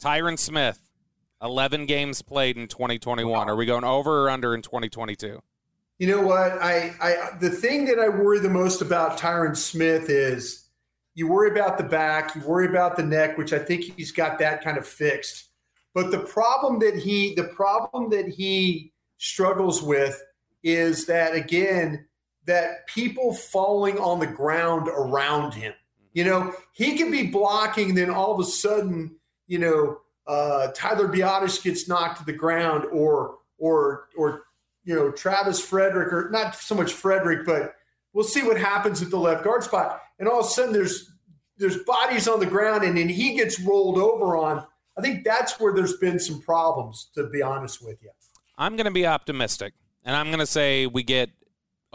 Tyron 0.00 0.38
Smith, 0.38 0.78
11 1.42 1.86
games 1.86 2.20
played 2.20 2.58
in 2.58 2.68
2021. 2.68 3.32
Wow. 3.32 3.52
Are 3.52 3.56
we 3.56 3.64
going 3.64 3.82
over 3.82 4.24
or 4.24 4.30
under 4.30 4.54
in 4.54 4.60
2022? 4.60 5.40
You 5.98 6.06
know 6.06 6.20
what? 6.20 6.52
I, 6.62 6.94
I 7.00 7.38
the 7.40 7.48
thing 7.48 7.86
that 7.86 7.98
I 7.98 8.10
worry 8.10 8.38
the 8.40 8.50
most 8.50 8.82
about 8.82 9.18
Tyron 9.18 9.56
Smith 9.56 10.10
is 10.10 10.68
you 11.14 11.28
worry 11.28 11.50
about 11.50 11.78
the 11.78 11.84
back, 11.84 12.34
you 12.34 12.42
worry 12.42 12.66
about 12.66 12.98
the 12.98 13.02
neck, 13.02 13.38
which 13.38 13.54
I 13.54 13.58
think 13.58 13.84
he's 13.96 14.12
got 14.12 14.38
that 14.40 14.62
kind 14.62 14.76
of 14.76 14.86
fixed. 14.86 15.48
But 15.94 16.10
the 16.10 16.18
problem 16.18 16.78
that 16.80 16.94
he 16.94 17.34
the 17.34 17.44
problem 17.44 18.10
that 18.10 18.28
he 18.28 18.92
struggles 19.16 19.82
with 19.82 20.22
is 20.62 21.06
that 21.06 21.34
again, 21.34 22.06
that 22.46 22.86
people 22.86 23.34
falling 23.34 23.98
on 23.98 24.20
the 24.20 24.26
ground 24.26 24.88
around 24.88 25.54
him. 25.54 25.72
You 26.12 26.24
know, 26.24 26.54
he 26.72 26.96
can 26.96 27.10
be 27.10 27.26
blocking, 27.26 27.94
then 27.94 28.10
all 28.10 28.32
of 28.32 28.40
a 28.40 28.48
sudden, 28.48 29.16
you 29.46 29.58
know, 29.58 29.98
uh, 30.26 30.68
Tyler 30.74 31.08
Biadasz 31.08 31.62
gets 31.62 31.88
knocked 31.88 32.18
to 32.18 32.24
the 32.24 32.32
ground, 32.32 32.84
or 32.90 33.36
or 33.58 34.08
or 34.16 34.44
you 34.84 34.94
know, 34.94 35.10
Travis 35.10 35.60
Frederick, 35.60 36.12
or 36.12 36.30
not 36.30 36.54
so 36.54 36.74
much 36.74 36.92
Frederick, 36.92 37.44
but 37.44 37.74
we'll 38.12 38.24
see 38.24 38.42
what 38.42 38.58
happens 38.58 39.02
at 39.02 39.10
the 39.10 39.18
left 39.18 39.44
guard 39.44 39.62
spot. 39.62 40.00
And 40.18 40.28
all 40.28 40.40
of 40.40 40.46
a 40.46 40.48
sudden, 40.48 40.72
there's 40.72 41.12
there's 41.58 41.78
bodies 41.84 42.28
on 42.28 42.40
the 42.40 42.46
ground, 42.46 42.82
and 42.84 42.96
then 42.96 43.08
he 43.08 43.34
gets 43.34 43.60
rolled 43.60 43.98
over 43.98 44.36
on. 44.36 44.64
I 44.98 45.02
think 45.02 45.24
that's 45.24 45.60
where 45.60 45.74
there's 45.74 45.96
been 45.98 46.18
some 46.18 46.40
problems, 46.40 47.10
to 47.14 47.28
be 47.28 47.42
honest 47.42 47.84
with 47.84 48.02
you. 48.02 48.10
I'm 48.56 48.76
going 48.76 48.86
to 48.86 48.90
be 48.90 49.06
optimistic, 49.06 49.74
and 50.04 50.16
I'm 50.16 50.28
going 50.28 50.38
to 50.38 50.46
say 50.46 50.86
we 50.86 51.02
get 51.02 51.30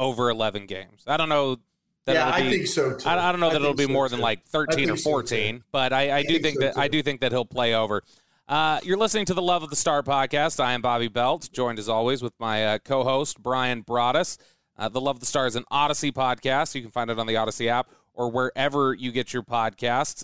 over 0.02 0.30
11 0.30 0.66
games. 0.66 1.04
I 1.08 1.16
don't 1.16 1.30
know. 1.30 1.58
That 2.06 2.16
yeah, 2.16 2.26
be, 2.26 2.48
I 2.48 2.50
think 2.50 2.66
so 2.66 2.96
too. 2.96 3.08
I, 3.08 3.30
I 3.30 3.32
don't 3.32 3.40
know 3.40 3.52
that 3.52 3.62
it'll 3.62 3.76
be 3.76 3.84
so 3.84 3.92
more 3.92 4.08
too. 4.08 4.16
than 4.16 4.22
like 4.22 4.44
13 4.48 4.90
or 4.90 4.98
14, 4.98 5.60
so 5.60 5.64
but 5.72 5.94
I, 5.94 6.10
I, 6.10 6.18
I 6.18 6.22
do 6.24 6.30
think, 6.30 6.44
think 6.44 6.56
so 6.56 6.62
that 6.62 6.74
too. 6.74 6.82
I 6.82 6.88
do 6.88 7.04
think 7.04 7.22
that 7.22 7.32
he'll 7.32 7.46
play 7.46 7.76
over. 7.76 8.02
Uh, 8.50 8.80
you're 8.84 8.98
listening 8.98 9.26
to 9.26 9.36
the 9.36 9.42
Love 9.42 9.62
of 9.62 9.70
the 9.70 9.76
Star 9.76 10.02
podcast. 10.02 10.60
I 10.60 10.74
am 10.74 10.82
Bobby 10.82 11.08
Belt, 11.08 11.50
joined 11.54 11.78
as 11.78 11.88
always 11.88 12.24
with 12.24 12.34
my 12.40 12.66
uh, 12.66 12.78
co-host 12.80 13.42
Bryan 13.42 13.84
Broaddus. 13.84 14.40
Uh, 14.78 14.90
the 14.90 15.00
Love 15.00 15.18
of 15.18 15.20
the 15.20 15.28
Star 15.28 15.46
is 15.46 15.56
an 15.56 15.64
Audacy 15.72 16.12
podcast. 16.12 16.74
You 16.74 16.82
can 16.82 16.90
find 16.90 17.12
it 17.12 17.20
on 17.20 17.28
the 17.28 17.36
Audacy 17.36 17.68
app 17.68 17.88
or 18.16 18.30
wherever 18.30 18.96
you 18.96 19.12
get 19.12 19.32
your 19.32 19.44
podcasts. 19.44 20.24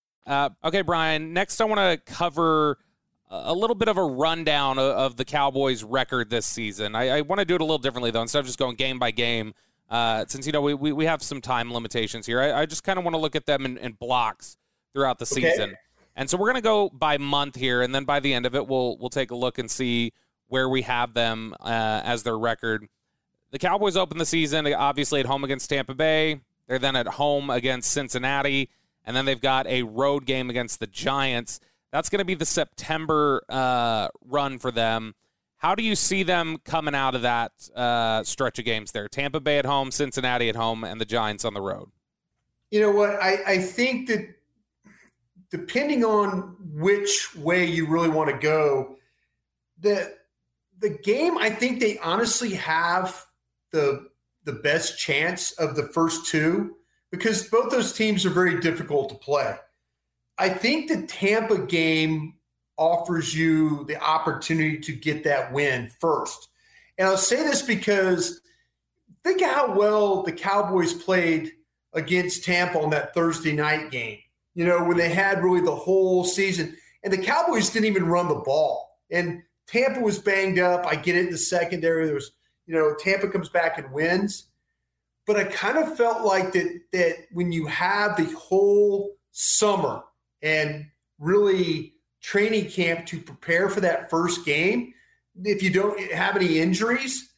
Uh, 0.25 0.49
okay, 0.63 0.81
Bryan. 0.81 1.33
Next, 1.33 1.59
I 1.61 1.65
want 1.65 1.79
to 1.79 2.13
cover 2.13 2.77
a 3.31 3.53
little 3.53 3.75
bit 3.75 3.87
of 3.87 3.97
a 3.97 4.03
rundown 4.03 4.77
of, 4.77 5.15
the 5.15 5.25
Cowboys' 5.25 5.83
record 5.83 6.29
this 6.29 6.45
season. 6.45 6.95
I, 6.95 7.09
I 7.09 7.21
want 7.21 7.39
to 7.39 7.45
do 7.45 7.55
it 7.55 7.61
a 7.61 7.63
little 7.63 7.77
differently, 7.77 8.11
though, 8.11 8.21
instead 8.21 8.39
of 8.39 8.45
just 8.45 8.59
going 8.59 8.75
game 8.75 8.99
by 8.99 9.11
game. 9.11 9.53
Uh, 9.89 10.25
since 10.27 10.45
you 10.45 10.53
know 10.53 10.61
we, 10.61 10.73
we, 10.73 10.93
we, 10.93 11.05
have 11.05 11.21
some 11.21 11.41
time 11.41 11.73
limitations 11.73 12.25
here, 12.25 12.39
I, 12.39 12.61
I 12.61 12.65
just 12.65 12.83
kind 12.83 12.97
of 12.97 13.03
want 13.03 13.13
to 13.13 13.19
look 13.19 13.35
at 13.35 13.45
them 13.45 13.65
in, 13.65 13.77
in, 13.77 13.91
blocks 13.91 14.55
throughout 14.93 15.19
the 15.19 15.25
okay. 15.25 15.49
season. 15.49 15.75
And 16.15 16.29
so 16.29 16.37
we're 16.37 16.47
going 16.47 16.55
to 16.55 16.61
go 16.61 16.89
by 16.89 17.17
month 17.17 17.57
here, 17.57 17.81
and 17.81 17.93
then 17.93 18.05
by 18.05 18.21
the 18.21 18.33
end 18.33 18.45
of 18.45 18.55
it, 18.55 18.65
we'll 18.67 18.97
we'll 18.97 19.09
take 19.09 19.31
a 19.31 19.35
look 19.35 19.57
and 19.57 19.69
see 19.69 20.13
where 20.47 20.69
we 20.69 20.83
have 20.83 21.13
them 21.13 21.53
uh, 21.59 22.01
as 22.05 22.23
their 22.23 22.37
record. 22.37 22.87
The 23.51 23.59
Cowboys 23.59 23.97
open 23.97 24.17
the 24.17 24.25
season 24.25 24.65
obviously 24.73 25.19
at 25.19 25.25
home 25.25 25.43
against 25.43 25.69
Tampa 25.69 25.93
Bay. 25.93 26.39
They're 26.67 26.79
then 26.79 26.95
at 26.95 27.07
home 27.07 27.49
against 27.49 27.91
Cincinnati 27.91 28.69
and 29.05 29.15
then 29.15 29.25
they've 29.25 29.41
got 29.41 29.67
a 29.67 29.83
road 29.83 30.25
game 30.25 30.49
against 30.49 30.79
the 30.79 30.87
Giants. 30.87 31.59
That's 31.91 32.09
going 32.09 32.19
to 32.19 32.25
be 32.25 32.35
the 32.35 32.45
September 32.45 33.43
uh, 33.49 34.09
run 34.25 34.59
for 34.59 34.71
them. 34.71 35.13
How 35.57 35.75
do 35.75 35.83
you 35.83 35.95
see 35.95 36.23
them 36.23 36.57
coming 36.65 36.95
out 36.95 37.13
of 37.13 37.21
that 37.21 37.51
uh, 37.75 38.23
stretch 38.23 38.57
of 38.57 38.65
games 38.65 38.91
there? 38.93 39.07
Tampa 39.07 39.39
Bay 39.39 39.59
at 39.59 39.65
home, 39.65 39.91
Cincinnati 39.91 40.49
at 40.49 40.55
home, 40.55 40.83
and 40.83 40.99
the 40.99 41.05
Giants 41.05 41.45
on 41.45 41.53
the 41.53 41.61
road. 41.61 41.89
You 42.71 42.81
know 42.81 42.91
what? 42.91 43.21
I, 43.21 43.37
I 43.45 43.57
think 43.59 44.07
that 44.07 44.33
depending 45.51 46.03
on 46.03 46.55
which 46.59 47.35
way 47.35 47.65
you 47.65 47.85
really 47.85 48.09
want 48.09 48.31
to 48.31 48.37
go, 48.37 48.95
the 49.79 50.15
the 50.79 50.89
game 50.89 51.37
I 51.37 51.51
think 51.51 51.79
they 51.79 51.99
honestly 51.99 52.53
have 52.55 53.25
the 53.71 54.07
the 54.45 54.53
best 54.53 54.97
chance 54.97 55.51
of 55.53 55.75
the 55.75 55.83
first 55.89 56.25
two 56.25 56.75
because 57.11 57.47
both 57.49 57.69
those 57.69 57.93
teams 57.93 58.25
are 58.25 58.31
very 58.31 58.59
difficult 58.59 59.09
to 59.09 59.15
play. 59.15 59.55
I 60.37 60.49
think 60.49 60.87
the 60.87 61.05
Tampa 61.05 61.59
game 61.59 62.35
offers 62.77 63.35
you 63.35 63.85
the 63.85 64.01
opportunity 64.01 64.79
to 64.79 64.93
get 64.93 65.23
that 65.23 65.51
win 65.53 65.91
first. 65.99 66.49
And 66.97 67.07
I'll 67.07 67.17
say 67.17 67.43
this 67.43 67.61
because 67.61 68.41
think 69.23 69.41
of 69.41 69.49
how 69.51 69.75
well 69.75 70.23
the 70.23 70.31
Cowboys 70.31 70.93
played 70.93 71.51
against 71.93 72.43
Tampa 72.43 72.79
on 72.79 72.89
that 72.91 73.13
Thursday 73.13 73.51
night 73.51 73.91
game, 73.91 74.19
you 74.55 74.65
know, 74.65 74.83
when 74.83 74.97
they 74.97 75.09
had 75.09 75.43
really 75.43 75.61
the 75.61 75.75
whole 75.75 76.23
season. 76.23 76.75
And 77.03 77.11
the 77.11 77.17
Cowboys 77.17 77.69
didn't 77.69 77.87
even 77.87 78.05
run 78.05 78.29
the 78.29 78.35
ball. 78.35 78.97
And 79.11 79.43
Tampa 79.67 79.99
was 79.99 80.17
banged 80.17 80.59
up. 80.59 80.85
I 80.85 80.95
get 80.95 81.15
it 81.15 81.25
in 81.25 81.31
the 81.31 81.37
secondary. 81.37 82.05
There 82.05 82.15
was, 82.15 82.31
you 82.65 82.73
know, 82.73 82.95
Tampa 82.97 83.27
comes 83.27 83.49
back 83.49 83.77
and 83.77 83.91
wins 83.91 84.47
but 85.27 85.35
I 85.37 85.43
kind 85.45 85.77
of 85.77 85.95
felt 85.97 86.25
like 86.25 86.51
that 86.53 86.81
that 86.93 87.15
when 87.31 87.51
you 87.51 87.67
have 87.67 88.17
the 88.17 88.25
whole 88.37 89.15
summer 89.31 90.03
and 90.41 90.87
really 91.19 91.93
training 92.21 92.69
camp 92.69 93.05
to 93.07 93.19
prepare 93.19 93.69
for 93.69 93.81
that 93.81 94.09
first 94.09 94.45
game, 94.45 94.93
if 95.43 95.63
you 95.63 95.69
don't 95.71 95.99
have 96.11 96.35
any 96.35 96.59
injuries, 96.59 97.33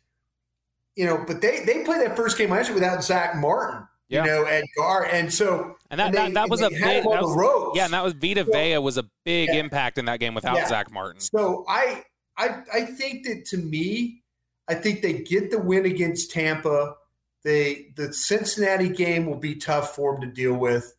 you 0.95 1.05
know, 1.05 1.23
but 1.27 1.41
they 1.41 1.63
they 1.65 1.83
played 1.83 2.01
that 2.01 2.15
first 2.15 2.37
game 2.37 2.49
last 2.49 2.67
year 2.67 2.75
without 2.75 3.03
Zach 3.03 3.35
Martin. 3.35 3.87
you 4.09 4.21
know, 4.21 4.45
at 4.45 4.63
guard. 4.77 5.07
And 5.11 5.33
so 5.33 5.75
and 5.89 5.99
that 5.99 6.07
and 6.07 6.15
that, 6.15 6.25
they- 6.27 6.33
that 6.33 6.49
was 6.49 6.61
a 6.61 6.69
big 6.69 6.79
that 6.79 7.03
was- 7.05 7.71
yeah, 7.75 7.85
and 7.85 7.93
that 7.93 8.03
was 8.03 8.13
Vita 8.13 8.45
So- 8.45 8.51
Vea 8.51 8.77
was 8.77 8.97
a 8.97 9.09
big 9.25 9.47
Yeah. 9.49 9.55
impact 9.55 9.97
in 9.97 10.05
that 10.05 10.19
game 10.19 10.35
without 10.35 10.55
Yeah. 10.55 10.67
Zach 10.67 10.91
Martin. 10.91 11.19
So 11.19 11.65
I, 11.67 12.03
I, 12.37 12.61
I 12.71 12.81
think 12.85 13.25
that 13.25 13.45
to 13.45 13.57
me, 13.57 14.21
I 14.67 14.75
think 14.75 15.01
they 15.01 15.13
get 15.13 15.49
the 15.49 15.57
win 15.57 15.85
against 15.85 16.29
Tampa. 16.31 16.95
They 17.43 17.91
the 17.95 18.13
Cincinnati 18.13 18.89
game 18.89 19.25
will 19.25 19.37
be 19.37 19.55
tough 19.55 19.95
for 19.95 20.13
them 20.13 20.21
to 20.21 20.27
deal 20.27 20.53
with, 20.53 20.95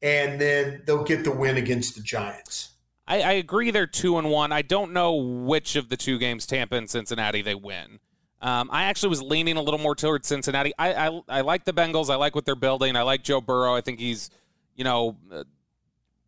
and 0.00 0.40
then 0.40 0.82
they'll 0.86 1.04
get 1.04 1.24
the 1.24 1.32
win 1.32 1.56
against 1.56 1.94
the 1.94 2.02
Giants. 2.02 2.70
I, 3.06 3.20
I 3.20 3.32
agree 3.32 3.70
they're 3.70 3.86
two 3.86 4.16
and 4.18 4.30
one. 4.30 4.52
I 4.52 4.62
don't 4.62 4.92
know 4.92 5.14
which 5.14 5.76
of 5.76 5.88
the 5.88 5.96
two 5.96 6.18
games, 6.18 6.46
Tampa 6.46 6.76
and 6.76 6.88
Cincinnati, 6.88 7.42
they 7.42 7.54
win. 7.54 7.98
Um, 8.40 8.70
I 8.72 8.84
actually 8.84 9.10
was 9.10 9.22
leaning 9.22 9.56
a 9.56 9.62
little 9.62 9.78
more 9.78 9.94
towards 9.94 10.26
Cincinnati. 10.26 10.72
I, 10.78 11.08
I 11.08 11.20
I 11.28 11.40
like 11.42 11.64
the 11.64 11.72
Bengals. 11.72 12.10
I 12.10 12.16
like 12.16 12.34
what 12.34 12.44
they're 12.44 12.54
building. 12.54 12.96
I 12.96 13.02
like 13.02 13.22
Joe 13.22 13.40
Burrow. 13.40 13.74
I 13.74 13.82
think 13.82 14.00
he's, 14.00 14.30
you 14.74 14.84
know, 14.84 15.16
uh, 15.30 15.44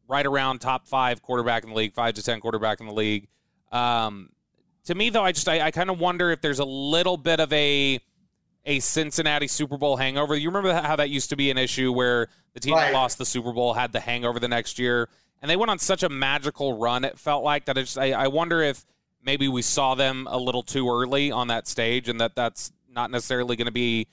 right 0.07 0.27
around 0.27 0.61
top 0.61 0.87
five 0.87 1.23
quarterback 1.23 1.65
in 1.65 1.71
the 1.71 1.77
league, 1.77 1.95
five 1.95 2.15
to 2.15 2.23
ten 2.23 2.41
quarterback 2.41 2.81
in 2.81 2.87
the 2.87 2.93
league. 2.93 3.29
Um, 3.73 4.31
to 4.85 4.95
me, 4.95 5.11
though, 5.11 5.25
I 5.25 5.33
just 5.33 5.49
I, 5.49 5.61
I 5.61 5.71
kind 5.71 5.91
of 5.91 5.99
wonder 5.99 6.31
if 6.31 6.41
there's 6.41 6.59
a 6.61 6.65
little 6.65 7.17
bit 7.17 7.41
of 7.41 7.53
a 7.53 7.99
a 8.67 8.81
Cincinnati 8.81 9.47
Super 9.47 9.77
Bowl 9.77 9.97
hangover. 9.97 10.35
You 10.35 10.49
remember 10.49 10.73
how 10.75 10.97
that 10.97 11.11
used 11.11 11.31
to 11.31 11.37
be 11.37 11.51
an 11.51 11.59
issue 11.59 11.93
where 11.93 12.29
the 12.55 12.61
team 12.61 12.75
that 12.77 12.93
lost 12.93 13.19
the 13.19 13.27
Super 13.27 13.53
Bowl 13.53 13.75
had 13.75 13.93
the 13.93 14.01
hangover 14.01 14.39
the 14.39 14.49
next 14.49 14.79
year, 14.79 15.09
and 15.43 15.51
they 15.51 15.57
went 15.57 15.71
on 15.71 15.79
such 15.79 16.03
a 16.03 16.09
magical 16.09 16.79
run. 16.79 17.05
It 17.05 17.19
felt 17.19 17.45
like 17.45 17.67
that. 17.67 17.77
I 17.77 17.83
just 17.83 17.99
I, 17.99 18.13
I 18.13 18.29
wonder 18.29 18.63
if 18.63 18.85
maybe 19.23 19.49
we 19.49 19.61
saw 19.63 19.95
them 19.95 20.27
a 20.31 20.39
little 20.39 20.63
too 20.63 20.89
early 20.89 21.31
on 21.31 21.49
that 21.49 21.67
stage, 21.69 22.09
and 22.09 22.21
that 22.21 22.35
that's 22.35 22.73
not 22.89 23.11
necessarily 23.11 23.57
going 23.57 23.67
to 23.67 23.73
be 23.73 24.07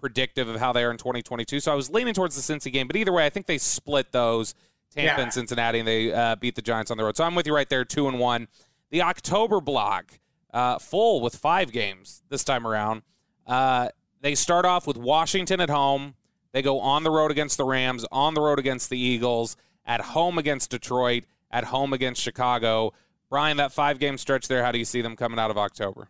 predictive 0.00 0.48
of 0.48 0.60
how 0.60 0.72
they 0.72 0.84
are 0.84 0.90
in 0.92 0.96
2022. 0.96 1.58
So 1.60 1.72
I 1.72 1.74
was 1.74 1.90
leaning 1.90 2.14
towards 2.14 2.36
the 2.36 2.54
Cincy 2.54 2.72
game, 2.72 2.86
but 2.86 2.94
either 2.96 3.12
way, 3.12 3.26
I 3.26 3.30
think 3.30 3.46
they 3.46 3.58
split 3.58 4.12
those 4.12 4.54
Tampa 4.94 5.16
Yeah. 5.18 5.20
and 5.24 5.32
Cincinnati, 5.32 5.80
and 5.80 5.88
they 5.88 6.12
uh, 6.12 6.36
beat 6.36 6.54
the 6.54 6.62
Giants 6.62 6.90
on 6.90 6.96
the 6.96 7.04
road. 7.04 7.16
So 7.16 7.24
I'm 7.24 7.34
with 7.34 7.46
you 7.46 7.54
right 7.54 7.68
there, 7.68 7.84
two 7.84 8.06
and 8.08 8.18
one. 8.18 8.46
The 8.90 9.02
October 9.02 9.60
block, 9.60 10.18
uh, 10.54 10.78
full 10.78 11.20
with 11.20 11.34
five 11.36 11.72
games 11.72 12.22
this 12.30 12.44
time 12.44 12.66
around. 12.66 13.02
Uh, 13.46 13.88
they 14.20 14.34
start 14.34 14.64
off 14.64 14.86
with 14.86 14.96
Washington 14.96 15.60
at 15.60 15.70
home. 15.70 16.14
They 16.52 16.62
go 16.62 16.80
on 16.80 17.04
the 17.04 17.10
road 17.10 17.30
against 17.30 17.56
the 17.58 17.64
Rams, 17.64 18.04
on 18.10 18.34
the 18.34 18.40
road 18.40 18.58
against 18.58 18.90
the 18.90 18.98
Eagles, 18.98 19.56
at 19.86 20.00
home 20.00 20.38
against 20.38 20.70
Detroit, 20.70 21.24
at 21.50 21.64
home 21.64 21.92
against 21.92 22.22
Chicago. 22.22 22.92
Bryan, 23.30 23.58
that 23.58 23.72
five 23.72 23.98
game 23.98 24.16
stretch 24.18 24.48
there, 24.48 24.64
how 24.64 24.72
do 24.72 24.78
you 24.78 24.84
see 24.84 25.02
them 25.02 25.14
coming 25.16 25.38
out 25.38 25.50
of 25.50 25.58
October? 25.58 26.08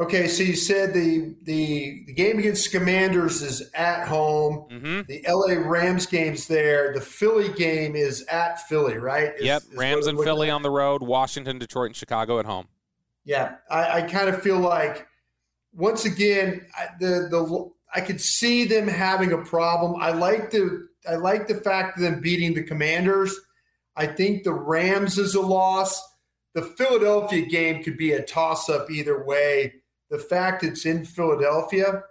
Okay, 0.00 0.28
so 0.28 0.44
you 0.44 0.54
said 0.54 0.94
the 0.94 1.34
the, 1.42 2.04
the 2.06 2.12
game 2.12 2.38
against 2.38 2.70
Commanders 2.70 3.42
is 3.42 3.68
at 3.74 4.06
home. 4.06 4.66
Mm-hmm. 4.70 5.00
The 5.08 5.24
LA 5.28 5.54
Rams 5.68 6.06
game's 6.06 6.46
there. 6.46 6.92
The 6.94 7.00
Philly 7.00 7.48
game 7.54 7.96
is 7.96 8.24
at 8.26 8.60
Philly, 8.68 8.96
right? 8.96 9.34
Is- 9.36 9.44
Yep, 9.44 9.62
is 9.72 9.76
Rams 9.76 10.06
and 10.06 10.16
Philly 10.20 10.50
at? 10.50 10.54
on 10.54 10.62
the 10.62 10.70
road, 10.70 11.02
Washington, 11.02 11.58
Detroit, 11.58 11.86
and 11.86 11.96
Chicago 11.96 12.38
at 12.38 12.46
home. 12.46 12.68
Yeah, 13.24 13.56
I, 13.68 13.98
I 13.98 14.02
kind 14.02 14.28
of 14.28 14.40
feel 14.40 14.58
like 14.60 15.07
once 15.72 16.04
again 16.04 16.66
I, 16.76 16.88
the 16.98 17.28
the 17.30 17.70
I 17.94 18.00
could 18.00 18.20
see 18.20 18.64
them 18.64 18.86
having 18.86 19.32
a 19.32 19.38
problem. 19.38 20.00
I 20.00 20.12
like 20.12 20.50
the 20.50 20.88
I 21.08 21.14
like 21.14 21.48
the 21.48 21.56
fact 21.56 21.96
of 21.96 22.02
them 22.02 22.20
beating 22.20 22.54
the 22.54 22.62
Commanders. 22.62 23.38
I 23.96 24.06
think 24.06 24.44
the 24.44 24.52
Rams 24.52 25.18
is 25.18 25.34
a 25.34 25.40
loss. 25.40 26.00
The 26.54 26.62
Philadelphia 26.62 27.46
game 27.46 27.82
could 27.82 27.96
be 27.96 28.12
a 28.12 28.22
toss 28.22 28.68
up 28.68 28.90
either 28.90 29.24
way. 29.24 29.74
The 30.10 30.18
fact 30.18 30.64
it's 30.64 30.86
in 30.86 31.04
Philadelphia, 31.04 32.02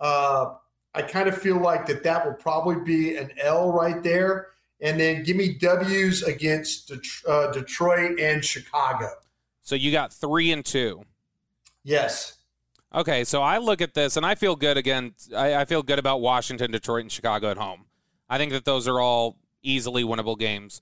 uh, 0.00 0.54
I 0.94 1.02
kind 1.02 1.28
of 1.28 1.36
feel 1.36 1.60
like 1.60 1.86
that 1.86 2.02
that 2.04 2.24
will 2.26 2.34
probably 2.34 2.76
be 2.84 3.16
an 3.16 3.30
L 3.40 3.72
right 3.72 4.02
there. 4.02 4.48
And 4.80 4.98
then 4.98 5.22
give 5.22 5.36
me 5.36 5.54
W's 5.54 6.22
against 6.22 6.88
Det- 6.88 7.28
uh, 7.28 7.52
Detroit 7.52 8.18
and 8.18 8.44
Chicago. 8.44 9.08
So 9.62 9.74
you 9.74 9.92
got 9.92 10.12
three 10.12 10.52
and 10.52 10.64
two. 10.64 11.02
Yes. 11.84 12.38
Okay, 12.94 13.24
so 13.24 13.42
I 13.42 13.58
look 13.58 13.80
at 13.82 13.94
this 13.94 14.16
and 14.16 14.24
I 14.24 14.34
feel 14.36 14.54
good 14.54 14.76
again. 14.76 15.14
I, 15.36 15.54
I 15.56 15.64
feel 15.64 15.82
good 15.82 15.98
about 15.98 16.20
Washington, 16.20 16.70
Detroit, 16.70 17.02
and 17.02 17.10
Chicago 17.12 17.50
at 17.50 17.56
home. 17.56 17.86
I 18.28 18.38
think 18.38 18.52
that 18.52 18.64
those 18.64 18.86
are 18.86 19.00
all 19.00 19.36
easily 19.62 20.04
winnable 20.04 20.38
games. 20.38 20.80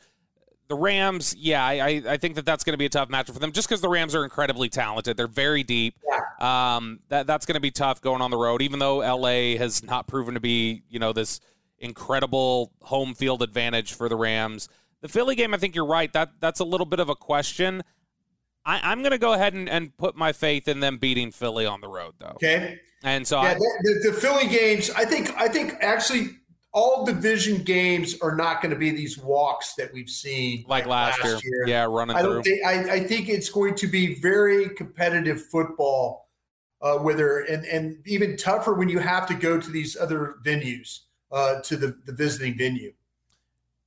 The 0.69 0.75
Rams, 0.75 1.35
yeah, 1.37 1.65
I, 1.65 1.73
I- 1.87 2.03
I 2.11 2.17
think 2.19 2.35
that 2.37 2.45
that's 2.47 2.65
going 2.65 2.75
to 2.75 2.79
be 2.79 2.87
a 2.87 2.91
tough 2.91 3.09
matchup 3.09 3.33
for 3.33 3.39
them 3.39 3.53
just 3.53 3.69
because 3.69 3.81
the 3.81 3.89
Rams 3.89 4.15
are 4.15 4.25
incredibly 4.25 4.69
talented. 4.69 5.17
They're 5.17 5.27
very 5.27 5.63
deep. 5.63 5.95
Um, 6.41 7.01
that 7.09 7.27
that's 7.27 7.47
going 7.47 7.55
to 7.55 7.61
be 7.61 7.71
tough 7.71 8.01
going 8.03 8.21
on 8.21 8.31
the 8.31 8.37
road, 8.37 8.63
even 8.63 8.79
though 8.79 8.99
LA 8.99 9.57
has 9.59 9.83
not 9.83 10.07
proven 10.07 10.35
to 10.35 10.41
be, 10.41 10.83
you 10.89 10.99
know, 10.99 11.13
this 11.13 11.41
incredible 11.79 12.73
home 12.83 13.15
field 13.15 13.43
advantage 13.43 13.95
for 13.95 14.09
the 14.09 14.17
Rams. 14.17 14.69
The 15.01 15.09
Philly 15.09 15.35
game, 15.35 15.53
I 15.53 15.57
think 15.59 15.75
you're 15.75 15.85
right. 15.87 16.13
That 16.13 16.33
that's 16.41 16.61
a 16.61 16.65
little 16.65 16.87
bit 16.87 17.01
of 17.01 17.09
a 17.09 17.17
question. 17.17 17.83
I, 18.65 18.81
I'm 18.83 19.01
going 19.01 19.13
to 19.13 19.19
go 19.19 19.33
ahead 19.33 19.55
and, 19.55 19.69
and 19.69 19.97
put 19.97 20.17
my 20.17 20.33
faith 20.33 20.69
in 20.69 20.81
them 20.81 20.99
beating 20.99 21.33
Philly 21.33 21.67
on 21.67 21.81
the 21.81 21.89
road, 21.89 22.15
though. 22.19 22.37
Okay. 22.37 22.79
And 23.03 23.27
so 23.27 23.43
Yeah, 23.43 23.51
I, 23.51 23.55
the, 23.55 24.01
the, 24.05 24.11
the 24.11 24.17
Philly 24.17 24.47
games. 24.47 24.91
I 24.91 25.05
think. 25.05 25.35
I 25.37 25.49
think 25.49 25.75
actually 25.81 26.31
all 26.73 27.05
division 27.05 27.63
games 27.63 28.17
are 28.23 28.35
not 28.35 28.63
going 28.63 28.71
to 28.71 28.79
be 28.79 28.91
these 28.91 29.19
walks 29.19 29.75
that 29.75 29.93
we've 29.93 30.09
seen 30.09 30.65
like 30.69 30.87
last, 30.87 31.23
year, 31.45 31.67
yeah, 31.67 31.87
running 31.89 32.17
I 32.17 32.23
through. 32.23 32.43
think. 32.43 32.65
I, 32.65 32.93
I 32.93 33.01
think 33.01 33.29
it's 33.29 33.51
going 33.51 33.75
to 33.77 33.87
be 33.87 34.15
very 34.15 34.71
competitive 34.71 35.45
football. 35.47 36.21
Uh, 36.81 36.99
whether 36.99 37.41
and 37.43 37.65
and 37.67 37.97
even 38.07 38.37
tougher 38.37 38.75
when 38.75 38.89
you 38.89 38.99
have 38.99 39.25
to 39.29 39.35
go 39.35 39.57
to 39.61 39.71
these 39.71 39.97
other 39.97 40.35
venues 40.45 41.03
uh, 41.31 41.61
to 41.61 41.77
the 41.77 41.97
the 42.07 42.13
visiting 42.13 42.59
venue. 42.59 42.93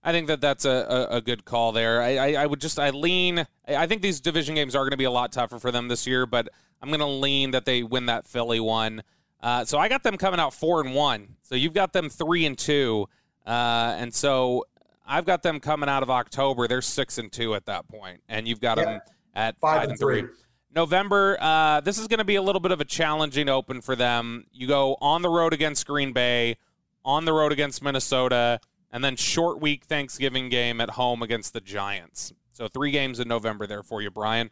I 0.06 0.12
think 0.12 0.28
that 0.28 0.40
that's 0.40 0.66
a, 0.66 1.08
a, 1.12 1.16
a 1.18 1.22
good 1.22 1.44
call 1.46 1.72
there. 1.72 2.02
I, 2.02 2.16
I, 2.18 2.34
I 2.44 2.46
would 2.46 2.62
just 2.62 2.80
I 2.80 2.92
lean. 2.92 3.46
I 3.68 3.88
think 3.88 4.02
these 4.04 4.22
division 4.22 4.54
games 4.56 4.76
are 4.76 4.84
going 4.84 4.92
to 4.92 4.98
be 4.98 5.04
a 5.06 5.12
lot 5.12 5.32
tougher 5.32 5.58
for 5.60 5.72
them 5.72 5.88
this 5.88 6.06
year, 6.06 6.26
but 6.28 6.48
I'm 6.82 6.90
going 6.90 7.00
to 7.00 7.06
lean 7.08 7.52
that 7.52 7.66
they 7.66 7.82
win 7.82 8.06
that 8.06 8.28
Philly 8.28 8.60
one. 8.60 9.02
Uh, 9.42 9.66
so 9.66 9.80
I 9.80 9.90
got 9.90 10.04
them 10.04 10.18
coming 10.18 10.40
out 10.40 10.54
four 10.54 10.80
and 10.82 10.94
one. 10.94 11.36
So 11.42 11.56
you've 11.56 11.74
got 11.74 11.92
them 11.92 12.10
three 12.10 12.46
and 12.46 12.56
two, 12.58 13.08
uh, 13.48 13.96
and 13.98 14.14
so 14.14 14.66
I've 15.08 15.26
got 15.26 15.42
them 15.44 15.60
coming 15.60 15.90
out 15.90 16.04
of 16.04 16.10
October. 16.12 16.68
They're 16.68 16.82
six 16.82 17.18
and 17.18 17.32
two 17.32 17.56
at 17.56 17.66
that 17.66 17.88
point, 17.88 18.22
and 18.30 18.48
you've 18.48 18.62
got 18.62 18.78
Yeah. 18.78 18.86
them 18.86 19.02
at 19.36 19.60
Five 19.60 19.74
five, 19.78 19.82
and 19.84 19.92
and 19.92 20.00
three. 20.00 20.22
three. 20.22 20.30
November, 20.76 21.38
uh, 21.40 21.80
this 21.82 21.98
is 21.98 22.08
going 22.08 22.18
to 22.20 22.26
be 22.26 22.36
a 22.36 22.42
little 22.42 22.60
bit 22.60 22.72
of 22.72 22.82
a 22.82 22.86
challenging 22.86 23.48
open 23.50 23.82
for 23.82 23.96
them. 23.96 24.46
You 24.52 24.68
go 24.68 24.98
on 25.00 25.22
the 25.22 25.30
road 25.30 25.54
against 25.54 25.88
Green 25.88 26.12
Bay, 26.12 26.58
on 27.06 27.26
the 27.26 27.32
road 27.34 27.52
against 27.52 27.82
Minnesota, 27.82 28.60
and 28.92 29.04
then 29.04 29.16
short 29.16 29.62
week 29.62 29.86
Thanksgiving 29.86 30.50
game 30.50 30.80
at 30.82 30.92
home 30.92 31.22
against 31.22 31.54
the 31.54 31.62
Giants. 31.62 32.34
So 32.54 32.68
three 32.68 32.92
games 32.92 33.20
in 33.20 33.28
November 33.28 33.68
there 33.68 33.84
for 33.84 34.02
you, 34.02 34.10
Bryan. 34.10 34.50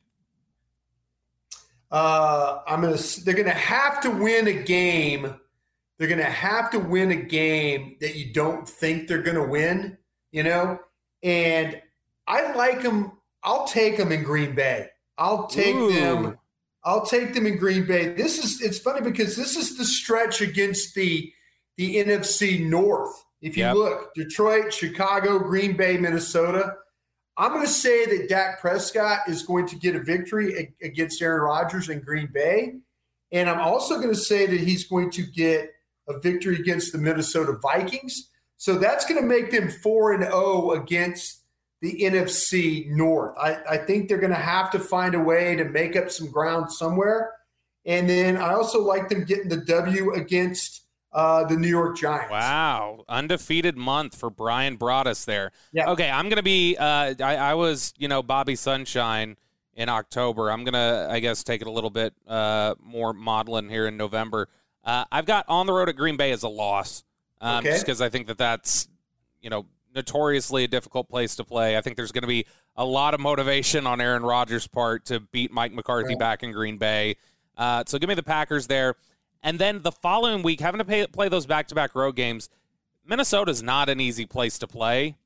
Uh, 1.89 2.59
I'm 2.67 2.81
gonna. 2.81 2.97
They're 3.23 3.35
gonna 3.35 3.51
have 3.51 4.01
to 4.01 4.09
win 4.09 4.47
a 4.47 4.63
game. 4.63 5.35
They're 5.97 6.07
gonna 6.07 6.23
have 6.23 6.71
to 6.71 6.79
win 6.79 7.11
a 7.11 7.15
game 7.15 7.97
that 8.01 8.15
you 8.15 8.33
don't 8.33 8.67
think 8.67 9.07
they're 9.07 9.21
gonna 9.21 9.47
win. 9.47 9.97
You 10.31 10.41
know, 10.41 10.79
and 11.21 11.79
I 12.27 12.51
like 12.53 12.81
them. 12.81 13.11
I'll 13.43 13.67
take 13.67 13.97
them 13.97 14.11
in 14.11 14.23
Green 14.23 14.55
Bay. 14.55 14.89
I'll 15.19 15.45
take 15.45 15.75
Ooh. 15.75 15.93
them. 15.93 16.39
I'll 16.83 17.05
take 17.05 17.33
them 17.33 17.45
in 17.45 17.57
Green 17.57 17.85
Bay. 17.85 18.13
This 18.13 18.43
is. 18.43 18.59
It's 18.61 18.79
funny 18.79 19.01
because 19.01 19.35
this 19.35 19.55
is 19.55 19.77
the 19.77 19.85
stretch 19.85 20.41
against 20.41 20.95
the 20.95 21.31
the 21.77 21.97
NFC 21.97 22.59
North. 22.59 23.23
If 23.43 23.57
you 23.57 23.65
Yep. 23.65 23.75
look, 23.75 24.13
Detroit, 24.15 24.73
Chicago, 24.73 25.37
Green 25.37 25.75
Bay, 25.75 25.97
Minnesota. 25.97 26.77
I'm 27.35 27.51
going 27.51 27.65
to 27.65 27.71
say 27.71 28.05
that 28.05 28.29
Dak 28.29 28.61
Prescott 28.61 29.27
is 29.27 29.43
going 29.43 29.67
to 29.67 29.75
get 29.75 29.95
a 29.95 29.99
victory 29.99 30.73
against 30.81 31.21
Aaron 31.21 31.41
Rodgers 31.41 31.89
in 31.89 31.99
Green 31.99 32.29
Bay. 32.33 32.75
And 33.31 33.49
I'm 33.49 33.59
also 33.59 33.95
going 33.95 34.09
to 34.09 34.15
say 34.15 34.45
that 34.45 34.59
he's 34.59 34.87
going 34.87 35.11
to 35.11 35.23
get 35.23 35.71
a 36.07 36.19
victory 36.19 36.55
against 36.55 36.93
the 36.93 36.99
Minnesota 36.99 37.57
Vikings. 37.61 38.29
So 38.57 38.77
that's 38.77 39.05
going 39.05 39.19
to 39.19 39.27
make 39.27 39.51
them 39.51 39.69
4 39.69 40.13
and 40.13 40.23
0 40.23 40.71
against 40.71 41.43
the 41.81 42.01
NFC 42.01 42.87
North. 42.91 43.35
I, 43.37 43.57
I 43.71 43.77
think 43.77 44.07
they're 44.07 44.19
going 44.19 44.31
to 44.31 44.37
have 44.37 44.71
to 44.71 44.79
find 44.79 45.15
a 45.15 45.19
way 45.19 45.55
to 45.57 45.65
make 45.65 45.97
up 45.97 46.09
some 46.09 46.31
ground 46.31 46.71
somewhere. 46.71 47.31
And 47.85 48.09
then 48.09 48.37
I 48.37 48.53
also 48.53 48.81
like 48.81 49.09
them 49.09 49.25
getting 49.25 49.49
the 49.49 49.57
W 49.57 50.13
against 50.13 50.82
uh, 51.13 51.43
the 51.45 51.55
New 51.55 51.67
York 51.67 51.97
Giants. 51.97 52.31
Wow, 52.31 53.03
undefeated 53.07 53.77
month 53.77 54.15
for 54.17 54.29
Bryan 54.29 54.77
Broaddus 54.77 55.25
there. 55.25 55.51
Yeah. 55.71 55.89
Okay, 55.91 56.09
I'm 56.09 56.29
gonna 56.29 56.43
be. 56.43 56.75
Uh, 56.77 57.13
I, 57.23 57.35
I 57.37 57.53
was, 57.53 57.93
you 57.97 58.07
know, 58.07 58.23
Bobby 58.23 58.55
Sunshine 58.55 59.37
in 59.75 59.89
October. 59.89 60.51
I'm 60.51 60.63
gonna, 60.63 61.07
I 61.09 61.19
guess, 61.19 61.43
take 61.43 61.61
it 61.61 61.67
a 61.67 61.71
little 61.71 61.89
bit 61.89 62.13
uh, 62.27 62.75
more 62.81 63.13
modeling 63.13 63.69
here 63.69 63.87
in 63.87 63.97
November. 63.97 64.47
Uh, 64.83 65.05
I've 65.11 65.25
got 65.25 65.45
on 65.47 65.65
the 65.65 65.73
road 65.73 65.89
at 65.89 65.95
Green 65.95 66.17
Bay 66.17 66.31
as 66.31 66.43
a 66.43 66.49
loss, 66.49 67.03
um, 67.41 67.59
Okay. 67.59 67.69
just 67.71 67.85
because 67.85 68.01
I 68.01 68.09
think 68.09 68.27
that 68.27 68.37
that's, 68.37 68.87
you 69.41 69.49
know, 69.49 69.65
notoriously 69.95 70.63
a 70.65 70.67
difficult 70.67 71.07
place 71.09 71.35
to 71.37 71.43
play. 71.43 71.77
I 71.77 71.81
think 71.81 71.95
there's 71.95 72.11
going 72.11 72.23
to 72.23 72.27
be 72.27 72.45
a 72.75 72.83
lot 72.83 73.13
of 73.13 73.19
motivation 73.19 73.85
on 73.87 74.01
Aaron 74.01 74.23
Rodgers' 74.23 74.67
part 74.67 75.05
to 75.05 75.19
beat 75.19 75.51
Mike 75.51 75.71
McCarthy 75.71 76.09
Right. 76.09 76.19
back 76.19 76.43
in 76.43 76.51
Green 76.51 76.77
Bay. 76.77 77.15
Uh, 77.55 77.83
so 77.87 77.97
give 77.99 78.09
me 78.09 78.15
the 78.15 78.23
Packers 78.23 78.67
there. 78.67 78.95
And 79.43 79.59
then 79.59 79.81
the 79.81 79.91
following 79.91 80.41
week, 80.41 80.61
having 80.61 80.79
to 80.79 80.85
pay, 80.85 81.05
play 81.07 81.27
those 81.27 81.45
back 81.45 81.67
to 81.67 81.75
back 81.75 81.95
road 81.95 82.15
games, 82.15 82.49
Minnesota's 83.05 83.61
not 83.61 83.89
an 83.89 83.99
easy 83.99 84.25
place 84.25 84.57
to 84.59 84.67
play, 84.67 85.17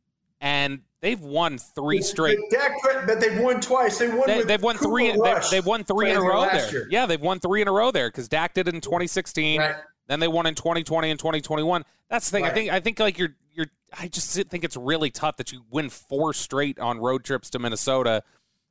and 0.42 0.82
they've 1.02 1.22
won 1.22 1.60
three 1.60 2.02
straight. 2.02 2.40
Dak, 2.50 2.72
but 3.06 3.20
they've 3.20 3.40
won 3.40 3.62
twice. 3.62 4.00
They 4.00 4.08
won. 4.08 4.28
They, 4.28 4.52
have 4.52 4.64
won 4.64 4.76
Cooper 4.78 4.90
three. 4.90 5.12
They, 5.12 5.18
Rush 5.18 5.50
they've 5.50 5.66
won 5.66 5.84
three 5.84 6.10
in 6.10 6.18
a 6.18 6.22
row 6.22 6.48
there. 6.52 6.72
year. 6.72 6.88
Yeah, 6.90 7.06
they've 7.06 7.22
won 7.22 7.40
three 7.40 7.62
in 7.62 7.68
a 7.68 7.72
row 7.72 7.92
there 7.92 8.10
because 8.10 8.28
Dak 8.28 8.56
did 8.56 8.68
it 8.68 8.74
in 8.74 8.82
2016. 8.82 9.60
Right. 9.60 9.76
Then 10.08 10.20
they 10.20 10.28
won 10.28 10.48
in 10.48 10.56
2020 10.56 11.12
and 11.12 11.20
2021. 11.20 11.86
That's 12.10 12.30
the 12.30 12.38
thing. 12.38 12.46
I 12.46 12.50
think. 12.50 12.72
I 12.72 12.80
think 12.80 13.00
like 13.00 13.20
you're. 13.20 13.36
You're. 13.54 13.68
I 13.98 14.08
just 14.08 14.34
think 14.50 14.64
it's 14.64 14.78
really 14.78 15.12
tough 15.12 15.38
that 15.38 15.52
you 15.52 15.64
win 15.70 15.90
four 15.90 16.34
straight 16.34 16.80
on 16.80 17.00
road 17.00 17.24
trips 17.24 17.52
to 17.52 17.60
Minnesota, 17.60 18.24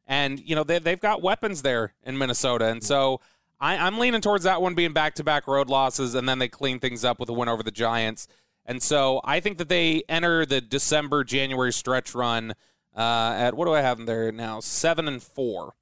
and 0.07 0.41
you 0.41 0.57
know 0.57 0.65
they 0.65 0.81
they've 0.81 1.01
got 1.01 1.23
weapons 1.23 1.63
there 1.63 1.95
in 2.03 2.19
Minnesota, 2.19 2.67
and 2.67 2.83
so 2.83 3.21
I, 3.61 3.77
I'm 3.79 3.99
leaning 3.99 4.21
towards 4.21 4.45
that 4.45 4.61
one 4.61 4.75
being 4.75 4.93
back 4.93 5.15
to 5.15 5.25
back 5.25 5.47
road 5.47 5.69
losses, 5.69 6.15
and 6.15 6.29
then 6.29 6.39
they 6.39 6.49
clean 6.49 6.79
things 6.79 7.05
up 7.05 7.19
with 7.19 7.29
a 7.29 7.33
win 7.33 7.49
over 7.49 7.63
the 7.63 7.71
Giants. 7.71 8.29
And 8.67 8.83
so 8.83 9.21
I 9.25 9.41
think 9.41 9.59
that 9.59 9.69
they 9.69 10.03
enter 10.09 10.45
the 10.45 10.61
December 10.61 11.25
January 11.25 11.73
stretch 11.73 12.15
run 12.15 12.53
uh, 12.97 13.35
at 13.37 13.55
what 13.55 13.67
do 13.67 13.73
I 13.73 13.81
have 13.81 13.97
them 13.99 14.07
there 14.07 14.33
now? 14.33 14.61
Seven 14.61 15.07
and 15.09 15.23
four, 15.23 15.75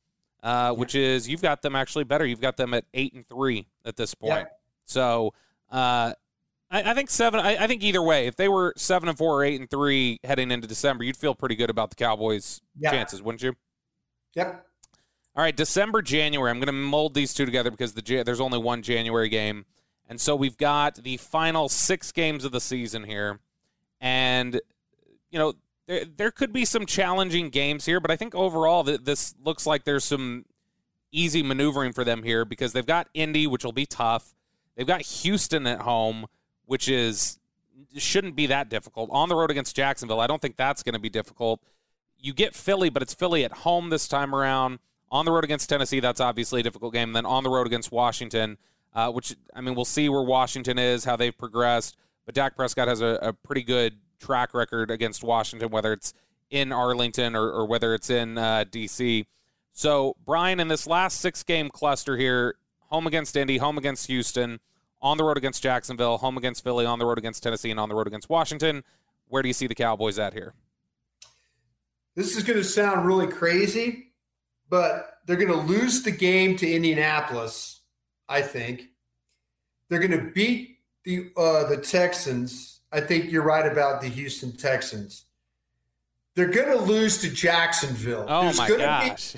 uh, 0.43 0.73
which 0.73 0.95
is 0.95 1.29
you've 1.29 1.43
got 1.43 1.63
them 1.63 1.75
actually 1.75 2.05
better. 2.05 2.27
You've 2.27 2.41
got 2.41 2.57
them 2.57 2.75
at 2.75 2.85
eight 2.93 3.15
and 3.15 3.27
three 3.29 3.67
at 3.85 3.97
this 3.97 4.15
point. 4.15 4.35
Yeah. 4.35 4.45
So 4.85 5.33
uh, 5.73 6.13
I, 6.71 6.91
I 6.91 6.95
think 6.95 7.09
seven. 7.11 7.41
I, 7.41 7.57
I 7.65 7.67
think 7.67 7.83
either 7.83 8.03
way, 8.03 8.27
if 8.27 8.37
they 8.37 8.49
were 8.49 8.75
seven 8.77 9.09
and 9.09 9.17
four 9.17 9.35
or 9.41 9.45
eight 9.45 9.59
and 9.59 9.71
three 9.71 10.21
heading 10.23 10.51
into 10.51 10.69
December, 10.69 11.05
you'd 11.05 11.17
feel 11.17 11.35
pretty 11.35 11.55
good 11.55 11.71
about 11.71 11.89
the 11.91 11.97
Cowboys' 11.97 12.61
Yeah. 12.79 12.91
chances, 12.91 13.23
wouldn't 13.23 13.43
you? 13.43 13.55
Yep. 14.35 14.67
All 15.37 15.43
right, 15.43 15.57
December, 15.57 16.01
January. 16.01 16.49
I'm 16.49 16.59
going 16.59 16.67
to 16.67 16.73
mold 16.73 17.15
these 17.15 17.35
two 17.35 17.45
together 17.45 17.71
because 17.71 17.93
the 17.93 18.23
there's 18.23 18.41
only 18.41 18.59
one 18.59 18.83
January 18.83 19.29
game, 19.29 19.65
and 20.09 20.21
so 20.21 20.37
we've 20.37 20.57
got 20.57 20.97
the 20.97 21.17
final 21.17 21.69
six 21.69 22.13
games 22.13 22.45
of 22.45 22.53
the 22.53 22.61
season 22.61 23.03
here, 23.03 23.41
and 24.01 24.61
you 25.31 25.39
know 25.39 25.55
there 25.87 26.05
there 26.05 26.31
could 26.31 26.53
be 26.53 26.65
some 26.65 26.87
challenging 26.87 27.51
games 27.51 27.85
here, 27.85 27.99
but 27.99 28.13
I 28.13 28.17
think 28.17 28.35
overall 28.37 28.85
th- 28.85 29.01
this 29.03 29.35
looks 29.43 29.67
like 29.67 29.83
there's 29.85 30.05
some 30.05 30.45
easy 31.11 31.43
maneuvering 31.43 31.93
for 31.93 32.05
them 32.05 32.23
here 32.23 32.45
because 32.45 32.73
they've 32.73 32.87
got 32.87 33.09
Indy, 33.13 33.49
which 33.49 33.65
will 33.65 33.73
be 33.73 33.87
tough. 33.87 34.35
They've 34.77 34.87
got 34.87 35.03
Houston 35.03 35.67
at 35.67 35.81
home, 35.81 36.27
which 36.67 36.89
is 36.89 37.41
shouldn't 37.97 38.37
be 38.37 38.47
that 38.47 38.69
difficult. 38.69 39.11
On 39.13 39.29
the 39.29 39.35
road 39.35 39.51
against 39.51 39.75
Jacksonville, 39.75 40.21
I 40.21 40.29
don't 40.29 40.41
think 40.41 40.57
that's 40.57 40.85
going 40.85 40.95
to 40.95 41.01
be 41.01 41.11
difficult. 41.11 41.61
You 42.19 42.33
get 42.33 42.55
Philly, 42.55 42.89
but 42.89 43.03
it's 43.03 43.15
Philly 43.15 43.45
at 43.45 43.53
home 43.53 43.91
this 43.91 44.07
time 44.07 44.33
around. 44.33 44.79
On 45.15 45.25
the 45.25 45.31
road 45.31 45.45
against 45.45 45.69
Tennessee, 45.69 46.01
that's 46.01 46.21
obviously 46.21 46.59
a 46.59 46.63
difficult 46.65 46.93
game. 46.93 47.13
then 47.13 47.25
on 47.25 47.45
the 47.45 47.49
road 47.49 47.69
against 47.69 47.93
Washington, 47.93 48.59
uh, 48.95 49.13
which 49.13 49.37
I 49.55 49.61
mean, 49.61 49.77
we'll 49.77 49.85
see 49.85 50.09
where 50.09 50.25
Washington 50.25 50.77
is, 50.77 51.05
how 51.05 51.15
they've 51.15 51.39
progressed. 51.39 51.97
But 52.27 52.35
Dak 52.35 52.57
Prescott 52.57 52.89
has 52.89 53.01
a, 53.01 53.19
a 53.23 53.33
pretty 53.33 53.63
good 53.63 53.95
track 54.19 54.55
record 54.55 54.91
against 54.91 55.23
Washington, 55.23 55.71
whether 55.71 55.93
it's 55.93 56.15
in 56.51 56.73
Arlington 56.73 57.37
or, 57.37 57.49
or 57.49 57.65
whether 57.65 57.95
it's 57.95 58.11
in 58.11 58.37
uh, 58.37 58.65
D.C. 58.69 59.27
So, 59.73 60.17
Bryan, 60.27 60.59
in 60.59 60.67
this 60.67 60.85
last 60.85 61.21
six 61.21 61.45
game 61.45 61.71
cluster 61.71 62.17
here, 62.17 62.57
home 62.89 63.07
against 63.07 63.37
Indy, 63.37 63.59
home 63.59 63.79
against 63.79 64.09
Houston, 64.09 64.59
on 65.01 65.17
the 65.17 65.23
road 65.23 65.37
against 65.37 65.63
Jacksonville, 65.63 66.19
home 66.19 66.37
against 66.37 66.65
Philly, 66.65 66.87
on 66.87 66.99
the 66.99 67.07
road 67.07 67.19
against 67.19 67.41
Tennessee, 67.43 67.71
and 67.71 67.79
on 67.79 67.89
the 67.89 67.95
road 67.95 68.09
against 68.09 68.29
Washington, 68.29 68.83
where 69.29 69.43
do 69.43 69.49
you 69.49 69.55
see 69.55 69.69
the 69.69 69.77
Cowboys 69.77 70.19
at 70.19 70.33
here? 70.33 70.55
This 72.17 72.37
is 72.37 72.43
going 72.43 72.59
to 72.59 72.65
sound 72.65 73.07
really 73.07 73.29
crazy, 73.29 74.14
but 74.69 75.19
they're 75.27 75.37
going 75.37 75.53
to 75.53 75.67
lose 75.67 76.03
the 76.03 76.11
game 76.11 76.57
to 76.57 76.71
Indianapolis. 76.71 77.81
I 78.29 78.43
think 78.43 78.89
they're 79.89 80.01
going 80.01 80.11
to 80.11 80.31
beat 80.33 80.79
the 81.05 81.31
uh, 81.37 81.69
the 81.69 81.77
Texans. 81.77 82.81
I 82.93 83.01
think 83.01 83.31
you're 83.31 83.43
right 83.43 83.71
about 83.71 84.01
the 84.01 84.09
Houston 84.09 84.53
Texans. 84.53 85.27
They're 86.35 86.51
going 86.51 86.77
to 86.77 86.83
lose 86.85 87.21
to 87.23 87.31
Jacksonville. 87.31 88.27
Oh 88.29 88.43
There's 88.43 88.59
my 88.59 88.69
gonna 88.69 88.83
gosh. 88.83 89.37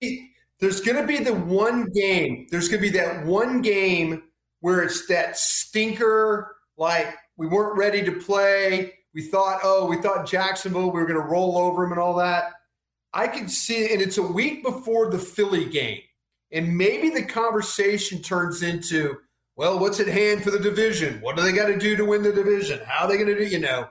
Be, 0.00 0.30
there's 0.60 0.80
going 0.80 1.00
to 1.00 1.06
be 1.06 1.22
the 1.22 1.34
one 1.34 1.86
game. 1.90 2.46
There's 2.50 2.68
going 2.68 2.82
to 2.82 2.90
be 2.90 2.96
that 2.98 3.24
one 3.24 3.60
game 3.60 4.24
where 4.60 4.82
it's 4.82 5.06
that 5.06 5.36
stinker. 5.36 6.56
Like 6.76 7.14
we 7.36 7.46
weren't 7.46 7.76
ready 7.76 8.02
to 8.04 8.12
play. 8.12 8.94
We 9.14 9.22
thought, 9.22 9.60
oh, 9.62 9.86
we 9.86 10.00
thought 10.02 10.26
Jacksonville, 10.26 10.90
we 10.90 11.00
were 11.00 11.06
going 11.06 11.20
to 11.20 11.26
roll 11.26 11.56
over 11.56 11.82
them 11.82 11.92
and 11.92 12.00
all 12.00 12.16
that. 12.16 12.52
I 13.14 13.28
can 13.28 13.48
see, 13.48 13.92
and 13.92 14.02
it's 14.02 14.18
a 14.18 14.22
week 14.22 14.62
before 14.62 15.10
the 15.10 15.18
Philly 15.18 15.64
game. 15.66 16.00
And 16.52 16.76
maybe 16.76 17.10
the 17.10 17.22
conversation 17.24 18.20
turns 18.20 18.62
into, 18.62 19.16
well, 19.56 19.78
what's 19.78 20.00
at 20.00 20.08
hand 20.08 20.42
for 20.42 20.50
the 20.50 20.58
division? 20.58 21.20
What 21.20 21.36
do 21.36 21.42
they 21.42 21.52
got 21.52 21.66
to 21.66 21.78
do 21.78 21.96
to 21.96 22.04
win 22.04 22.22
the 22.22 22.32
division? 22.32 22.80
How 22.86 23.04
are 23.04 23.08
they 23.08 23.16
going 23.16 23.28
to 23.28 23.38
do, 23.38 23.44
you 23.46 23.60
know? 23.60 23.88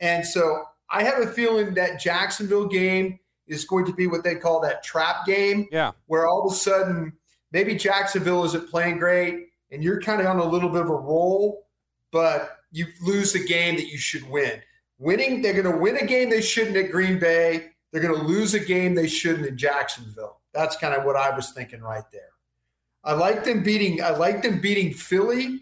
And 0.00 0.26
so 0.26 0.64
I 0.90 1.04
have 1.04 1.20
a 1.20 1.26
feeling 1.26 1.74
that 1.74 2.00
Jacksonville 2.00 2.66
game 2.66 3.18
is 3.46 3.64
going 3.64 3.84
to 3.86 3.92
be 3.92 4.06
what 4.06 4.24
they 4.24 4.34
call 4.34 4.60
that 4.60 4.82
trap 4.82 5.26
game, 5.26 5.68
Yeah. 5.70 5.92
where 6.06 6.26
all 6.26 6.46
of 6.46 6.52
a 6.52 6.56
sudden 6.56 7.12
maybe 7.52 7.74
Jacksonville 7.74 8.44
isn't 8.44 8.70
playing 8.70 8.98
great 8.98 9.48
and 9.70 9.82
you're 9.82 10.00
kind 10.00 10.20
of 10.20 10.26
on 10.26 10.38
a 10.38 10.44
little 10.44 10.68
bit 10.70 10.82
of 10.82 10.88
a 10.90 10.94
roll, 10.94 11.66
but 12.10 12.58
you 12.70 12.86
lose 13.02 13.34
a 13.34 13.44
game 13.44 13.76
that 13.76 13.88
you 13.88 13.98
should 13.98 14.28
win. 14.30 14.60
Winning, 14.98 15.42
they're 15.42 15.52
going 15.60 15.70
to 15.70 15.78
win 15.78 15.96
a 15.96 16.06
game 16.06 16.30
they 16.30 16.40
shouldn't 16.42 16.76
at 16.76 16.90
Green 16.90 17.18
Bay. 17.18 17.70
They're 17.92 18.02
going 18.02 18.18
to 18.18 18.26
lose 18.26 18.54
a 18.54 18.60
game 18.60 18.94
they 18.94 19.06
shouldn't 19.06 19.46
in 19.46 19.56
Jacksonville. 19.56 20.40
That's 20.54 20.76
kind 20.76 20.94
of 20.94 21.04
what 21.04 21.16
I 21.16 21.34
was 21.34 21.52
thinking 21.52 21.82
right 21.82 22.04
there. 22.10 22.30
I 23.04 23.12
like 23.12 23.44
them 23.44 23.62
beating. 23.62 24.02
I 24.02 24.10
like 24.10 24.42
them 24.42 24.60
beating 24.60 24.94
Philly 24.94 25.60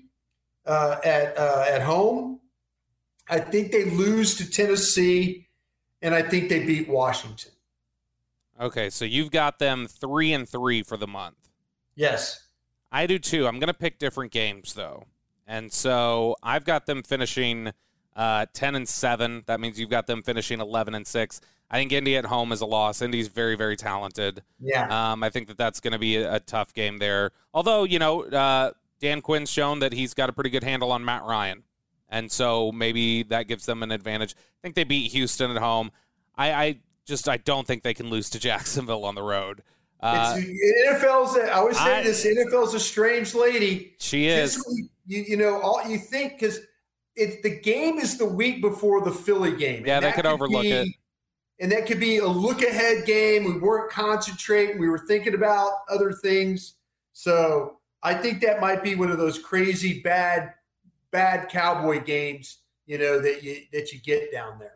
uh, 0.67 0.97
at 1.05 1.37
uh, 1.37 1.65
at 1.69 1.83
home. 1.83 2.41
I 3.29 3.41
think 3.41 3.73
they 3.73 3.85
lose 3.85 4.37
to 4.37 4.51
Tennessee, 4.51 5.49
and 6.03 6.15
I 6.15 6.23
think 6.23 6.49
they 6.49 6.65
beat 6.65 6.89
Washington. 6.89 7.53
Okay, 8.61 8.91
so 8.91 9.05
you've 9.05 9.31
got 9.31 9.59
them 9.59 9.87
three 9.87 10.33
and 10.33 10.49
three 10.49 10.83
for 10.83 10.97
the 10.97 11.07
month. 11.07 11.37
Yes. 11.95 12.47
I 12.93 13.07
do 13.07 13.19
too. 13.19 13.47
I'm 13.47 13.59
going 13.59 13.69
to 13.69 13.75
pick 13.75 13.99
different 13.99 14.33
games 14.33 14.75
though, 14.75 15.05
and 15.47 15.73
so 15.73 16.37
I've 16.43 16.65
got 16.65 16.87
them 16.87 17.03
finishing 17.03 17.73
uh, 18.15 18.47
ten 18.53 18.75
and 18.75 18.89
seven. 18.89 19.45
That 19.47 19.61
means 19.61 19.81
you've 19.81 19.91
got 19.91 20.07
them 20.07 20.23
finishing 20.23 20.61
eleven 20.61 20.95
and 20.95 21.07
six. 21.07 21.41
I 21.71 21.77
think 21.79 21.93
Indy 21.93 22.17
at 22.17 22.25
home 22.25 22.51
is 22.53 22.61
a 22.63 22.67
loss. 22.67 23.01
Indy's 23.01 23.29
very, 23.29 23.55
very 23.57 23.77
talented. 23.77 24.43
Yeah. 24.59 25.13
Um, 25.13 25.23
I 25.23 25.31
think 25.31 25.47
that 25.49 25.57
that's 25.57 25.79
going 25.81 25.93
to 25.93 25.99
be 25.99 26.17
a, 26.17 26.35
a 26.35 26.41
tough 26.41 26.75
game 26.75 26.99
there. 26.99 27.31
Although 27.55 27.85
you 27.85 27.99
know, 27.99 28.25
uh, 28.25 28.73
Dan 29.01 29.21
Quinn's 29.23 29.51
shown 29.51 29.79
that 29.81 29.93
he's 29.93 30.13
got 30.15 30.29
a 30.29 30.33
pretty 30.33 30.51
good 30.51 30.65
handle 30.65 30.91
on 30.93 31.05
Matt 31.05 31.25
Ryan, 31.25 31.63
and 32.09 32.31
so 32.31 32.73
maybe 32.73 33.23
that 33.25 33.47
gives 33.49 33.67
them 33.67 33.83
an 33.83 33.93
advantage. 33.93 34.35
I 34.37 34.59
think 34.63 34.75
they 34.75 34.85
beat 34.85 35.13
Houston 35.13 35.51
at 35.51 35.59
home. 35.59 35.91
I, 36.37 36.53
I 36.53 36.79
just 37.07 37.29
I 37.29 37.37
don't 37.37 37.67
think 37.67 37.83
they 37.83 37.95
can 37.95 38.11
lose 38.11 38.31
to 38.31 38.39
Jacksonville 38.49 39.05
on 39.05 39.15
the 39.15 39.23
road. 39.23 39.63
Uh, 40.03 40.35
it's, 40.39 41.05
NFL's. 41.05 41.37
I 41.37 41.51
always 41.51 41.77
say 41.77 41.99
I- 41.99 42.03
this. 42.03 42.25
NFL's 42.27 42.75
a 42.75 42.81
strange 42.81 43.35
lady. 43.35 43.95
she 43.99 44.27
is. 44.29 44.57
You, 45.07 45.23
you 45.29 45.37
know, 45.37 45.61
all 45.61 45.83
you 45.89 45.99
think 45.99 46.39
because 46.41 46.61
it's 47.17 47.43
the 47.43 47.51
game 47.61 47.99
is 47.99 48.17
the 48.17 48.25
week 48.25 48.63
before 48.63 49.03
the 49.05 49.11
Philly 49.13 49.57
game. 49.57 49.85
Yeah, 49.87 50.01
they 50.01 50.07
that 50.07 50.15
could 50.17 50.27
overlook 50.27 50.63
be- 50.63 50.71
it. 50.71 50.89
And 51.61 51.71
that 51.71 51.87
could 51.87 52.01
be 52.01 52.19
a 52.19 52.27
look 52.27 52.63
ahead 52.63 53.05
game. 53.05 53.45
We 53.45 53.59
weren't 53.59 53.91
concentrating. 53.91 54.79
We 54.79 54.89
were 54.89 54.99
thinking 54.99 55.35
about 55.35 55.73
other 55.91 56.13
things. 56.13 56.75
So 57.13 57.79
I 58.03 58.15
think 58.15 58.41
that 58.41 58.61
might 58.61 58.83
be 58.83 58.95
one 58.95 59.11
of 59.11 59.19
those 59.19 59.39
crazy 59.39 60.01
bad, 60.01 60.55
bad 61.11 61.51
cowboy 61.51 62.03
games. 62.03 62.59
You 62.87 62.99
know 62.99 63.21
that 63.21 63.45
you 63.45 63.59
that 63.73 63.93
you 63.93 64.01
get 64.01 64.33
down 64.33 64.59
there. 64.59 64.75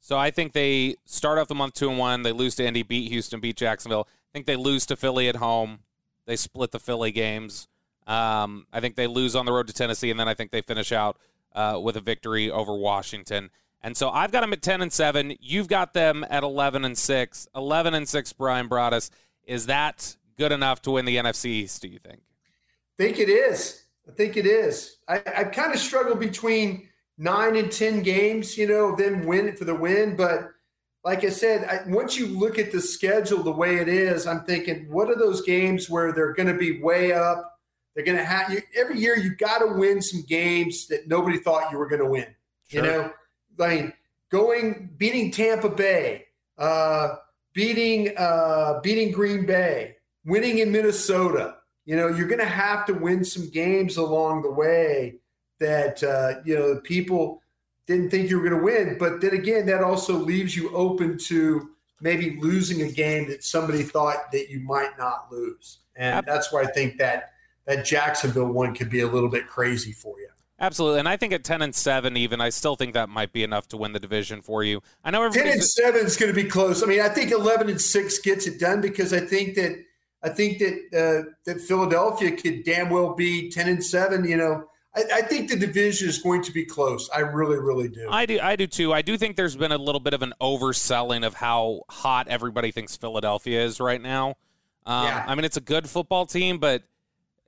So 0.00 0.18
I 0.18 0.30
think 0.30 0.52
they 0.52 0.96
start 1.06 1.38
off 1.38 1.48
the 1.48 1.54
month 1.54 1.74
two 1.74 1.88
and 1.88 1.98
one. 1.98 2.22
They 2.22 2.32
lose 2.32 2.54
to 2.56 2.66
Indy, 2.66 2.82
beat 2.82 3.10
Houston, 3.10 3.40
beat 3.40 3.56
Jacksonville. 3.56 4.06
I 4.10 4.30
think 4.34 4.46
they 4.46 4.56
lose 4.56 4.84
to 4.86 4.96
Philly 4.96 5.28
at 5.28 5.36
home. 5.36 5.78
They 6.26 6.36
split 6.36 6.72
the 6.72 6.78
Philly 6.78 7.12
games. 7.12 7.66
Um, 8.06 8.66
I 8.72 8.80
think 8.80 8.94
they 8.94 9.06
lose 9.06 9.34
on 9.34 9.46
the 9.46 9.52
road 9.52 9.68
to 9.68 9.72
Tennessee, 9.72 10.10
and 10.10 10.20
then 10.20 10.28
I 10.28 10.34
think 10.34 10.50
they 10.50 10.60
finish 10.60 10.92
out 10.92 11.18
uh, 11.54 11.80
with 11.82 11.96
a 11.96 12.00
victory 12.00 12.50
over 12.50 12.74
Washington. 12.74 13.50
And 13.86 13.96
so 13.96 14.10
I've 14.10 14.32
got 14.32 14.40
them 14.40 14.52
at 14.52 14.62
ten 14.62 14.82
and 14.82 14.92
seven. 14.92 15.36
You've 15.40 15.68
got 15.68 15.94
them 15.94 16.26
at 16.28 16.42
eleven 16.42 16.84
and 16.84 16.98
six. 16.98 17.46
Eleven 17.54 17.94
and 17.94 18.08
six. 18.08 18.32
Bryan 18.32 18.68
Broaddus. 18.68 19.10
Is 19.44 19.66
that 19.66 20.16
good 20.36 20.50
enough 20.50 20.82
to 20.82 20.90
win 20.90 21.04
the 21.04 21.14
NFC 21.16 21.46
East? 21.46 21.82
Do 21.82 21.88
you 21.88 22.00
think? 22.00 22.20
think 22.98 23.20
it 23.20 23.28
is. 23.28 23.84
I 24.08 24.10
think 24.10 24.36
it 24.36 24.44
is. 24.44 24.96
I, 25.08 25.22
I 25.36 25.44
kind 25.44 25.72
of 25.72 25.78
struggle 25.78 26.16
between 26.16 26.88
nine 27.16 27.54
and 27.54 27.70
ten 27.70 28.02
games, 28.02 28.58
you 28.58 28.66
know, 28.66 28.96
them 28.96 29.24
win 29.24 29.56
for 29.56 29.64
the 29.64 29.74
win. 29.76 30.16
But 30.16 30.48
like 31.04 31.22
I 31.24 31.30
said, 31.30 31.64
I, 31.64 31.88
once 31.88 32.18
you 32.18 32.26
look 32.26 32.58
at 32.58 32.72
the 32.72 32.80
schedule 32.80 33.44
the 33.44 33.52
way 33.52 33.76
it 33.76 33.88
is, 33.88 34.26
I'm 34.26 34.42
thinking, 34.46 34.90
what 34.90 35.08
are 35.10 35.16
those 35.16 35.42
games 35.42 35.88
where 35.88 36.12
they're 36.12 36.32
going 36.32 36.48
to 36.48 36.58
be 36.58 36.82
way 36.82 37.12
up? 37.12 37.52
They're 37.94 38.04
going 38.04 38.18
to 38.18 38.24
have 38.24 38.52
you, 38.52 38.62
every 38.76 38.98
year. 38.98 39.16
You 39.16 39.36
got 39.36 39.58
to 39.58 39.78
win 39.78 40.02
some 40.02 40.24
games 40.28 40.88
that 40.88 41.06
nobody 41.06 41.38
thought 41.38 41.70
you 41.70 41.78
were 41.78 41.88
going 41.88 42.02
to 42.02 42.10
win. 42.10 42.26
Sure. 42.68 42.84
You 42.84 42.90
know, 42.90 43.12
I 43.60 43.68
mean, 43.68 43.92
going 44.30 44.90
beating 44.96 45.30
Tampa 45.30 45.68
Bay, 45.68 46.26
uh, 46.58 47.16
beating 47.52 48.16
uh, 48.16 48.80
beating 48.82 49.12
Green 49.12 49.46
Bay, 49.46 49.96
winning 50.24 50.58
in 50.58 50.72
Minnesota. 50.72 51.56
You 51.84 51.96
know, 51.96 52.08
you're 52.08 52.28
going 52.28 52.40
to 52.40 52.44
have 52.44 52.84
to 52.86 52.94
win 52.94 53.24
some 53.24 53.48
games 53.48 53.96
along 53.96 54.42
the 54.42 54.50
way 54.50 55.20
that 55.60 56.02
uh, 56.02 56.40
you 56.44 56.56
know 56.56 56.80
people 56.82 57.42
didn't 57.86 58.10
think 58.10 58.28
you 58.28 58.38
were 58.38 58.48
going 58.48 58.60
to 58.60 58.64
win. 58.64 58.96
But 58.98 59.20
then 59.20 59.34
again, 59.34 59.66
that 59.66 59.82
also 59.82 60.14
leaves 60.14 60.56
you 60.56 60.74
open 60.74 61.18
to 61.18 61.70
maybe 62.00 62.38
losing 62.40 62.82
a 62.82 62.90
game 62.90 63.28
that 63.28 63.44
somebody 63.44 63.82
thought 63.82 64.32
that 64.32 64.50
you 64.50 64.60
might 64.60 64.98
not 64.98 65.28
lose, 65.30 65.78
and 65.94 66.26
that's 66.26 66.52
why 66.52 66.62
I 66.62 66.66
think 66.66 66.98
that 66.98 67.32
that 67.66 67.84
Jacksonville 67.84 68.52
one 68.52 68.74
could 68.74 68.90
be 68.90 69.00
a 69.00 69.08
little 69.08 69.28
bit 69.28 69.46
crazy 69.46 69.92
for 69.92 70.18
you. 70.20 70.28
Absolutely, 70.58 71.00
and 71.00 71.08
I 71.08 71.18
think 71.18 71.34
at 71.34 71.44
ten 71.44 71.60
and 71.60 71.74
seven, 71.74 72.16
even 72.16 72.40
I 72.40 72.48
still 72.48 72.76
think 72.76 72.94
that 72.94 73.10
might 73.10 73.32
be 73.32 73.42
enough 73.42 73.68
to 73.68 73.76
win 73.76 73.92
the 73.92 74.00
division 74.00 74.40
for 74.40 74.64
you. 74.64 74.82
I 75.04 75.10
know 75.10 75.28
ten 75.30 75.48
and 75.48 75.62
seven 75.62 76.06
is 76.06 76.16
going 76.16 76.34
to 76.34 76.42
be 76.42 76.48
close. 76.48 76.82
I 76.82 76.86
mean, 76.86 77.00
I 77.00 77.10
think 77.10 77.30
eleven 77.30 77.68
and 77.68 77.80
six 77.80 78.18
gets 78.18 78.46
it 78.46 78.58
done 78.58 78.80
because 78.80 79.12
I 79.12 79.20
think 79.20 79.54
that 79.56 79.84
I 80.22 80.30
think 80.30 80.58
that 80.58 80.72
uh, 80.94 81.30
that 81.44 81.60
Philadelphia 81.60 82.32
could 82.32 82.64
damn 82.64 82.88
well 82.88 83.14
be 83.14 83.50
ten 83.50 83.68
and 83.68 83.84
seven. 83.84 84.24
You 84.24 84.38
know, 84.38 84.64
I, 84.94 85.02
I, 85.16 85.22
think 85.22 85.50
the 85.50 85.56
division 85.56 86.08
is 86.08 86.18
going 86.18 86.42
to 86.42 86.52
be 86.52 86.64
close. 86.64 87.10
I 87.14 87.20
really, 87.20 87.58
really 87.58 87.88
do. 87.88 88.08
I 88.10 88.24
do. 88.24 88.40
I 88.42 88.56
do 88.56 88.66
too. 88.66 88.94
I 88.94 89.02
do 89.02 89.18
think 89.18 89.36
there's 89.36 89.56
been 89.56 89.72
a 89.72 89.78
little 89.78 90.00
bit 90.00 90.14
of 90.14 90.22
an 90.22 90.32
overselling 90.40 91.26
of 91.26 91.34
how 91.34 91.82
hot 91.90 92.28
everybody 92.28 92.70
thinks 92.70 92.96
Philadelphia 92.96 93.62
is 93.62 93.78
right 93.78 94.00
now. 94.00 94.36
Um, 94.86 95.04
yeah. 95.04 95.24
I 95.26 95.34
mean, 95.34 95.44
it's 95.44 95.58
a 95.58 95.62
good 95.62 95.88
football 95.88 96.24
team, 96.24 96.58
but 96.58 96.82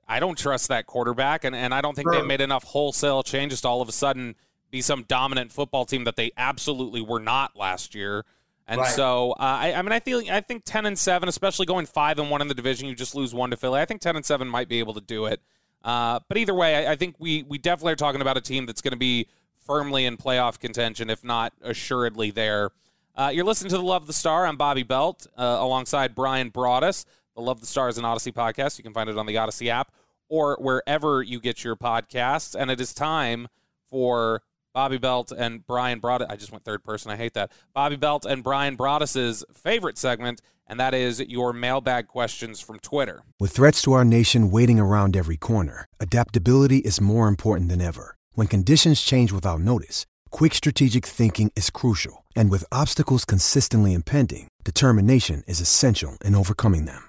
I 0.09 0.19
don't 0.19 0.37
trust 0.37 0.69
that 0.69 0.87
quarterback, 0.87 1.43
and, 1.43 1.55
and 1.55 1.71
I 1.71 1.81
don't 1.81 1.95
think 1.95 2.11
sure. 2.11 2.19
they 2.19 2.27
made 2.27 2.41
enough 2.41 2.63
wholesale 2.63 3.21
changes 3.21 3.61
to 3.61 3.67
all 3.67 3.81
of 3.81 3.87
a 3.87 3.91
sudden 3.91 4.35
be 4.71 4.81
some 4.81 5.03
dominant 5.03 5.51
football 5.51 5.85
team 5.85 6.03
that 6.05 6.15
they 6.15 6.31
absolutely 6.35 7.01
were 7.01 7.19
not 7.19 7.55
last 7.55 7.93
year. 7.93 8.25
And 8.67 8.81
right. 8.81 8.89
so, 8.89 9.31
uh, 9.33 9.35
I, 9.39 9.73
I, 9.73 9.81
mean, 9.83 9.91
I 9.91 9.99
feel 9.99 10.21
I 10.31 10.41
think 10.41 10.63
ten 10.65 10.87
and 10.87 10.97
seven, 10.97 11.29
especially 11.29 11.67
going 11.67 11.85
five 11.85 12.17
and 12.17 12.29
one 12.29 12.41
in 12.41 12.47
the 12.47 12.53
division, 12.55 12.87
you 12.87 12.95
just 12.95 13.15
lose 13.15 13.33
one 13.33 13.51
to 13.51 13.57
Philly. 13.57 13.79
I 13.79 13.85
think 13.85 14.01
ten 14.01 14.15
and 14.15 14.25
seven 14.25 14.47
might 14.47 14.67
be 14.67 14.79
able 14.79 14.95
to 14.95 15.01
do 15.01 15.25
it. 15.25 15.41
Uh, 15.83 16.19
but 16.27 16.37
either 16.37 16.53
way, 16.53 16.87
I, 16.87 16.93
I, 16.93 16.95
think 16.95 17.15
we 17.19 17.43
we 17.43 17.57
definitely 17.57 17.93
are 17.93 17.97
talking 17.97 18.21
about 18.21 18.35
a 18.35 18.41
team 18.41 18.65
that's 18.65 18.81
going 18.81 18.91
to 18.91 18.97
be 18.97 19.27
firmly 19.65 20.05
in 20.05 20.17
playoff 20.17 20.59
contention, 20.59 21.09
if 21.09 21.23
not 21.23 21.53
assuredly 21.61 22.31
there. 22.31 22.71
Uh, 23.15 23.29
you're 23.33 23.45
listening 23.45 23.69
to 23.69 23.77
the 23.77 23.83
Love 23.83 24.07
the 24.07 24.13
Star. 24.13 24.45
I'm 24.45 24.57
Bobby 24.57 24.83
Belt 24.83 25.25
uh, 25.37 25.57
alongside 25.59 26.15
Bryan 26.15 26.51
Broaddus. 26.51 27.05
The 27.39 27.45
Love 27.45 27.61
the 27.61 27.67
Stars 27.67 27.97
and 27.97 28.05
Audacy 28.05 28.33
podcast. 28.33 28.77
You 28.77 28.83
can 28.83 28.93
find 28.93 29.09
it 29.09 29.17
on 29.17 29.25
the 29.25 29.35
Audacy 29.35 29.69
app 29.69 29.93
or 30.27 30.57
wherever 30.59 31.23
you 31.23 31.39
get 31.39 31.63
your 31.63 31.77
podcasts. 31.77 32.53
And 32.53 32.69
it 32.69 32.81
is 32.81 32.93
time 32.93 33.47
for 33.89 34.41
Bobby 34.73 34.97
Belt 34.97 35.31
and 35.31 35.65
Bryan 35.65 36.01
Broaddus. 36.01 36.29
I 36.29 36.35
just 36.35 36.51
went 36.51 36.65
third 36.65 36.83
person. 36.83 37.11
I 37.11 37.15
hate 37.15 37.35
that. 37.35 37.53
Bobby 37.73 37.95
Belt 37.95 38.25
and 38.25 38.43
Bryan 38.43 38.75
Broaddus's 38.75 39.45
favorite 39.53 39.97
segment, 39.97 40.41
and 40.67 40.77
that 40.81 40.93
is 40.93 41.21
your 41.21 41.53
mailbag 41.53 42.07
questions 42.07 42.59
from 42.59 42.77
Twitter. 42.79 43.23
With 43.39 43.51
threats 43.51 43.81
to 43.83 43.93
our 43.93 44.03
nation 44.03 44.51
waiting 44.51 44.77
around 44.77 45.15
every 45.15 45.37
corner, 45.37 45.85
adaptability 46.01 46.79
is 46.79 46.99
more 46.99 47.29
important 47.29 47.69
than 47.69 47.79
ever. 47.79 48.17
When 48.33 48.47
conditions 48.47 49.01
change 49.01 49.31
without 49.31 49.61
notice, 49.61 50.05
quick 50.29 50.53
strategic 50.53 51.05
thinking 51.05 51.53
is 51.55 51.69
crucial. 51.69 52.25
And 52.35 52.51
with 52.51 52.65
obstacles 52.69 53.23
consistently 53.23 53.93
impending, 53.93 54.49
determination 54.65 55.43
is 55.47 55.61
essential 55.61 56.17
in 56.25 56.35
overcoming 56.35 56.83
them. 56.83 57.08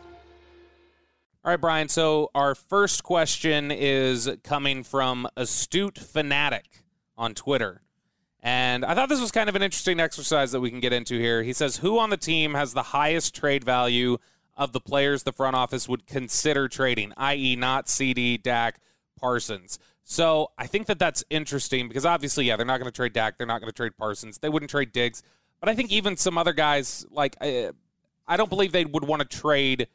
All 1.43 1.49
right, 1.49 1.59
Bryan. 1.59 1.89
So 1.89 2.29
our 2.35 2.53
first 2.53 3.01
question 3.01 3.71
is 3.71 4.29
coming 4.43 4.83
from 4.83 5.27
Astute 5.35 5.97
Fanatic 5.97 6.83
on 7.17 7.33
Twitter. 7.33 7.81
And 8.43 8.85
I 8.85 8.93
thought 8.93 9.09
this 9.09 9.19
was 9.19 9.31
kind 9.31 9.49
of 9.49 9.55
an 9.55 9.63
interesting 9.63 9.99
exercise 9.99 10.51
that 10.51 10.59
we 10.59 10.69
can 10.69 10.79
get 10.79 10.93
into 10.93 11.17
here. 11.17 11.41
He 11.41 11.53
says, 11.53 11.77
Who 11.77 11.97
on 11.97 12.11
the 12.11 12.17
team 12.17 12.53
has 12.53 12.73
the 12.73 12.83
highest 12.83 13.33
trade 13.33 13.63
value 13.63 14.19
of 14.55 14.71
the 14.71 14.79
players 14.79 15.23
the 15.23 15.31
front 15.31 15.55
office 15.55 15.89
would 15.89 16.05
consider 16.05 16.67
trading, 16.67 17.11
i.e., 17.17 17.55
not 17.55 17.87
CeeDee, 17.87 18.43
Dak, 18.43 18.79
Parsons? 19.19 19.79
So 20.03 20.51
I 20.59 20.67
think 20.67 20.85
that 20.87 20.99
that's 20.99 21.23
interesting 21.31 21.87
because 21.87 22.05
obviously, 22.05 22.45
yeah, 22.45 22.55
they're 22.55 22.67
not 22.67 22.77
going 22.77 22.91
to 22.91 22.95
trade 22.95 23.13
Dak. 23.13 23.39
They're 23.39 23.47
not 23.47 23.61
going 23.61 23.71
to 23.71 23.75
trade 23.75 23.97
Parsons. 23.97 24.37
They 24.37 24.49
wouldn't 24.49 24.69
trade 24.69 24.91
Diggs. 24.91 25.23
But 25.59 25.69
I 25.69 25.75
think 25.75 25.91
even 25.91 26.17
some 26.17 26.37
other 26.37 26.53
guys, 26.53 27.03
like, 27.09 27.35
uh, 27.41 27.71
I 28.27 28.37
don't 28.37 28.49
believe 28.49 28.71
they 28.71 28.85
would 28.85 29.05
want 29.05 29.23
to 29.23 29.27
trade 29.27 29.87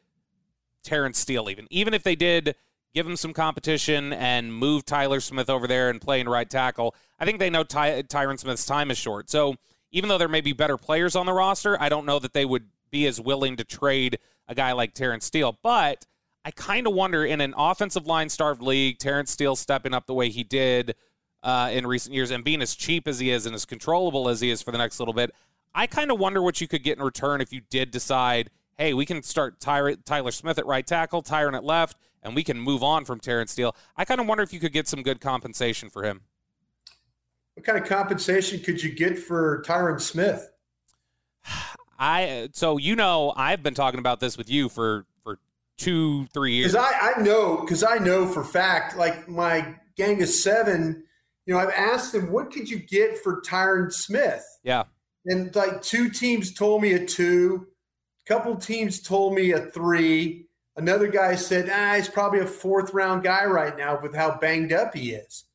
Terence 0.87 1.19
Steele, 1.19 1.49
even. 1.49 1.67
Even 1.69 1.93
if 1.93 2.03
they 2.03 2.15
did 2.15 2.55
give 2.93 3.05
him 3.05 3.17
some 3.17 3.33
competition 3.33 4.13
and 4.13 4.53
move 4.53 4.85
Tyler 4.85 5.19
Smith 5.19 5.49
over 5.49 5.67
there 5.67 5.89
and 5.89 5.99
play 5.99 6.21
in 6.21 6.29
right 6.29 6.49
tackle, 6.49 6.95
I 7.19 7.25
think 7.25 7.39
they 7.39 7.49
know 7.49 7.65
Ty- 7.65 8.03
Tyron 8.03 8.39
Smith's 8.39 8.65
time 8.65 8.89
is 8.89 8.97
short. 8.97 9.29
So 9.29 9.55
even 9.91 10.07
though 10.07 10.17
there 10.17 10.29
may 10.29 10.39
be 10.39 10.53
better 10.53 10.77
players 10.77 11.13
on 11.13 11.25
the 11.25 11.33
roster, 11.33 11.79
I 11.81 11.89
don't 11.89 12.05
know 12.05 12.19
that 12.19 12.31
they 12.31 12.45
would 12.45 12.67
be 12.89 13.05
as 13.05 13.19
willing 13.19 13.57
to 13.57 13.65
trade 13.65 14.17
a 14.47 14.55
guy 14.55 14.71
like 14.71 14.93
Terence 14.93 15.25
Steele. 15.25 15.59
But 15.61 16.05
I 16.45 16.51
kind 16.51 16.87
of 16.87 16.93
wonder 16.93 17.25
in 17.25 17.41
an 17.41 17.53
offensive 17.57 18.07
line 18.07 18.29
starved 18.29 18.61
league, 18.61 18.97
Terence 18.97 19.31
Steele 19.31 19.57
stepping 19.57 19.93
up 19.93 20.05
the 20.05 20.13
way 20.13 20.29
he 20.29 20.45
did 20.45 20.95
uh, 21.43 21.69
in 21.73 21.85
recent 21.85 22.15
years 22.15 22.31
and 22.31 22.45
being 22.45 22.61
as 22.61 22.75
cheap 22.75 23.09
as 23.09 23.19
he 23.19 23.29
is 23.29 23.45
and 23.45 23.53
as 23.53 23.65
controllable 23.65 24.29
as 24.29 24.39
he 24.39 24.49
is 24.49 24.61
for 24.61 24.71
the 24.71 24.77
next 24.77 24.99
little 24.99 25.13
bit, 25.13 25.31
I 25.75 25.85
kind 25.85 26.11
of 26.11 26.17
wonder 26.17 26.41
what 26.41 26.61
you 26.61 26.67
could 26.69 26.83
get 26.83 26.97
in 26.97 27.03
return 27.03 27.41
if 27.41 27.51
you 27.51 27.61
did 27.69 27.91
decide 27.91 28.49
hey, 28.77 28.93
we 28.93 29.05
can 29.05 29.23
start 29.23 29.59
Tyler, 29.59 29.95
Tyler 29.95 30.31
Smith 30.31 30.57
at 30.57 30.65
right 30.65 30.85
tackle, 30.85 31.23
Tyron 31.23 31.55
at 31.55 31.63
left, 31.63 31.97
and 32.21 32.35
we 32.35 32.43
can 32.43 32.59
move 32.59 32.83
on 32.83 33.05
from 33.05 33.19
Terence 33.19 33.51
Steele. 33.51 33.75
I 33.95 34.05
kind 34.05 34.21
of 34.21 34.27
wonder 34.27 34.43
if 34.43 34.53
you 34.53 34.59
could 34.59 34.73
get 34.73 34.87
some 34.87 35.01
good 35.01 35.21
compensation 35.21 35.89
for 35.89 36.03
him. 36.03 36.21
What 37.55 37.65
kind 37.65 37.77
of 37.77 37.85
compensation 37.85 38.59
could 38.59 38.83
you 38.83 38.91
get 38.91 39.17
for 39.17 39.63
Tyron 39.65 39.99
Smith? 39.99 40.49
I 41.99 42.49
so 42.53 42.77
you 42.77 42.95
know 42.95 43.33
I've 43.35 43.63
been 43.63 43.73
talking 43.73 43.99
about 43.99 44.19
this 44.19 44.37
with 44.37 44.51
you 44.51 44.69
for 44.69 45.07
for 45.23 45.39
two 45.79 46.27
three 46.27 46.53
years. 46.53 46.73
Because 46.73 46.87
I, 46.93 47.13
I 47.15 47.21
know 47.23 47.57
because 47.61 47.83
I 47.83 47.97
know 47.97 48.27
for 48.27 48.43
fact 48.43 48.95
like 48.95 49.27
my 49.27 49.73
gang 49.95 50.21
of 50.21 50.29
seven, 50.29 51.03
you 51.47 51.55
know 51.55 51.59
I've 51.59 51.71
asked 51.71 52.11
them 52.11 52.31
what 52.31 52.51
could 52.51 52.69
you 52.69 52.77
get 52.77 53.17
for 53.17 53.41
Tyron 53.41 53.91
Smith? 53.91 54.45
Yeah, 54.63 54.83
and 55.25 55.55
like 55.55 55.81
two 55.81 56.11
teams 56.11 56.53
told 56.53 56.83
me 56.83 56.93
a 56.93 57.03
two, 57.03 57.65
couple 58.27 58.55
teams 58.55 59.01
told 59.01 59.33
me 59.33 59.51
a 59.51 59.61
three. 59.61 60.45
Another 60.75 61.07
guy 61.07 61.35
said, 61.35 61.69
ah, 61.71 61.95
he's 61.95 62.09
probably 62.09 62.39
a 62.39 62.45
fourth 62.45 62.93
round 62.93 63.23
guy 63.23 63.45
right 63.45 63.75
now 63.77 63.99
with 64.01 64.13
how 64.13 64.37
banged 64.37 64.73
up 64.73 64.93
he 64.93 65.11
is. 65.11 65.45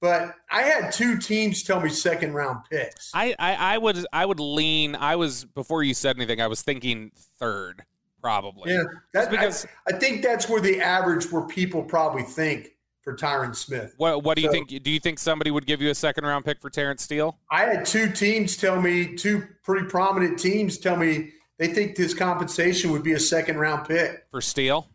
But 0.00 0.34
I 0.50 0.62
had 0.62 0.92
two 0.92 1.16
teams 1.16 1.62
tell 1.62 1.80
me 1.80 1.88
second 1.88 2.34
round 2.34 2.64
picks. 2.68 3.12
I, 3.14 3.34
I, 3.38 3.54
I 3.54 3.78
would 3.78 4.04
I 4.12 4.26
would 4.26 4.40
lean. 4.40 4.96
I 4.96 5.14
was 5.14 5.44
before 5.44 5.84
you 5.84 5.94
said 5.94 6.16
anything. 6.16 6.40
I 6.40 6.48
was 6.48 6.62
thinking 6.62 7.12
third, 7.38 7.84
probably. 8.20 8.72
Yeah, 8.72 8.82
that, 9.14 9.30
because 9.30 9.64
I, 9.86 9.94
I, 9.94 9.98
think 9.98 10.22
that's 10.22 10.48
where 10.48 10.60
the 10.60 10.80
average 10.80 11.30
where 11.30 11.46
people 11.46 11.84
probably 11.84 12.24
think 12.24 12.70
for 13.02 13.14
Tyron 13.14 13.54
Smith. 13.54 13.94
What 13.96 14.24
What 14.24 14.36
do 14.36 14.42
so, 14.42 14.48
you 14.48 14.52
think? 14.52 14.82
Do 14.82 14.90
you 14.90 14.98
think 14.98 15.20
somebody 15.20 15.52
would 15.52 15.66
give 15.66 15.80
you 15.80 15.90
a 15.90 15.94
second 15.94 16.24
round 16.24 16.44
pick 16.44 16.60
for 16.60 16.68
Terence 16.68 17.04
Steele? 17.04 17.38
I 17.48 17.66
had 17.66 17.86
two 17.86 18.10
teams 18.10 18.56
tell 18.56 18.82
me, 18.82 19.14
two 19.14 19.46
pretty 19.62 19.86
prominent 19.86 20.36
teams 20.36 20.78
tell 20.78 20.96
me 20.96 21.30
they 21.58 21.68
think 21.68 21.96
his 21.96 22.14
compensation 22.14 22.90
would 22.92 23.02
be 23.02 23.12
a 23.12 23.20
second 23.20 23.58
round 23.58 23.86
pick 23.86 24.26
for 24.30 24.40
Steele. 24.40 24.88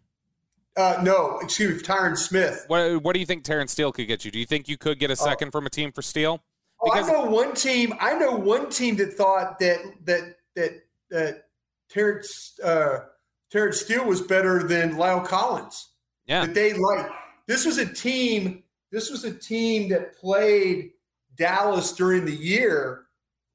Uh, 0.77 0.99
no, 1.01 1.39
excuse 1.39 1.81
me, 1.81 1.87
Tyron 1.87 2.15
Smith. 2.15 2.65
What, 2.67 3.01
what 3.03 3.13
do 3.13 3.19
you 3.19 3.25
think 3.25 3.43
Terence 3.43 3.71
Steele 3.71 3.91
could 3.91 4.07
get 4.07 4.23
you? 4.23 4.29
Do 4.29 4.37
you 4.37 4.45
think 4.45 4.67
you 4.69 4.77
could 4.77 4.99
get 4.99 5.09
a 5.09 5.13
uh, 5.13 5.15
second 5.15 5.47
uh, 5.47 5.51
from 5.51 5.65
a 5.65 5.69
team 5.69 5.91
for 5.91 6.03
Steele? 6.03 6.43
Because- 6.83 7.09
oh, 7.09 7.21
I 7.21 7.23
know 7.25 7.31
one 7.31 7.53
team. 7.55 7.93
I 7.99 8.13
know 8.13 8.35
one 8.35 8.69
team 8.69 8.95
that 8.97 9.13
thought 9.13 9.57
that 9.59 9.79
that 10.05 10.35
that 10.55 10.83
that 11.09 11.45
Terence 11.89 12.59
uh, 12.63 12.99
Terence 13.51 13.81
Steele 13.81 14.05
was 14.05 14.21
better 14.21 14.63
than 14.63 14.95
La'el 14.95 15.25
Collins. 15.25 15.89
Yeah, 16.27 16.45
that 16.45 16.53
they 16.53 16.73
like. 16.73 17.09
This 17.47 17.65
was 17.65 17.79
a 17.79 17.85
team. 17.91 18.63
This 18.91 19.09
was 19.09 19.23
a 19.23 19.33
team 19.33 19.89
that 19.89 20.15
played 20.15 20.91
Dallas 21.35 21.93
during 21.93 22.25
the 22.25 22.35
year, 22.35 23.05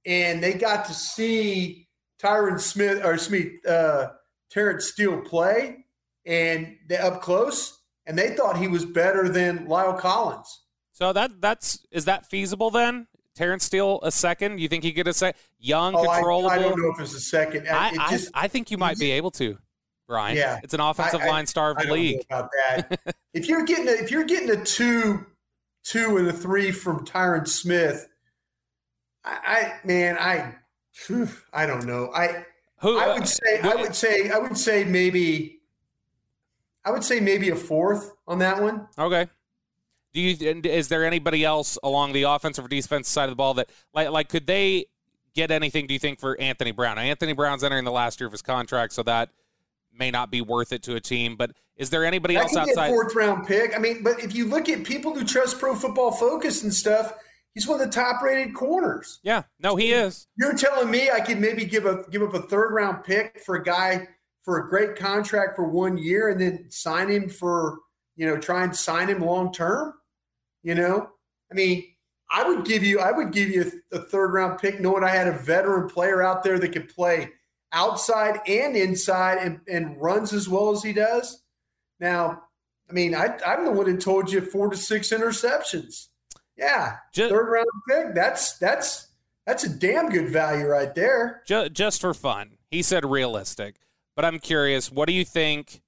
and 0.04 0.42
they 0.42 0.54
got 0.54 0.84
to 0.86 0.94
see 0.94 1.81
Tyron 2.22 2.60
Smith 2.60 3.04
or 3.04 3.18
Smith, 3.18 3.48
uh, 3.66 4.10
Terence 4.50 4.86
Steele 4.86 5.20
play, 5.22 5.84
and 6.26 6.76
they 6.88 6.96
up 6.98 7.20
close, 7.22 7.80
and 8.06 8.16
they 8.18 8.36
thought 8.36 8.56
he 8.56 8.68
was 8.68 8.84
better 8.84 9.28
than 9.28 9.66
La'el 9.66 9.98
Collins. 9.98 10.60
So 10.92 11.12
that 11.12 11.40
that's 11.40 11.84
is 11.90 12.04
that 12.04 12.26
feasible 12.26 12.70
then? 12.70 13.06
Terence 13.34 13.64
Steele 13.64 13.98
a 14.02 14.12
second? 14.12 14.60
You 14.60 14.68
think 14.68 14.84
he 14.84 14.92
could 14.92 15.08
a 15.08 15.14
second? 15.14 15.40
Young, 15.58 15.94
Oh, 15.94 16.06
I, 16.06 16.16
controllable. 16.16 16.50
I 16.50 16.58
don't 16.58 16.78
know 16.78 16.92
if 16.92 17.00
it's 17.00 17.14
a 17.14 17.20
second. 17.20 17.66
I, 17.66 17.90
It 17.92 17.98
I, 17.98 18.10
just- 18.10 18.30
I 18.34 18.46
think 18.48 18.70
you 18.70 18.76
might 18.76 18.98
be 18.98 19.10
able 19.12 19.30
to, 19.32 19.56
Bryan. 20.06 20.36
Yeah. 20.36 20.60
it's 20.62 20.74
an 20.74 20.80
offensive 20.80 21.22
I- 21.22 21.26
I- 21.26 21.30
line 21.30 21.46
star 21.46 21.70
of 21.70 21.78
I 21.78 21.82
the 21.82 21.86
don't 21.88 21.96
know 21.96 22.02
league. 22.02 22.26
about 22.28 22.50
that. 22.66 23.16
if 23.34 23.48
you're 23.48 23.64
getting 23.64 23.88
a, 23.88 23.92
if 23.92 24.10
you're 24.10 24.24
getting 24.24 24.50
a 24.50 24.62
two, 24.62 25.24
two 25.82 26.18
and 26.18 26.28
a 26.28 26.32
three 26.32 26.70
from 26.72 27.06
Tyron 27.06 27.48
Smith, 27.48 28.06
I, 29.24 29.38
I 29.82 29.86
man, 29.86 30.18
I, 30.18 30.54
I 31.52 31.66
don't 31.66 31.86
know. 31.86 32.10
I 32.14 32.44
Who 32.78 32.98
I 32.98 33.06
uh, 33.06 33.14
would 33.14 33.28
say 33.28 33.60
I 33.62 33.74
would 33.74 33.94
say 33.94 34.30
I 34.30 34.38
would 34.38 34.56
say 34.56 34.84
maybe 34.84 35.60
I 36.84 36.90
would 36.90 37.04
say 37.04 37.20
maybe 37.20 37.50
a 37.50 37.56
fourth 37.56 38.12
on 38.26 38.38
that 38.40 38.60
one. 38.60 38.88
Okay. 38.98 39.28
Do 40.12 40.20
you 40.20 40.60
is 40.64 40.88
there 40.88 41.04
anybody 41.04 41.44
else 41.44 41.78
along 41.82 42.12
the 42.12 42.24
offensive 42.24 42.64
or 42.64 42.68
defensive 42.68 43.10
side 43.10 43.24
of 43.24 43.30
the 43.30 43.36
ball 43.36 43.54
that 43.54 43.70
like 43.94 44.10
like 44.10 44.28
could 44.28 44.46
they 44.46 44.86
get 45.34 45.50
anything? 45.50 45.86
Do 45.86 45.94
you 45.94 46.00
think 46.00 46.20
for 46.20 46.38
Anthony 46.40 46.72
Brown? 46.72 46.96
Now, 46.96 47.02
Anthony 47.02 47.32
Brown's 47.32 47.64
entering 47.64 47.84
the 47.84 47.92
last 47.92 48.20
year 48.20 48.26
of 48.26 48.32
his 48.32 48.42
contract, 48.42 48.92
so 48.92 49.02
that 49.04 49.30
may 49.96 50.10
not 50.10 50.30
be 50.30 50.40
worth 50.40 50.72
it 50.72 50.82
to 50.84 50.96
a 50.96 51.00
team. 51.00 51.36
But 51.36 51.52
is 51.76 51.90
there 51.90 52.04
anybody 52.04 52.36
else 52.36 52.52
could 52.52 52.64
be 52.64 52.70
a 52.70 52.72
outside? 52.72 52.90
fourth 52.90 53.14
round 53.14 53.46
pick. 53.46 53.74
I 53.74 53.78
mean, 53.78 54.02
but 54.02 54.20
if 54.20 54.34
you 54.34 54.46
look 54.46 54.68
at 54.68 54.84
people 54.84 55.14
who 55.14 55.24
trust 55.24 55.58
Pro 55.58 55.74
Football 55.74 56.12
Focus 56.12 56.62
and 56.62 56.72
stuff, 56.72 57.14
he's 57.54 57.66
one 57.66 57.80
of 57.80 57.86
the 57.86 57.92
top 57.92 58.22
rated 58.22 58.54
corners. 58.54 59.20
Yeah, 59.22 59.42
no, 59.58 59.76
he 59.76 59.92
is. 59.92 60.26
You're 60.36 60.54
telling 60.54 60.90
me 60.90 61.10
I 61.10 61.20
could 61.20 61.38
maybe 61.38 61.64
give 61.64 61.86
a 61.86 62.04
give 62.10 62.22
up 62.22 62.34
a 62.34 62.42
third 62.42 62.72
round 62.72 63.04
pick 63.04 63.40
for 63.44 63.56
a 63.56 63.62
guy 63.62 64.08
for 64.42 64.58
a 64.58 64.68
great 64.68 64.96
contract 64.96 65.56
for 65.56 65.64
one 65.64 65.96
year 65.96 66.30
and 66.30 66.40
then 66.40 66.66
sign 66.68 67.08
him 67.08 67.28
for 67.28 67.78
you 68.16 68.26
know 68.26 68.36
try 68.38 68.64
and 68.64 68.74
sign 68.74 69.08
him 69.08 69.20
long 69.20 69.52
term. 69.52 69.94
You 70.62 70.74
know, 70.74 71.10
I 71.50 71.54
mean, 71.54 71.84
I 72.30 72.48
would 72.48 72.64
give 72.64 72.82
you 72.82 73.00
I 73.00 73.12
would 73.12 73.32
give 73.32 73.50
you 73.50 73.70
a, 73.92 73.98
third 73.98 74.32
round 74.32 74.58
pick 74.58 74.80
knowing 74.80 75.04
I 75.04 75.10
had 75.10 75.28
a 75.28 75.38
veteran 75.38 75.88
player 75.88 76.22
out 76.22 76.42
there 76.42 76.58
that 76.58 76.72
could 76.72 76.88
play 76.88 77.30
outside 77.72 78.40
and 78.46 78.76
inside 78.76 79.38
and, 79.38 79.60
and 79.68 80.00
runs 80.00 80.32
as 80.32 80.48
well 80.48 80.70
as 80.70 80.82
he 80.82 80.92
does. 80.92 81.42
Now, 82.00 82.42
I 82.88 82.92
mean, 82.92 83.14
I, 83.14 83.38
I'm 83.46 83.64
the 83.64 83.70
one 83.70 83.90
that 83.90 84.00
told 84.00 84.30
you 84.30 84.40
four 84.40 84.68
to 84.68 84.76
six 84.76 85.10
interceptions. 85.10 86.08
Yeah, 86.62 86.96
third 87.12 87.50
round 87.50 87.66
pick. 87.88 88.14
That's 88.14 88.56
that's 88.58 89.08
that's 89.46 89.64
a 89.64 89.68
damn 89.68 90.08
good 90.08 90.28
value 90.28 90.66
right 90.66 90.94
there. 90.94 91.42
Just, 91.44 91.72
just 91.72 92.00
for 92.00 92.14
fun, 92.14 92.58
he 92.70 92.82
said 92.82 93.04
realistic. 93.04 93.76
But 94.14 94.24
I'm 94.24 94.38
curious, 94.38 94.92
what 94.92 95.06
do 95.08 95.12
you 95.12 95.24
think 95.24 95.82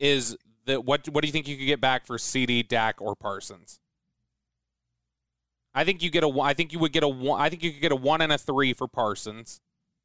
is 0.00 0.36
the 0.66 0.80
what? 0.80 1.08
What 1.08 1.22
do 1.22 1.28
you 1.28 1.32
think 1.32 1.46
you 1.46 1.56
could 1.56 1.66
get 1.66 1.80
back 1.80 2.06
for 2.06 2.16
CeeDee, 2.16 2.66
Dak, 2.66 3.00
or 3.00 3.14
Parsons? 3.14 3.78
I 5.72 5.84
think 5.84 6.02
you 6.02 6.10
get 6.10 6.24
a. 6.24 6.40
I 6.40 6.54
think 6.54 6.72
you 6.72 6.80
would 6.80 6.92
get 6.92 7.04
a 7.04 7.08
one. 7.08 7.40
I 7.40 7.48
think 7.48 7.62
you 7.62 7.70
could 7.70 7.82
get 7.82 7.92
a 7.92 7.96
one 7.96 8.20
and 8.20 8.32
a 8.32 8.38
three 8.38 8.72
for 8.72 8.88
Parsons. 8.88 9.60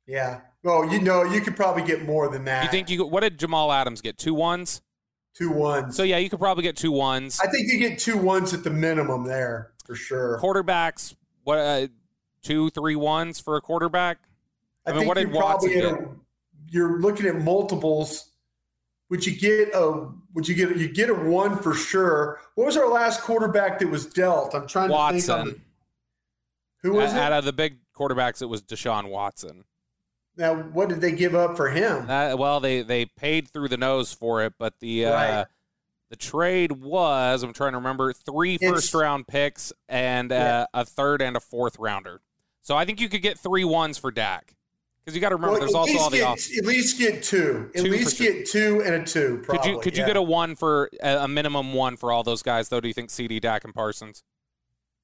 Yeah. 0.05 0.41
Well, 0.63 0.91
you 0.91 1.01
know, 1.01 1.23
you 1.23 1.41
could 1.41 1.55
probably 1.55 1.83
get 1.83 2.05
more 2.05 2.29
than 2.29 2.45
that. 2.45 2.63
You 2.63 2.69
think 2.69 2.91
you? 2.91 3.07
What 3.07 3.21
did 3.21 3.39
Jamal 3.39 3.71
Adams 3.71 4.01
get? 4.01 4.19
Two 4.19 4.35
ones. 4.35 4.83
Two 5.35 5.51
ones. 5.51 5.95
So 5.95 6.03
yeah, 6.03 6.17
you 6.17 6.29
could 6.29 6.39
probably 6.39 6.63
get 6.63 6.77
two 6.77 6.91
ones. 6.91 7.39
I 7.41 7.47
think 7.47 7.71
you 7.71 7.79
get 7.79 7.97
two 7.97 8.17
ones 8.17 8.53
at 8.53 8.63
the 8.63 8.69
minimum 8.69 9.25
there 9.25 9.71
for 9.86 9.95
sure. 9.95 10.39
Quarterbacks, 10.41 11.15
what? 11.43 11.57
Uh, 11.57 11.88
two, 12.41 12.69
three 12.71 12.95
ones 12.95 13.39
for 13.39 13.55
a 13.55 13.61
quarterback. 13.61 14.17
I, 14.86 14.91
mean, 14.91 14.99
think 14.99 15.07
what 15.07 15.17
did 15.17 15.29
you're 15.29 15.41
Watson 15.41 15.69
get? 15.71 15.86
a- 15.86 16.09
you're 16.69 16.99
looking 16.99 17.25
at 17.27 17.36
multiples. 17.36 18.29
Would 19.09 19.25
you 19.25 19.36
get 19.38 19.69
a? 19.73 20.09
Would 20.33 20.47
you 20.47 20.55
get? 20.55 20.75
You 20.77 20.88
get 20.89 21.09
a 21.09 21.13
one 21.13 21.57
for 21.57 21.73
sure. 21.73 22.39
What 22.55 22.65
was 22.65 22.75
our 22.75 22.89
last 22.89 23.21
quarterback 23.21 23.79
that 23.79 23.88
was 23.89 24.05
dealt? 24.07 24.55
I'm 24.55 24.67
trying 24.67 24.89
to 24.89 24.95
think. 24.95 25.27
Watson. 25.27 25.61
who 26.81 26.93
was 26.93 27.11
out, 27.13 27.17
it? 27.17 27.21
out 27.21 27.33
of 27.33 27.45
the 27.45 27.53
big 27.53 27.77
quarterbacks, 27.95 28.41
it 28.41 28.47
was 28.47 28.61
Deshaun 28.63 29.09
Watson. 29.09 29.63
now, 30.38 30.55
what 30.55 30.89
did 30.89 31.01
they 31.01 31.11
give 31.11 31.36
up 31.36 31.55
for 31.55 31.69
him? 31.69 32.09
Uh, 32.09 32.36
well, 32.36 32.59
they 32.59 32.81
they 32.81 33.05
paid 33.05 33.47
through 33.47 33.69
the 33.69 33.77
nose 33.77 34.11
for 34.11 34.43
it, 34.43 34.53
but 34.57 34.73
the 34.79 35.05
uh, 35.05 35.13
Right. 35.13 35.45
The 36.09 36.15
trade 36.15 36.71
was 36.71 37.43
I'm 37.43 37.53
trying 37.53 37.71
to 37.71 37.77
remember, 37.77 38.13
three 38.13 38.57
first 38.57 38.93
round 38.93 39.27
picks 39.27 39.73
and 39.89 40.31
uh, 40.31 40.67
a 40.73 40.85
third 40.85 41.21
and 41.21 41.35
a 41.35 41.39
fourth 41.39 41.77
rounder. 41.79 42.21
So 42.61 42.75
I 42.75 42.85
think 42.85 43.01
you 43.01 43.09
could 43.09 43.21
get 43.21 43.39
three 43.39 43.63
ones 43.63 43.97
for 43.97 44.11
Dak 44.11 44.55
because 45.03 45.15
you 45.15 45.21
got 45.21 45.29
to 45.29 45.35
remember 45.35 45.53
Well, 45.53 45.59
there's 45.61 45.73
also 45.73 45.97
all 45.99 46.09
the 46.09 46.17
get, 46.17 46.27
off. 46.27 46.39
At 46.57 46.65
least 46.65 46.97
get 46.97 47.23
two. 47.23 47.69
At 47.75 47.83
Two 47.83 47.89
least 47.89 48.17
get 48.17 48.47
two 48.47 48.81
and 48.83 48.95
a 48.95 49.03
two. 49.03 49.41
Probably, 49.43 49.61
Could 49.61 49.71
you 49.71 49.79
could 49.79 49.97
you 49.97 50.05
get 50.05 50.17
a 50.17 50.21
one 50.21 50.55
for 50.55 50.89
a, 51.01 51.27
minimum 51.27 51.73
one 51.73 51.95
for 51.95 52.11
all 52.11 52.23
those 52.23 52.41
guys 52.41 52.69
though? 52.69 52.81
Do 52.81 52.87
you 52.87 52.93
think 52.93 53.09
CeeDee, 53.09 53.41
Dak, 53.41 53.63
and 53.63 53.73
Parsons? 53.73 54.23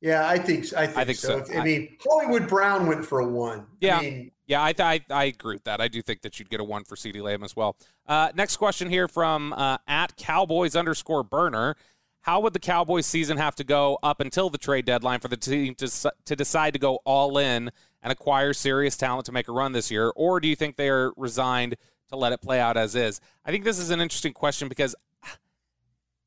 Yeah, 0.02 0.28
I 0.28 0.40
think 0.40 0.74
I 0.74 0.88
think, 0.88 1.08
think 1.08 1.20
so. 1.20 1.44
so. 1.44 1.52
If- 1.52 1.58
I 1.58 1.64
mean, 1.64 1.98
Hollywood 2.04 2.48
Brown 2.48 2.88
went 2.88 3.06
for 3.06 3.20
a 3.20 3.28
one. 3.28 3.68
Yeah. 3.80 4.00
I 4.00 4.02
mean, 4.02 4.32
Yeah, 4.52 4.62
I, 4.62 4.74
th- 4.74 4.86
I 5.10 5.14
I 5.16 5.24
agree 5.26 5.56
with 5.56 5.64
that. 5.64 5.80
I 5.80 5.88
do 5.88 6.02
think 6.02 6.24
that 6.24 6.38
you'd 6.38 6.50
get 6.50 6.60
a 6.60 6.64
one 6.66 6.84
for 6.84 6.98
CeeDee 6.98 7.22
Lamb 7.22 7.42
as 7.42 7.56
well. 7.56 7.78
Uh, 8.06 8.32
next 8.36 8.58
question 8.58 8.90
here 8.90 9.08
from 9.08 9.54
uh, 9.54 9.78
at 9.88 10.18
Cowboys 10.18 10.76
underscore 10.76 11.24
burner. 11.24 11.78
How 12.20 12.42
would 12.42 12.52
the 12.52 12.60
Cowboys 12.60 13.06
season 13.06 13.38
have 13.38 13.56
to 13.56 13.64
go 13.64 13.98
up 14.04 14.20
until 14.20 14.50
the 14.50 14.58
trade 14.58 14.84
deadline 14.84 15.22
for 15.22 15.30
the 15.30 15.38
team 15.38 15.74
to, 15.76 16.12
to 16.26 16.36
decide 16.36 16.74
to 16.74 16.80
go 16.80 17.00
all 17.06 17.38
in 17.38 17.72
and 18.04 18.12
acquire 18.12 18.52
serious 18.52 18.98
talent 18.98 19.26
to 19.28 19.32
make 19.32 19.48
a 19.48 19.54
run 19.54 19.72
this 19.72 19.90
year? 19.90 20.12
Or 20.18 20.42
do 20.42 20.50
you 20.50 20.58
think 20.58 20.76
they 20.76 20.90
are 20.90 21.14
resigned 21.16 21.78
to 22.10 22.18
let 22.18 22.34
it 22.34 22.42
play 22.42 22.60
out 22.60 22.76
as 22.76 22.94
is? 22.94 23.22
I 23.46 23.52
think 23.52 23.64
this 23.64 23.80
is 23.80 23.90
an 23.90 24.02
interesting 24.02 24.34
question 24.34 24.68
because 24.68 24.96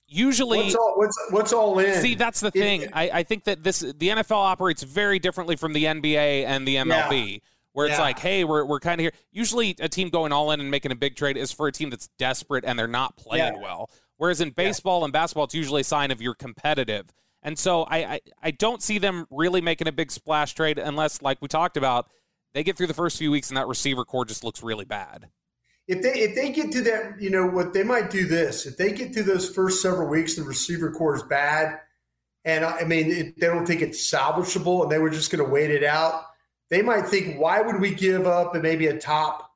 usually 0.07 0.61
what's 0.61 0.75
all 0.75 0.95
what's 0.97 1.27
what's 1.31 1.53
all 1.53 1.79
in? 1.79 2.01
See, 2.01 2.15
that's 2.15 2.41
the 2.41 2.51
thing. 2.51 2.89
I, 2.95 3.11
I 3.11 3.23
think 3.23 3.45
that 3.45 3.63
this 3.63 3.81
the 3.81 4.09
NFL 4.09 4.33
operates 4.33 4.83
very 4.83 5.19
differently 5.19 5.57
from 5.57 5.75
the 5.75 5.85
NBA 5.85 6.47
and 6.47 6.67
the 6.67 6.77
MLB, 6.77 7.43
where 7.75 7.87
it's 7.87 7.97
Yeah. 7.99 8.03
like, 8.03 8.19
hey, 8.19 8.45
we're, 8.45 8.65
we're 8.65 8.81
kind 8.81 9.01
of 9.01 9.05
here. 9.05 9.13
Usually, 9.31 9.77
a 9.81 9.89
team 9.89 10.09
going 10.09 10.33
all 10.33 10.51
in 10.53 10.61
and 10.61 10.71
making 10.71 10.91
a 10.91 10.97
big 10.97 11.15
trade 11.17 11.37
is 11.37 11.53
for 11.53 11.67
a 11.69 11.73
team 11.73 11.91
that's 11.91 12.09
desperate 12.19 12.65
and 12.65 12.79
they're 12.79 12.89
not 12.89 13.17
playing 13.17 13.55
Yeah. 13.55 13.61
well. 13.63 13.91
Whereas 14.17 14.41
in 14.41 14.51
baseball 14.51 15.05
and 15.05 15.13
basketball, 15.13 15.45
it's 15.45 15.55
usually 15.55 15.83
a 15.83 15.85
sign 15.85 16.11
of 16.11 16.23
you're 16.23 16.35
competitive. 16.35 17.07
And 17.43 17.59
so 17.59 17.83
I, 17.83 17.97
I 18.15 18.21
I 18.45 18.51
don't 18.53 18.83
see 18.83 18.97
them 18.99 19.27
really 19.31 19.61
making 19.61 19.87
a 19.87 19.93
big 19.93 20.11
splash 20.11 20.55
trade 20.55 20.79
unless, 20.79 21.21
like 21.21 21.43
we 21.43 21.49
talked 21.49 21.77
about, 21.77 22.09
they 22.55 22.63
get 22.63 22.77
through 22.77 22.87
the 22.87 22.95
first 22.95 23.19
few 23.19 23.31
weeks 23.31 23.51
and 23.51 23.57
that 23.59 23.67
receiver 23.67 24.05
core 24.05 24.25
just 24.25 24.45
looks 24.45 24.63
really 24.63 24.85
bad. 24.87 25.29
if 25.89 26.01
they 26.01 26.13
if 26.21 26.35
they 26.37 26.51
get 26.51 26.73
to 26.73 26.81
that, 26.83 27.21
you 27.21 27.29
know 27.29 27.47
what 27.47 27.75
they 27.75 27.83
might 27.83 28.09
do 28.09 28.27
this. 28.27 28.65
If 28.67 28.77
they 28.79 28.93
get 28.93 29.13
through 29.13 29.25
those 29.25 29.51
first 29.51 29.83
several 29.83 30.09
weeks, 30.09 30.39
and 30.39 30.47
the 30.47 30.49
receiver 30.49 30.91
core 30.93 31.17
is 31.17 31.23
bad, 31.25 31.81
and 32.45 32.65
I 32.65 32.79
I 32.79 32.85
mean 32.85 33.11
it, 33.11 33.39
they 33.41 33.49
don't 33.49 33.67
think 33.67 33.83
it's 33.83 34.11
salvageable, 34.11 34.83
and 34.85 34.91
they 34.93 34.99
were 34.99 35.11
just 35.11 35.31
going 35.31 35.45
to 35.45 35.51
wait 35.51 35.71
it 35.71 35.85
out. 35.85 36.23
They 36.71 36.83
might 36.83 37.07
think, 37.07 37.39
why 37.39 37.61
would 37.61 37.81
we 37.81 37.95
give 37.95 38.27
up 38.27 38.55
and 38.55 38.63
maybe 38.63 38.87
a 38.87 38.99
top, 38.99 39.53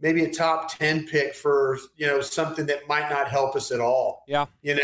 maybe 0.00 0.24
a 0.24 0.32
top 0.32 0.76
ten 0.76 1.06
pick 1.06 1.34
for 1.34 1.78
you 1.96 2.06
know 2.06 2.20
something 2.20 2.66
that 2.66 2.88
might 2.88 3.08
not 3.08 3.28
help 3.28 3.56
us 3.56 3.70
at 3.70 3.80
all. 3.80 4.24
Yeah. 4.26 4.46
You 4.62 4.74
know, 4.74 4.82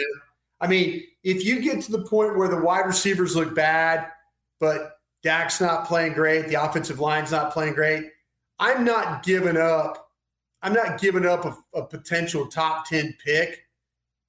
I 0.60 0.66
mean, 0.66 1.04
if 1.22 1.44
you 1.44 1.60
get 1.60 1.82
to 1.82 1.92
the 1.92 2.02
point 2.02 2.36
where 2.36 2.48
the 2.48 2.60
wide 2.60 2.86
receivers 2.86 3.36
look 3.36 3.54
bad, 3.54 4.08
but 4.60 4.98
Dak's 5.22 5.60
not 5.60 5.86
playing 5.86 6.14
great, 6.14 6.48
the 6.48 6.54
offensive 6.54 7.00
line's 7.00 7.32
not 7.32 7.52
playing 7.52 7.74
great, 7.74 8.10
I'm 8.58 8.84
not 8.84 9.22
giving 9.22 9.56
up. 9.56 10.10
I'm 10.60 10.72
not 10.72 11.00
giving 11.00 11.24
up 11.24 11.44
a, 11.44 11.56
a 11.78 11.86
potential 11.86 12.46
top 12.46 12.88
10 12.88 13.16
pick 13.24 13.64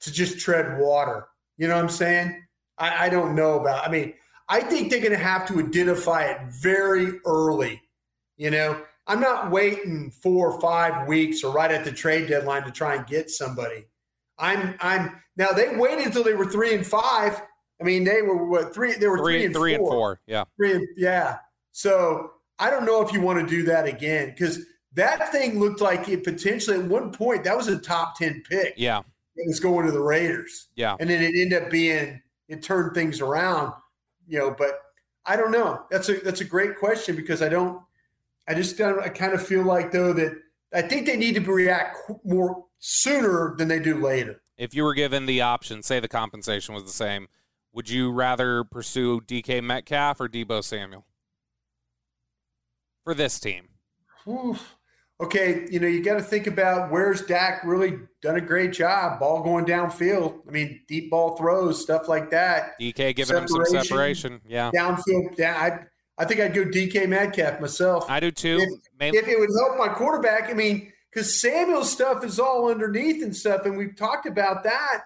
to 0.02 0.12
just 0.12 0.40
tread 0.40 0.80
water. 0.80 1.28
You 1.58 1.68
know 1.68 1.76
what 1.76 1.84
I'm 1.84 1.90
saying? 1.90 2.46
I, 2.78 3.08
I 3.08 3.10
don't 3.10 3.36
know 3.36 3.60
about. 3.60 3.88
I 3.88 3.92
mean, 3.92 4.14
I 4.50 4.62
think 4.62 4.90
they're 4.90 5.00
going 5.00 5.12
to 5.12 5.18
have 5.18 5.48
to 5.50 5.60
identify 5.60 6.24
it 6.24 6.40
very 6.50 7.20
early. 7.26 7.82
You 8.38 8.52
know, 8.52 8.82
I'm 9.08 9.20
not 9.20 9.52
waiting 9.52 10.12
four 10.12 10.52
or 10.52 10.62
five 10.62 11.08
weeks 11.08 11.44
or 11.44 11.54
right 11.54 11.72
at 11.72 11.86
the 11.86 11.92
trade 11.92 12.28
deadline 12.28 12.64
to 12.64 12.72
try 12.72 12.96
and 12.96 13.06
get 13.06 13.30
somebody. 13.30 13.86
I'm 14.38 14.76
I'm 14.80 15.22
now 15.36 15.52
they 15.52 15.76
waited 15.76 16.06
until 16.06 16.24
they 16.24 16.34
were 16.34 16.46
three 16.46 16.74
and 16.74 16.86
five. 16.86 17.42
I 17.82 17.84
mean, 17.84 18.04
they 18.04 18.22
were 18.22 18.46
what 18.46 18.74
three? 18.74 18.94
They 18.94 19.08
were 19.08 19.18
three, 19.18 19.40
Three, 19.40 19.46
and 19.46 19.56
three 19.56 19.76
four. 19.78 19.88
and 19.88 19.92
four. 19.92 20.22
Yeah. 20.28 20.44
Three 20.58 20.74
and 20.74 20.88
yeah. 20.98 21.38
So 21.72 22.32
I 22.58 22.70
don't 22.70 22.86
know 22.86 23.02
if 23.02 23.14
you 23.14 23.22
want 23.22 23.40
to 23.40 23.46
do 23.46 23.64
that 23.64 23.86
again 23.86 24.30
because 24.30 24.66
that 24.94 25.32
thing 25.32 25.60
looked 25.60 25.82
like 25.82 26.08
it 26.10 26.24
potentially 26.24 26.78
at 26.78 26.86
one 26.86 27.12
point 27.12 27.44
that 27.44 27.56
was 27.56 27.68
a 27.68 27.78
top 27.78 28.18
ten 28.18 28.42
pick. 28.50 28.74
Yeah. 28.78 29.00
It 29.36 29.48
was 29.48 29.60
going 29.60 29.86
to 29.86 29.92
the 29.92 30.02
Raiders. 30.02 30.68
Yeah. 30.76 30.96
And 31.00 31.10
then 31.10 31.22
it 31.22 31.34
ended 31.36 31.64
up 31.64 31.70
being 31.70 32.22
it 32.48 32.62
turned 32.64 32.94
things 32.96 33.22
around, 33.22 33.74
you 34.30 34.40
know. 34.40 34.56
But 34.58 34.80
I 35.26 35.36
don't 35.36 35.52
know. 35.52 35.84
That's 35.92 36.08
a 36.10 36.20
that's 36.20 36.42
a 36.42 36.46
great 36.46 36.78
question 36.78 37.16
because 37.16 37.42
I 37.42 37.50
don't. 37.50 37.82
I 38.48 38.54
just 38.54 38.78
don't. 38.78 39.02
I 39.02 39.10
kind 39.10 39.34
of 39.34 39.46
feel 39.46 39.64
like 39.64 39.92
though 39.92 40.14
that 40.14 40.34
I 40.74 40.82
think 40.82 41.06
they 41.06 41.18
need 41.18 41.36
to 41.36 41.42
react 41.42 41.98
more 42.24 42.66
sooner 42.80 43.56
than 43.58 43.68
they 43.68 43.80
do 43.80 44.02
later. 44.02 44.42
If 44.58 44.74
you 44.74 44.84
were 44.84 44.94
given 44.94 45.26
the 45.26 45.42
option, 45.42 45.84
say 45.84 46.00
the 46.00 46.08
compensation 46.08 46.74
was 46.76 46.84
the 46.84 46.92
same, 46.92 47.28
would 47.74 47.90
you 47.90 48.12
rather 48.12 48.64
pursue 48.64 49.22
DK 49.22 49.64
Metcalf 49.64 50.20
or 50.20 50.28
Deebo 50.28 50.64
Samuel 50.64 51.06
for 53.04 53.14
this 53.14 53.40
team? 53.40 53.70
Oof. 54.28 54.76
Okay, 55.22 55.68
you 55.70 55.80
know, 55.80 55.88
you 55.88 56.02
got 56.04 56.16
to 56.16 56.22
think 56.22 56.48
about 56.48 56.92
where's 56.92 57.22
Dak 57.22 57.64
really 57.64 58.00
done 58.22 58.38
a 58.38 58.42
great 58.42 58.72
job, 58.72 59.20
ball 59.20 59.44
going 59.44 59.66
downfield. 59.66 60.40
I 60.48 60.52
mean, 60.52 60.82
deep 60.88 61.10
ball 61.12 61.36
throws, 61.36 61.82
stuff 61.82 62.08
like 62.08 62.30
that. 62.32 62.80
DK 62.80 63.16
giving 63.16 63.38
him 63.38 63.48
some 63.48 63.66
separation. 63.66 64.42
Yeah. 64.48 64.72
Downfield. 64.74 65.38
Yeah, 65.38 65.56
I, 65.58 66.22
I 66.22 66.26
think 66.26 66.40
I'd 66.40 66.54
go 66.54 66.66
DK 66.66 67.08
Metcalf 67.08 67.60
myself. 67.60 68.10
I 68.10 68.20
do 68.20 68.32
too. 68.32 68.60
If, 69.00 69.14
if 69.16 69.28
it 69.28 69.40
would 69.40 69.50
help 69.58 69.78
my 69.78 69.94
quarterback, 69.94 70.50
I 70.50 70.54
mean, 70.54 70.92
because 71.12 71.40
Samuel's 71.40 71.92
stuff 71.92 72.24
is 72.24 72.40
all 72.40 72.70
underneath 72.70 73.24
and 73.24 73.36
stuff, 73.36 73.66
and 73.66 73.78
we've 73.78 73.96
talked 73.96 74.26
about 74.26 74.64
that 74.64 75.04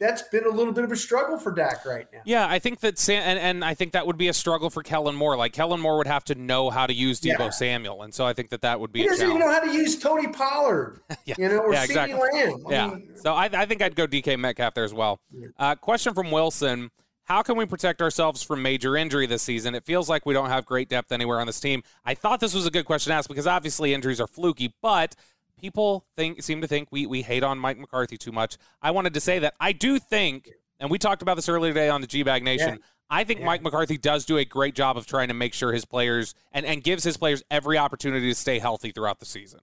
that's 0.00 0.22
been 0.22 0.46
a 0.46 0.48
little 0.48 0.72
bit 0.72 0.82
of 0.82 0.90
a 0.90 0.96
struggle 0.96 1.38
for 1.38 1.52
Dak 1.52 1.84
right 1.84 2.06
now. 2.12 2.20
Yeah, 2.24 2.46
I 2.48 2.58
think 2.58 2.80
that 2.80 2.98
Sam, 2.98 3.22
and, 3.24 3.38
and 3.38 3.64
I 3.64 3.74
think 3.74 3.92
that 3.92 4.06
would 4.06 4.16
be 4.16 4.28
a 4.28 4.32
struggle 4.32 4.70
for 4.70 4.82
Kellen 4.82 5.14
Moore. 5.14 5.36
Like 5.36 5.52
Kellen 5.52 5.80
Moore 5.80 5.98
would 5.98 6.06
have 6.06 6.24
to 6.24 6.34
know 6.34 6.70
how 6.70 6.86
to 6.86 6.94
use 6.94 7.20
Deebo 7.20 7.38
yeah. 7.38 7.50
Samuel, 7.50 8.02
and 8.02 8.12
so 8.12 8.26
I 8.26 8.32
think 8.32 8.48
that 8.50 8.62
that 8.62 8.80
would 8.80 8.92
be. 8.92 9.02
He 9.02 9.08
doesn't 9.08 9.28
even 9.28 9.38
know 9.38 9.52
how 9.52 9.60
to 9.60 9.70
use 9.70 9.98
Tony 9.98 10.28
Pollard. 10.28 11.00
yeah. 11.26 11.34
you 11.38 11.48
know, 11.48 11.58
or 11.58 11.72
yeah, 11.72 11.84
exactly. 11.84 12.18
Lamb. 12.18 12.64
I 12.66 12.70
yeah, 12.70 12.86
mean, 12.88 13.10
so 13.16 13.34
I, 13.34 13.50
I, 13.52 13.66
think 13.66 13.82
I'd 13.82 13.94
go 13.94 14.06
DK 14.06 14.38
Metcalf 14.38 14.74
there 14.74 14.84
as 14.84 14.94
well. 14.94 15.20
Uh, 15.58 15.74
question 15.74 16.14
from 16.14 16.30
Wilson. 16.30 16.90
How 17.24 17.42
can 17.42 17.56
we 17.56 17.64
protect 17.64 18.02
ourselves 18.02 18.42
from 18.42 18.60
major 18.60 18.96
injury 18.96 19.26
this 19.26 19.42
season? 19.42 19.76
It 19.76 19.84
feels 19.84 20.08
like 20.08 20.26
we 20.26 20.34
don't 20.34 20.48
have 20.48 20.66
great 20.66 20.88
depth 20.88 21.12
anywhere 21.12 21.38
on 21.38 21.46
this 21.46 21.60
team. 21.60 21.84
I 22.04 22.14
thought 22.14 22.40
this 22.40 22.54
was 22.54 22.66
a 22.66 22.72
good 22.72 22.86
question 22.86 23.10
to 23.10 23.14
ask 23.14 23.28
because 23.28 23.46
obviously 23.46 23.94
injuries 23.94 24.20
are 24.20 24.26
fluky, 24.26 24.74
but 24.82 25.14
people 25.60 26.06
think 26.16 26.42
seem 26.42 26.60
to 26.60 26.66
think 26.66 26.88
we 26.90 27.06
we 27.06 27.22
hate 27.22 27.42
on 27.42 27.58
Mike 27.58 27.78
McCarthy 27.78 28.16
too 28.16 28.32
much. 28.32 28.56
I 28.82 28.90
wanted 28.90 29.14
to 29.14 29.20
say 29.20 29.38
that 29.40 29.54
I 29.60 29.72
do 29.72 29.98
think 29.98 30.50
and 30.80 30.90
we 30.90 30.98
talked 30.98 31.22
about 31.22 31.36
this 31.36 31.48
earlier 31.48 31.72
today 31.72 31.88
on 31.88 32.00
the 32.00 32.06
G 32.06 32.22
Bag 32.22 32.42
Nation. 32.42 32.70
Yeah. 32.70 32.86
I 33.10 33.24
think 33.24 33.40
yeah. 33.40 33.46
Mike 33.46 33.62
McCarthy 33.62 33.98
does 33.98 34.24
do 34.24 34.38
a 34.38 34.44
great 34.44 34.74
job 34.74 34.96
of 34.96 35.06
trying 35.06 35.28
to 35.28 35.34
make 35.34 35.52
sure 35.52 35.72
his 35.72 35.84
players 35.84 36.34
and, 36.52 36.64
and 36.64 36.82
gives 36.82 37.02
his 37.02 37.16
players 37.16 37.42
every 37.50 37.76
opportunity 37.76 38.28
to 38.28 38.34
stay 38.34 38.58
healthy 38.58 38.92
throughout 38.92 39.18
the 39.18 39.26
season. 39.26 39.60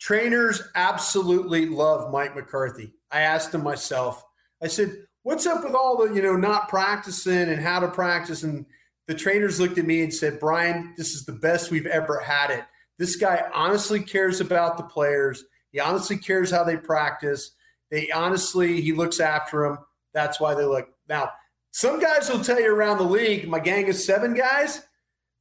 Trainers 0.00 0.62
absolutely 0.74 1.66
love 1.66 2.10
Mike 2.10 2.34
McCarthy. 2.34 2.92
I 3.10 3.20
asked 3.20 3.54
him 3.54 3.62
myself, 3.62 4.24
I 4.62 4.68
said, 4.68 5.04
What's 5.22 5.46
up 5.46 5.62
with 5.62 5.74
all 5.74 5.98
the, 5.98 6.14
you 6.14 6.22
know, 6.22 6.36
not 6.36 6.68
practicing 6.70 7.50
and 7.50 7.60
how 7.60 7.80
to 7.80 7.88
practice? 7.88 8.44
And 8.44 8.64
the 9.06 9.14
trainers 9.14 9.60
looked 9.60 9.76
at 9.76 9.84
me 9.84 10.02
and 10.02 10.14
said, 10.14 10.40
Bryan, 10.40 10.94
this 10.96 11.14
is 11.14 11.26
the 11.26 11.32
best 11.32 11.70
we've 11.70 11.86
ever 11.86 12.20
had 12.20 12.50
it. 12.50 12.64
This 12.98 13.16
guy 13.16 13.44
honestly 13.54 14.00
cares 14.00 14.40
about 14.40 14.76
the 14.76 14.84
players. 14.84 15.44
He 15.72 15.80
honestly 15.80 16.16
cares 16.16 16.50
how 16.50 16.64
they 16.64 16.76
practice. 16.76 17.52
They 17.90 18.10
honestly, 18.10 18.80
he 18.80 18.92
looks 18.92 19.20
after 19.20 19.62
them. 19.62 19.78
That's 20.12 20.40
why 20.40 20.54
they 20.54 20.64
look. 20.64 20.88
Now, 21.08 21.30
some 21.70 22.00
guys 22.00 22.28
will 22.28 22.42
tell 22.42 22.60
you 22.60 22.74
around 22.74 22.98
the 22.98 23.04
league, 23.04 23.48
my 23.48 23.60
gang 23.60 23.88
of 23.88 23.96
seven 23.96 24.34
guys, 24.34 24.82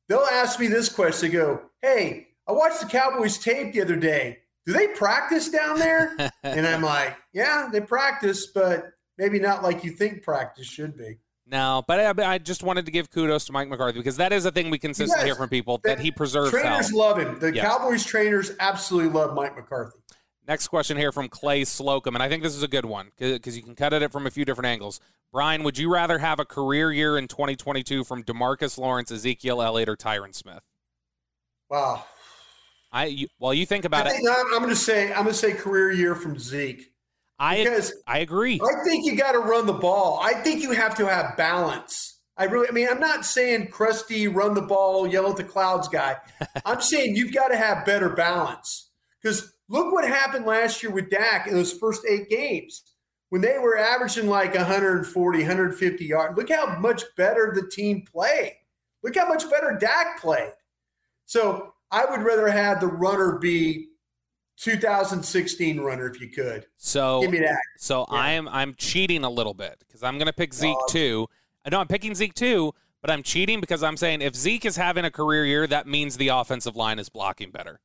they'll 0.07 0.19
ask 0.19 0.59
me 0.59 0.67
this 0.67 0.89
question. 0.89 1.29
They 1.29 1.37
go, 1.37 1.61
Hey, 1.81 2.27
I 2.47 2.51
watched 2.51 2.81
the 2.81 2.85
Cowboys 2.85 3.37
tape 3.37 3.73
the 3.73 3.81
other 3.81 3.95
day. 3.95 4.39
Do 4.65 4.73
they 4.73 4.87
practice 4.87 5.49
down 5.49 5.79
there? 5.79 6.15
and 6.43 6.67
I'm 6.67 6.81
like, 6.81 7.17
Yeah, 7.33 7.69
they 7.71 7.81
practice, 7.81 8.47
but 8.47 8.91
maybe 9.17 9.39
not 9.39 9.63
like 9.63 9.83
you 9.83 9.91
think 9.91 10.23
practice 10.23 10.67
should 10.67 10.95
be. 10.95 11.17
No, 11.49 11.83
but 11.87 12.19
I, 12.19 12.33
I, 12.33 12.37
just 12.39 12.61
wanted 12.61 12.85
to 12.87 12.91
give 12.91 13.09
kudos 13.09 13.45
to 13.45 13.53
Mike 13.53 13.69
McCarthy 13.69 13.99
because 13.99 14.17
that 14.17 14.33
is 14.33 14.45
a 14.45 14.51
thing 14.51 14.69
we 14.69 14.77
consistently 14.77 15.25
hear 15.25 15.35
from 15.35 15.47
people 15.47 15.77
that, 15.83 15.97
that 15.97 15.99
he 15.99 16.11
preserves. 16.11 16.51
Trainers 16.51 16.91
love 16.91 17.17
him. 17.17 17.39
The 17.39 17.53
Cowboys 17.53 18.03
trainers 18.03 18.51
absolutely 18.59 19.11
love 19.11 19.33
Mike 19.33 19.55
McCarthy. 19.55 19.97
Next 20.45 20.67
question 20.67 20.97
here 20.97 21.11
from 21.11 21.29
Clay 21.29 21.63
Slocum, 21.63 22.15
and 22.15 22.23
I 22.23 22.27
think 22.27 22.43
this 22.43 22.55
is 22.55 22.63
a 22.63 22.67
good 22.67 22.85
one 22.85 23.11
because 23.17 23.55
you 23.55 23.63
can 23.63 23.75
cut 23.75 23.93
at 23.93 24.01
it 24.01 24.11
from 24.11 24.27
a 24.27 24.29
few 24.29 24.43
different 24.43 24.67
angles. 24.67 24.99
Bryan, 25.31 25.63
would 25.63 25.77
you 25.77 25.91
rather 25.91 26.17
have 26.19 26.39
a 26.39 26.45
career 26.45 26.91
year 26.91 27.17
in 27.17 27.27
2022 27.27 28.03
from 28.03 28.23
DeMarcus 28.23 28.77
Lawrence, 28.77 29.11
Ezekiel 29.11 29.61
Elliott, 29.61 29.89
or 29.89 29.95
Tyron 29.95 30.33
Smith? 30.33 30.63
Wow. 31.69 32.05
I 32.91 33.05
you, 33.05 33.27
well, 33.39 33.53
you 33.53 33.65
think 33.65 33.85
about 33.85 34.07
I 34.07 34.11
it. 34.11 34.21
I'm, 34.29 34.53
I'm 34.53 34.59
going 34.59 34.69
to 34.69 34.75
say 34.75 35.09
I'm 35.09 35.23
going 35.23 35.27
to 35.27 35.33
say 35.33 35.53
career 35.53 35.91
year 35.91 36.15
from 36.15 36.39
Zeke. 36.39 36.91
I 37.39 37.63
because 37.63 37.93
I 38.07 38.19
agree. 38.19 38.59
I 38.61 38.83
think 38.83 39.05
you 39.05 39.15
got 39.15 39.33
to 39.33 39.39
run 39.39 39.65
the 39.65 39.73
ball. 39.73 40.19
I 40.21 40.33
think 40.33 40.61
you 40.61 40.71
have 40.71 40.95
to 40.97 41.07
have 41.07 41.37
balance. 41.37 42.19
I 42.35 42.45
really, 42.45 42.67
I 42.67 42.71
mean, 42.71 42.87
I'm 42.89 42.99
not 42.99 43.25
saying 43.25 43.69
crusty, 43.69 44.27
run 44.27 44.53
the 44.53 44.61
ball, 44.61 45.07
yell 45.07 45.29
at 45.29 45.37
the 45.37 45.43
clouds 45.43 45.87
guy. 45.87 46.17
I'm 46.65 46.81
saying 46.81 47.15
you've 47.15 47.33
got 47.33 47.47
to 47.47 47.57
have 47.57 47.85
better 47.85 48.09
balance 48.09 48.91
because 49.21 49.53
Look 49.69 49.91
what 49.91 50.07
happened 50.07 50.45
last 50.45 50.81
year 50.81 50.91
with 50.91 51.09
Dak 51.09 51.47
in 51.47 51.53
those 51.53 51.73
first 51.73 52.05
eight 52.07 52.29
games 52.29 52.83
when 53.29 53.41
they 53.41 53.57
were 53.59 53.77
averaging 53.77 54.27
like 54.27 54.55
140, 54.55 55.39
150 55.39 56.05
yards. 56.05 56.37
Look 56.37 56.49
how 56.49 56.79
much 56.79 57.03
better 57.17 57.51
the 57.53 57.67
team 57.67 58.05
played. 58.09 58.53
Look 59.03 59.15
how 59.15 59.27
much 59.27 59.49
better 59.49 59.77
Dak 59.79 60.21
played. 60.21 60.53
So 61.25 61.73
I 61.91 62.05
would 62.05 62.21
rather 62.21 62.47
have 62.47 62.79
the 62.79 62.87
runner 62.87 63.37
be 63.39 63.89
2016 64.57 65.79
runner 65.79 66.09
if 66.09 66.19
you 66.19 66.29
could. 66.29 66.65
So 66.77 67.21
give 67.21 67.31
me 67.31 67.39
that. 67.39 67.59
So 67.77 68.05
yeah. 68.11 68.17
I'm 68.17 68.47
I'm 68.49 68.73
cheating 68.75 69.23
a 69.23 69.29
little 69.29 69.53
bit 69.53 69.77
because 69.79 70.03
I'm 70.03 70.17
going 70.17 70.27
to 70.27 70.33
pick 70.33 70.53
Zeke 70.53 70.75
uh, 70.75 70.91
too. 70.91 71.27
I 71.65 71.69
know 71.69 71.79
I'm 71.79 71.87
picking 71.87 72.15
Zeke 72.15 72.33
too, 72.33 72.73
but 73.01 73.11
I'm 73.11 73.23
cheating 73.23 73.61
because 73.61 73.83
I'm 73.83 73.97
saying 73.97 74.21
if 74.21 74.35
Zeke 74.35 74.65
is 74.65 74.75
having 74.75 75.05
a 75.05 75.11
career 75.11 75.45
year, 75.45 75.67
that 75.67 75.87
means 75.87 76.17
the 76.17 76.29
offensive 76.29 76.75
line 76.75 76.99
is 76.99 77.09
blocking 77.09 77.51
better. 77.51 77.79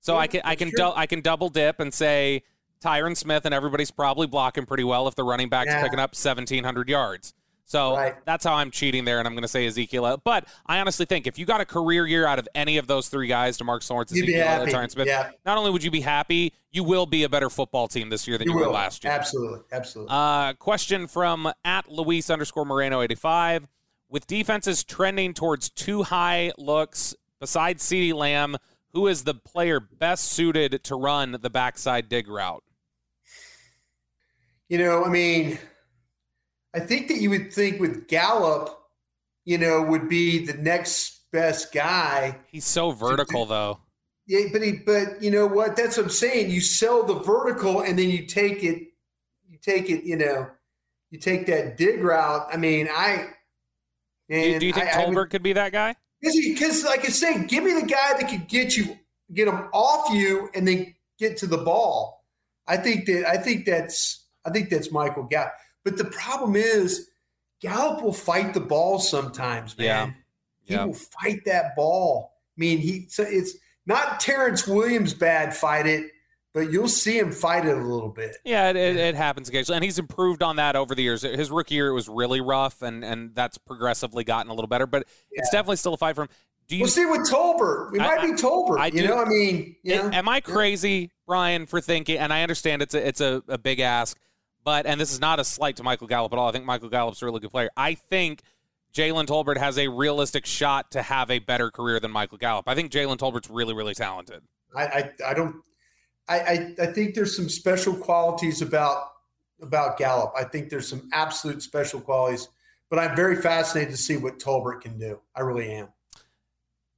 So 0.00 0.14
yeah, 0.14 0.20
I 0.20 0.26
can 0.26 0.40
I 0.44 0.54
can 0.54 0.70
du- 0.70 0.92
I 0.94 1.06
can 1.06 1.20
double 1.20 1.48
dip 1.48 1.80
and 1.80 1.92
say 1.92 2.42
Tyron 2.82 3.16
Smith 3.16 3.44
and 3.44 3.54
everybody's 3.54 3.90
probably 3.90 4.26
blocking 4.26 4.66
pretty 4.66 4.84
well 4.84 5.08
if 5.08 5.14
the 5.14 5.24
running 5.24 5.48
back's 5.48 5.70
yeah. 5.70 5.82
picking 5.82 5.98
up 5.98 6.10
1700 6.10 6.88
yards. 6.88 7.34
So 7.68 7.96
right. 7.96 8.14
that's 8.24 8.46
how 8.46 8.54
I'm 8.54 8.70
cheating 8.70 9.04
there, 9.04 9.18
and 9.18 9.28
I'm 9.28 9.34
going 9.34 9.42
to 9.42 9.48
say 9.48 9.66
Ezekiel. 9.66 10.22
But 10.24 10.48
I 10.64 10.80
honestly 10.80 11.04
think 11.04 11.26
if 11.26 11.38
you 11.38 11.44
got 11.44 11.60
a 11.60 11.66
career 11.66 12.06
year 12.06 12.26
out 12.26 12.38
of 12.38 12.48
any 12.54 12.78
of 12.78 12.86
those 12.86 13.10
three 13.10 13.26
guys, 13.26 13.58
DeMarcus 13.58 13.90
Lawrence, 13.90 14.10
Ezekiel, 14.10 14.66
Tyron 14.66 14.90
Smith, 14.90 15.06
yeah. 15.06 15.30
not 15.44 15.58
only 15.58 15.70
would 15.70 15.84
you 15.84 15.90
be 15.90 16.00
happy, 16.00 16.54
you 16.72 16.82
will 16.82 17.04
be 17.04 17.24
a 17.24 17.28
better 17.28 17.50
football 17.50 17.86
team 17.86 18.08
this 18.08 18.26
year 18.26 18.38
than 18.38 18.48
you, 18.48 18.58
you 18.58 18.64
were 18.64 18.72
last 18.72 19.04
year. 19.04 19.12
Absolutely, 19.12 19.60
absolutely. 19.70 20.08
Uh, 20.10 20.54
question 20.54 21.06
from 21.06 21.52
at 21.62 21.92
Luis 21.92 22.30
underscore 22.30 22.64
Moreno 22.64 23.02
85. 23.02 23.68
With 24.08 24.26
defenses 24.26 24.82
trending 24.82 25.34
towards 25.34 25.68
too 25.68 26.02
high 26.04 26.52
looks, 26.56 27.14
besides 27.38 27.84
CeeDee 27.84 28.14
Lamb, 28.14 28.56
who 28.94 29.08
is 29.08 29.24
the 29.24 29.34
player 29.34 29.78
best 29.78 30.32
suited 30.32 30.82
to 30.84 30.94
run 30.94 31.36
the 31.42 31.50
backside 31.50 32.08
dig 32.08 32.28
route? 32.28 32.64
You 34.70 34.78
know, 34.78 35.04
I 35.04 35.10
mean, 35.10 35.58
I 36.74 36.80
think 36.80 37.08
that 37.08 37.18
you 37.18 37.30
would 37.30 37.52
think 37.52 37.80
with 37.80 38.08
Gallup, 38.08 38.78
you 39.44 39.58
know, 39.58 39.82
would 39.82 40.08
be 40.08 40.44
the 40.44 40.54
next 40.54 41.30
best 41.32 41.72
guy. 41.72 42.38
He's 42.50 42.66
so 42.66 42.90
vertical, 42.90 43.46
though. 43.46 43.80
Yeah, 44.26 44.46
but 44.52 44.62
he, 44.62 44.72
but 44.72 45.22
you 45.22 45.30
know 45.30 45.46
what? 45.46 45.76
That's 45.76 45.96
what 45.96 46.04
I'm 46.04 46.10
saying. 46.10 46.50
You 46.50 46.60
sell 46.60 47.04
the 47.04 47.14
vertical, 47.14 47.80
and 47.80 47.98
then 47.98 48.10
you 48.10 48.26
take 48.26 48.62
it, 48.62 48.88
you 49.48 49.58
take 49.62 49.88
it, 49.88 50.04
you 50.04 50.16
know, 50.16 50.48
you 51.10 51.18
take 51.18 51.46
that 51.46 51.78
dig 51.78 52.02
route. 52.02 52.46
I 52.52 52.58
mean, 52.58 52.88
I. 52.90 53.30
do, 54.28 54.58
do, 54.58 54.66
you 54.66 54.72
think 54.74 54.88
I, 54.88 54.90
Tolbert 54.90 55.06
I 55.06 55.18
would, 55.20 55.30
could 55.30 55.42
be 55.42 55.54
that 55.54 55.72
guy? 55.72 55.96
Because, 56.20 56.84
like 56.84 57.06
I 57.06 57.08
say, 57.08 57.46
give 57.46 57.64
me 57.64 57.72
the 57.72 57.86
guy 57.86 58.18
that 58.18 58.28
could 58.28 58.48
get 58.48 58.76
you, 58.76 58.98
get 59.32 59.48
him 59.48 59.68
off 59.72 60.12
you, 60.12 60.50
and 60.54 60.68
then 60.68 60.94
get 61.18 61.38
to 61.38 61.46
the 61.46 61.58
ball. 61.58 62.24
I 62.66 62.76
think 62.76 63.06
that 63.06 63.26
I 63.26 63.38
think 63.38 63.64
that's 63.64 64.26
I 64.44 64.50
think 64.50 64.68
that's 64.68 64.92
Michael 64.92 65.24
Gallup. 65.24 65.52
But 65.88 65.96
the 65.96 66.10
problem 66.10 66.56
is, 66.56 67.08
Gallup 67.60 68.02
will 68.02 68.12
fight 68.12 68.54
the 68.54 68.60
ball 68.60 68.98
sometimes, 68.98 69.76
man. 69.78 69.86
Yeah. 69.86 70.10
He 70.64 70.74
yeah. 70.74 70.84
will 70.84 70.94
fight 70.94 71.44
that 71.46 71.74
ball. 71.76 72.32
I 72.56 72.60
mean, 72.60 72.78
he 72.78 73.06
so 73.08 73.22
it's 73.26 73.56
not 73.86 74.20
Terrance 74.20 74.66
Williams 74.66 75.14
bad 75.14 75.56
fight 75.56 75.86
it 75.86 76.10
but 76.54 76.72
you'll 76.72 76.88
see 76.88 77.18
him 77.18 77.30
fight 77.30 77.66
it 77.66 77.76
a 77.76 77.80
little 77.80 78.08
bit. 78.08 78.36
Yeah, 78.44 78.70
it, 78.70 78.76
it, 78.76 78.96
it, 78.96 79.14
happens 79.14 79.48
occasionally, 79.48 79.76
and 79.76 79.84
he's 79.84 79.98
improved 79.98 80.42
on 80.42 80.56
that 80.56 80.74
over 80.74 80.94
the 80.94 81.02
years. 81.02 81.22
His 81.22 81.52
rookie 81.52 81.76
year 81.76 81.88
it 81.88 81.92
was 81.92 82.08
really 82.08 82.40
rough, 82.40 82.82
and 82.82 83.04
and 83.04 83.34
that's 83.34 83.58
progressively 83.58 84.24
gotten 84.24 84.50
a 84.50 84.54
little 84.54 84.68
better, 84.68 84.86
but 84.86 85.06
yeah. 85.30 85.40
it's 85.40 85.50
definitely 85.50 85.76
still 85.76 85.94
a 85.94 85.96
fight 85.96 86.16
for 86.16 86.22
him. 86.22 86.28
Do 86.66 86.76
you 86.76 86.82
we'll 86.82 86.90
see 86.90 87.06
with 87.06 87.30
Tolbert? 87.30 87.92
We 87.92 88.00
I, 88.00 88.06
might 88.06 88.22
be 88.22 88.32
Tolbert. 88.32 88.78
I, 88.78 88.84
I 88.84 88.86
you 88.86 89.02
do, 89.02 89.08
know, 89.08 89.22
I 89.22 89.28
mean, 89.28 89.76
you 89.82 89.96
know? 89.96 90.10
am 90.12 90.28
I 90.28 90.40
crazy, 90.40 91.10
Bryan, 91.26 91.66
for 91.66 91.80
thinking? 91.80 92.18
And 92.18 92.32
I 92.32 92.42
understand 92.42 92.82
it's 92.82 92.94
a 92.94 93.06
it's 93.06 93.20
a, 93.20 93.42
a 93.48 93.56
big 93.56 93.80
ask, 93.80 94.18
but 94.68 94.84
and 94.84 95.00
this 95.00 95.10
is 95.10 95.18
not 95.18 95.40
a 95.40 95.44
slight 95.44 95.76
to 95.76 95.82
Michael 95.82 96.06
Gallup 96.06 96.30
at 96.34 96.38
all. 96.38 96.50
I 96.50 96.52
think 96.52 96.66
Michael 96.66 96.90
Gallup's 96.90 97.22
a 97.22 97.24
really 97.24 97.40
good 97.40 97.50
player. 97.50 97.70
I 97.74 97.94
think. 97.94 98.42
Jalen 98.94 99.26
Tolbert 99.26 99.58
has 99.58 99.76
a 99.76 99.86
realistic 99.86 100.46
shot 100.46 100.92
to 100.92 101.02
have 101.02 101.30
a 101.30 101.40
better 101.40 101.70
career 101.70 102.00
than 102.00 102.10
Michael 102.10 102.38
Gallup. 102.38 102.66
I 102.66 102.74
think 102.74 102.90
Jalen 102.90 103.18
Tolbert's 103.18 103.50
really, 103.50 103.74
really 103.74 103.92
talented. 103.92 104.42
I, 104.74 104.84
I, 104.86 105.10
I 105.28 105.34
don't 105.34 105.56
I, 106.26 106.38
I, 106.38 106.74
I 106.80 106.86
think 106.86 107.14
there's 107.14 107.36
some 107.36 107.48
special 107.48 107.94
qualities 107.94 108.62
about 108.62 109.10
about 109.60 109.98
Gallup. 109.98 110.32
I 110.36 110.44
think 110.44 110.70
there's 110.70 110.88
some 110.88 111.08
absolute 111.12 111.62
special 111.62 112.00
qualities, 112.00 112.48
but 112.88 112.98
I'm 112.98 113.14
very 113.14 113.36
fascinated 113.36 113.90
to 113.90 113.98
see 113.98 114.16
what 114.16 114.38
Tolbert 114.38 114.80
can 114.80 114.98
do. 114.98 115.20
I 115.36 115.40
really 115.40 115.70
am. 115.70 115.88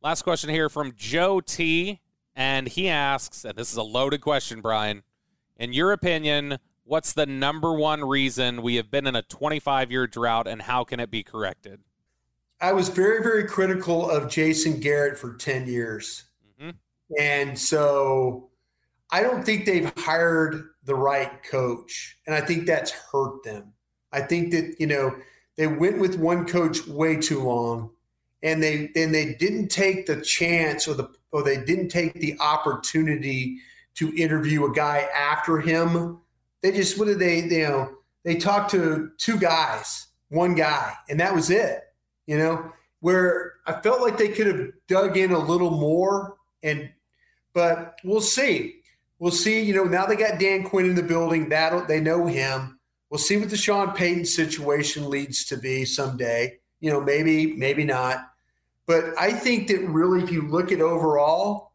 Last 0.00 0.22
question 0.22 0.48
here 0.48 0.68
from 0.68 0.92
Joe 0.96 1.40
T. 1.40 2.00
And 2.36 2.68
he 2.68 2.88
asks, 2.88 3.44
and 3.44 3.56
this 3.56 3.72
is 3.72 3.76
a 3.76 3.82
loaded 3.82 4.20
question, 4.20 4.60
Bryan. 4.60 5.02
In 5.56 5.72
your 5.72 5.92
opinion, 5.92 6.58
what's 6.90 7.12
the 7.12 7.24
number 7.24 7.72
one 7.72 8.04
reason 8.04 8.62
we 8.62 8.74
have 8.74 8.90
been 8.90 9.06
in 9.06 9.14
a 9.14 9.22
25 9.22 9.92
year 9.92 10.08
drought 10.08 10.48
and 10.48 10.60
how 10.60 10.82
can 10.82 10.98
it 10.98 11.08
be 11.08 11.22
corrected? 11.22 11.80
I 12.60 12.72
was 12.72 12.88
very, 12.88 13.22
very 13.22 13.44
critical 13.44 14.10
of 14.10 14.28
Jason 14.28 14.80
Garrett 14.80 15.16
for 15.16 15.34
10 15.34 15.68
years. 15.68 16.24
Mm-hmm. 16.60 16.70
And 17.18 17.56
so 17.56 18.50
I 19.12 19.22
don't 19.22 19.44
think 19.44 19.66
they've 19.66 19.92
hired 19.98 20.70
the 20.82 20.96
right 20.96 21.42
coach, 21.44 22.18
and 22.26 22.34
I 22.34 22.40
think 22.40 22.66
that's 22.66 22.90
hurt 22.90 23.44
them. 23.44 23.72
I 24.12 24.22
think 24.22 24.50
that 24.52 24.76
you 24.80 24.86
know 24.86 25.16
they 25.56 25.66
went 25.68 25.98
with 25.98 26.18
one 26.18 26.46
coach 26.46 26.86
way 26.86 27.16
too 27.16 27.42
long, 27.42 27.90
and 28.42 28.62
they 28.62 28.90
then 28.94 29.12
they 29.12 29.34
didn't 29.34 29.68
take 29.68 30.06
the 30.06 30.20
chance 30.20 30.88
or 30.88 30.94
the 30.94 31.08
or 31.32 31.42
they 31.42 31.62
didn't 31.62 31.88
take 31.88 32.14
the 32.14 32.36
opportunity 32.40 33.58
to 33.94 34.14
interview 34.16 34.64
a 34.64 34.72
guy 34.72 35.08
after 35.16 35.58
him. 35.58 36.20
They 36.62 36.72
just 36.72 36.98
what 36.98 37.06
did 37.06 37.18
they 37.18 37.40
you 37.40 37.68
know 37.68 37.94
they 38.24 38.36
talked 38.36 38.70
to 38.72 39.10
two 39.18 39.38
guys, 39.38 40.08
one 40.28 40.54
guy, 40.54 40.94
and 41.08 41.20
that 41.20 41.34
was 41.34 41.50
it. 41.50 41.82
You 42.26 42.38
know 42.38 42.72
where 43.00 43.54
I 43.66 43.80
felt 43.80 44.02
like 44.02 44.18
they 44.18 44.28
could 44.28 44.46
have 44.46 44.68
dug 44.86 45.16
in 45.16 45.32
a 45.32 45.38
little 45.38 45.70
more 45.70 46.36
and 46.62 46.90
but 47.52 47.98
we'll 48.04 48.20
see. 48.20 48.76
We'll 49.18 49.32
see. 49.32 49.60
You 49.60 49.74
know, 49.74 49.84
now 49.84 50.06
they 50.06 50.16
got 50.16 50.38
Dan 50.38 50.64
Quinn 50.64 50.86
in 50.86 50.94
the 50.94 51.02
building. 51.02 51.48
That 51.48 51.88
they 51.88 52.00
know 52.00 52.26
him. 52.26 52.78
We'll 53.10 53.18
see 53.18 53.36
what 53.36 53.50
the 53.50 53.56
Sean 53.56 53.92
Payton 53.92 54.24
situation 54.24 55.10
leads 55.10 55.44
to 55.46 55.56
be 55.56 55.84
someday. 55.84 56.58
You 56.80 56.90
know, 56.90 57.00
maybe, 57.00 57.54
maybe 57.56 57.84
not. 57.84 58.30
But 58.86 59.18
I 59.18 59.32
think 59.32 59.68
that 59.68 59.80
really, 59.80 60.22
if 60.22 60.30
you 60.30 60.48
look 60.48 60.72
at 60.72 60.80
overall, 60.80 61.69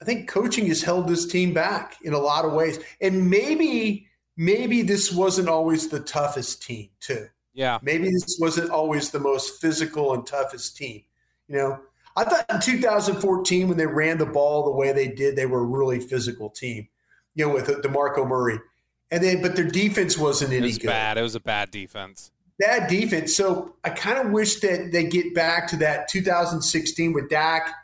I 0.00 0.04
think 0.04 0.28
coaching 0.28 0.66
has 0.66 0.82
held 0.82 1.08
this 1.08 1.26
team 1.26 1.54
back 1.54 1.96
in 2.02 2.12
a 2.12 2.18
lot 2.18 2.44
of 2.44 2.52
ways. 2.52 2.78
And 3.00 3.30
maybe, 3.30 4.06
maybe 4.36 4.82
this 4.82 5.12
wasn't 5.12 5.48
always 5.48 5.88
the 5.88 6.00
toughest 6.00 6.62
team, 6.62 6.90
too. 7.00 7.28
Yeah. 7.54 7.78
Maybe 7.82 8.10
this 8.10 8.36
wasn't 8.38 8.70
always 8.70 9.10
the 9.10 9.18
most 9.20 9.60
physical 9.60 10.12
and 10.12 10.26
toughest 10.26 10.76
team. 10.76 11.02
You 11.48 11.56
know, 11.56 11.80
I 12.16 12.24
thought 12.24 12.44
in 12.50 12.60
2014 12.60 13.68
when 13.68 13.78
they 13.78 13.86
ran 13.86 14.18
the 14.18 14.26
ball 14.26 14.64
the 14.64 14.72
way 14.72 14.92
they 14.92 15.08
did, 15.08 15.36
they 15.36 15.46
were 15.46 15.60
a 15.60 15.66
really 15.66 16.00
physical 16.00 16.50
team. 16.50 16.88
You 17.34 17.46
know, 17.46 17.52
with 17.52 17.66
DeMarco 17.68 18.26
Murray, 18.26 18.58
and 19.10 19.22
then 19.22 19.42
but 19.42 19.56
their 19.56 19.68
defense 19.68 20.16
wasn't 20.16 20.52
any 20.52 20.58
it 20.58 20.62
was 20.62 20.78
good. 20.78 20.86
Bad. 20.86 21.18
It 21.18 21.22
was 21.22 21.34
a 21.34 21.40
bad 21.40 21.70
defense. 21.70 22.32
Bad 22.58 22.88
defense. 22.88 23.36
So 23.36 23.76
I 23.84 23.90
kind 23.90 24.18
of 24.18 24.32
wish 24.32 24.60
that 24.60 24.90
they 24.90 25.04
get 25.04 25.34
back 25.34 25.68
to 25.68 25.76
that 25.76 26.08
2016 26.08 27.12
with 27.12 27.28
Dak, 27.28 27.74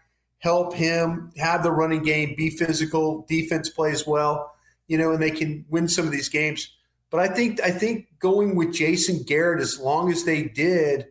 help 0.43 0.75
him 0.75 1.31
have 1.37 1.63
the 1.63 1.71
running 1.71 2.03
game, 2.03 2.35
be 2.37 2.51
physical, 2.51 3.25
defense 3.29 3.71
plays 3.71 4.07
well, 4.07 4.53
you 4.89 4.99
know, 4.99 5.13
and 5.13 5.23
they 5.23 5.31
can 5.31 5.65
win 5.69 5.89
some 5.89 6.05
of 6.05 6.11
these 6.11 6.29
games. 6.29 6.69
But 7.11 7.21
I 7.21 7.29
think 7.29 7.61
I 7.61 7.71
think 7.71 8.09
going 8.19 8.57
with 8.57 8.73
Jason 8.73 9.23
Garrett 9.23 9.61
as 9.61 9.79
long 9.79 10.11
as 10.11 10.25
they 10.25 10.45
did 10.45 11.07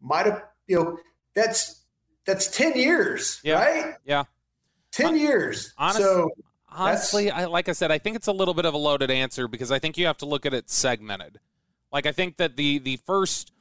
might 0.00 0.26
have 0.26 0.42
you 0.66 0.76
know 0.76 0.98
that's 1.34 1.82
that's 2.24 2.46
10 2.48 2.76
years, 2.76 3.40
yeah. 3.42 3.54
right? 3.54 3.94
Yeah. 4.04 4.24
10 4.92 5.16
years. 5.16 5.72
Honestly, 5.76 6.04
so 6.04 6.30
honestly, 6.68 7.30
I, 7.30 7.46
like 7.46 7.68
I 7.68 7.72
said, 7.72 7.90
I 7.90 7.98
think 7.98 8.16
it's 8.16 8.28
a 8.28 8.32
little 8.32 8.54
bit 8.54 8.64
of 8.64 8.74
a 8.74 8.78
loaded 8.78 9.10
answer 9.10 9.48
because 9.48 9.72
I 9.72 9.80
think 9.80 9.98
you 9.98 10.06
have 10.06 10.18
to 10.18 10.26
look 10.26 10.46
at 10.46 10.54
it 10.54 10.70
segmented. 10.70 11.40
Like 11.92 12.06
I 12.06 12.12
think 12.12 12.36
that 12.38 12.56
the 12.56 12.78
the 12.78 12.96
first, 12.98 13.52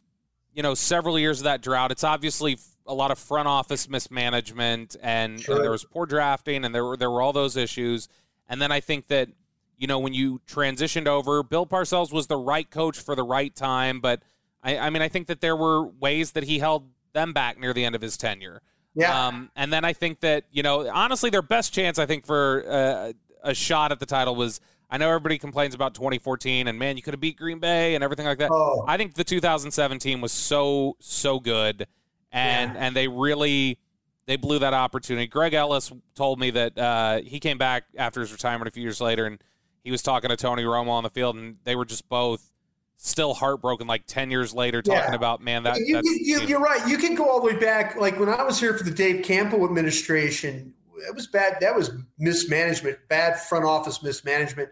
you 0.54 0.64
know, 0.64 0.74
several 0.74 1.20
years 1.20 1.40
of 1.40 1.46
that 1.46 1.62
drought, 1.62 1.92
it's 1.92 2.04
obviously 2.04 2.58
a 2.92 2.94
lot 2.94 3.10
of 3.10 3.18
front 3.18 3.48
office 3.48 3.90
mismanagement 3.90 4.96
and, 5.02 5.40
Sure. 5.42 5.56
and 5.56 5.64
there 5.64 5.72
was 5.72 5.86
poor 5.86 6.06
drafting 6.06 6.66
and 6.66 6.76
there 6.76 6.86
were 6.86 6.98
there 6.98 7.10
were 7.10 7.22
all 7.22 7.34
those 7.34 7.56
issues. 7.58 8.08
And 8.48 8.62
then 8.62 8.72
I 8.72 8.80
think 8.82 9.08
that 9.08 9.30
you 9.78 9.88
know 9.88 9.98
when 10.00 10.14
you 10.14 10.42
transitioned 10.48 11.08
over, 11.08 11.42
Bill 11.42 11.66
Parcells 11.66 12.12
was 12.12 12.28
the 12.28 12.38
right 12.38 12.70
coach 12.70 13.00
for 13.00 13.16
the 13.16 13.24
right 13.24 13.56
time, 13.56 14.00
but 14.02 14.22
I, 14.62 14.78
I 14.78 14.90
mean 14.90 15.02
I 15.02 15.08
think 15.08 15.28
that 15.28 15.42
there 15.42 15.56
were 15.56 15.88
ways 15.88 16.34
that 16.34 16.44
he 16.44 16.60
held 16.60 16.90
them 17.14 17.34
back 17.34 17.60
near 17.60 17.74
the 17.74 17.84
end 17.86 17.96
of 17.96 18.02
his 18.02 18.18
tenure. 18.18 18.62
Yeah. 18.94 19.28
Um, 19.28 19.50
and 19.56 19.72
then 19.72 19.86
I 19.86 19.94
think 19.94 20.20
that 20.20 20.44
you 20.52 20.64
know, 20.64 20.90
honestly, 20.90 21.30
their 21.30 21.42
best 21.42 21.74
chance, 21.74 21.98
I 21.98 22.06
think, 22.06 22.26
for 22.26 22.66
uh, 22.70 23.14
a 23.44 23.54
shot 23.56 23.92
at 23.92 24.00
the 24.00 24.06
title 24.06 24.36
was. 24.36 24.60
I 24.94 24.98
know 24.98 25.08
everybody 25.08 25.38
complains 25.38 25.74
about 25.74 25.94
2014, 25.94 26.68
and 26.68 26.78
man, 26.78 26.98
you 26.98 27.02
could 27.02 27.14
have 27.14 27.22
beat 27.22 27.38
Green 27.38 27.60
Bay 27.60 27.96
and 27.96 28.04
everything 28.04 28.26
like 28.26 28.40
that. 28.40 28.52
Oh. 28.52 28.84
I 28.86 28.98
think 28.98 29.14
the 29.14 29.24
2017 29.24 30.20
was 30.20 30.34
so 30.34 30.98
so 31.00 31.40
good, 31.40 31.88
and 32.32 32.78
and 32.78 32.96
they 32.96 33.08
really 33.08 33.78
they 34.26 34.36
blew 34.36 34.60
that 34.60 34.74
opportunity. 34.74 35.28
Greg 35.28 35.54
Ellis 35.54 35.92
told 36.16 36.40
me 36.40 36.52
that 36.52 36.78
uh, 36.78 37.22
he 37.22 37.40
came 37.40 37.58
back 37.58 37.86
after 37.98 38.22
his 38.22 38.32
retirement 38.32 38.68
a 38.68 38.72
few 38.72 38.84
years 38.84 39.02
later, 39.02 39.26
and 39.26 39.44
he 39.84 39.92
was 39.92 40.02
talking 40.02 40.30
to 40.30 40.38
Tony 40.38 40.64
Romo 40.64 40.90
on 40.90 41.04
the 41.04 41.10
field, 41.10 41.36
and 41.36 41.58
they 41.64 41.76
were 41.76 41.86
just 41.86 42.08
both 42.08 42.52
still 42.98 43.34
heartbroken, 43.34 43.88
like 43.88 44.06
10 44.06 44.30
years 44.30 44.54
later, 44.54 44.82
talking 44.84 45.02
Yeah. 45.10 45.16
about 45.16 45.42
man 45.42 45.64
that. 45.64 45.78
you, 45.80 45.96
that's, 45.96 46.08
you, 46.48 46.56
are 46.56 46.62
right. 46.62 46.88
You 46.88 47.00
can 47.00 47.16
go 47.16 47.28
all 47.28 47.40
the 47.40 47.48
way 47.48 47.60
back. 47.60 47.96
Like 48.00 48.20
when 48.20 48.30
I 48.30 48.44
was 48.44 48.60
here 48.60 48.78
for 48.78 48.84
the 48.84 48.92
Dave 48.92 49.24
Campo 49.26 49.66
administration, 49.66 50.72
it 50.98 51.16
was 51.16 51.26
bad. 51.26 51.58
That 51.62 51.76
was 51.76 51.92
mismanagement, 52.20 53.00
bad 53.10 53.40
front 53.40 53.66
office 53.66 54.04
mismanagement. 54.04 54.70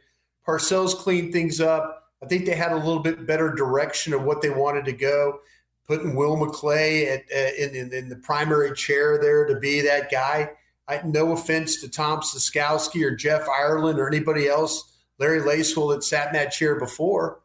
Parcells 0.48 0.96
cleaned 0.96 1.34
things 1.34 1.60
up. 1.60 2.12
I 2.22 2.28
think 2.28 2.46
they 2.46 2.56
had 2.56 2.72
a 2.72 2.76
little 2.78 3.00
bit 3.00 3.26
better 3.26 3.52
direction 3.52 4.14
of 4.14 4.24
what 4.24 4.44
they 4.44 4.52
wanted 4.52 4.86
to 4.86 4.94
go. 4.94 5.40
Putting 5.90 6.14
Will 6.14 6.38
McClay 6.38 7.08
at, 7.12 7.24
uh, 7.36 7.52
in, 7.58 7.76
in, 7.76 7.92
in 7.92 8.10
the 8.10 8.16
primary 8.16 8.76
chair 8.76 9.18
there 9.20 9.48
to 9.48 9.60
be 9.60 9.82
that 9.82 10.12
guy. 10.12 10.52
I, 10.88 11.02
no 11.04 11.32
offense 11.32 11.82
to 11.82 11.90
Tom 11.90 12.20
Ciskowski 12.20 13.04
or 13.04 13.16
Jeff 13.16 13.50
Ireland 13.50 14.00
or 14.00 14.08
anybody 14.08 14.48
else, 14.48 14.96
Larry 15.18 15.42
Lacewell 15.42 15.92
that 15.96 16.04
sat 16.04 16.28
in 16.28 16.34
that 16.34 16.52
chair 16.52 16.80
before. 16.80 17.40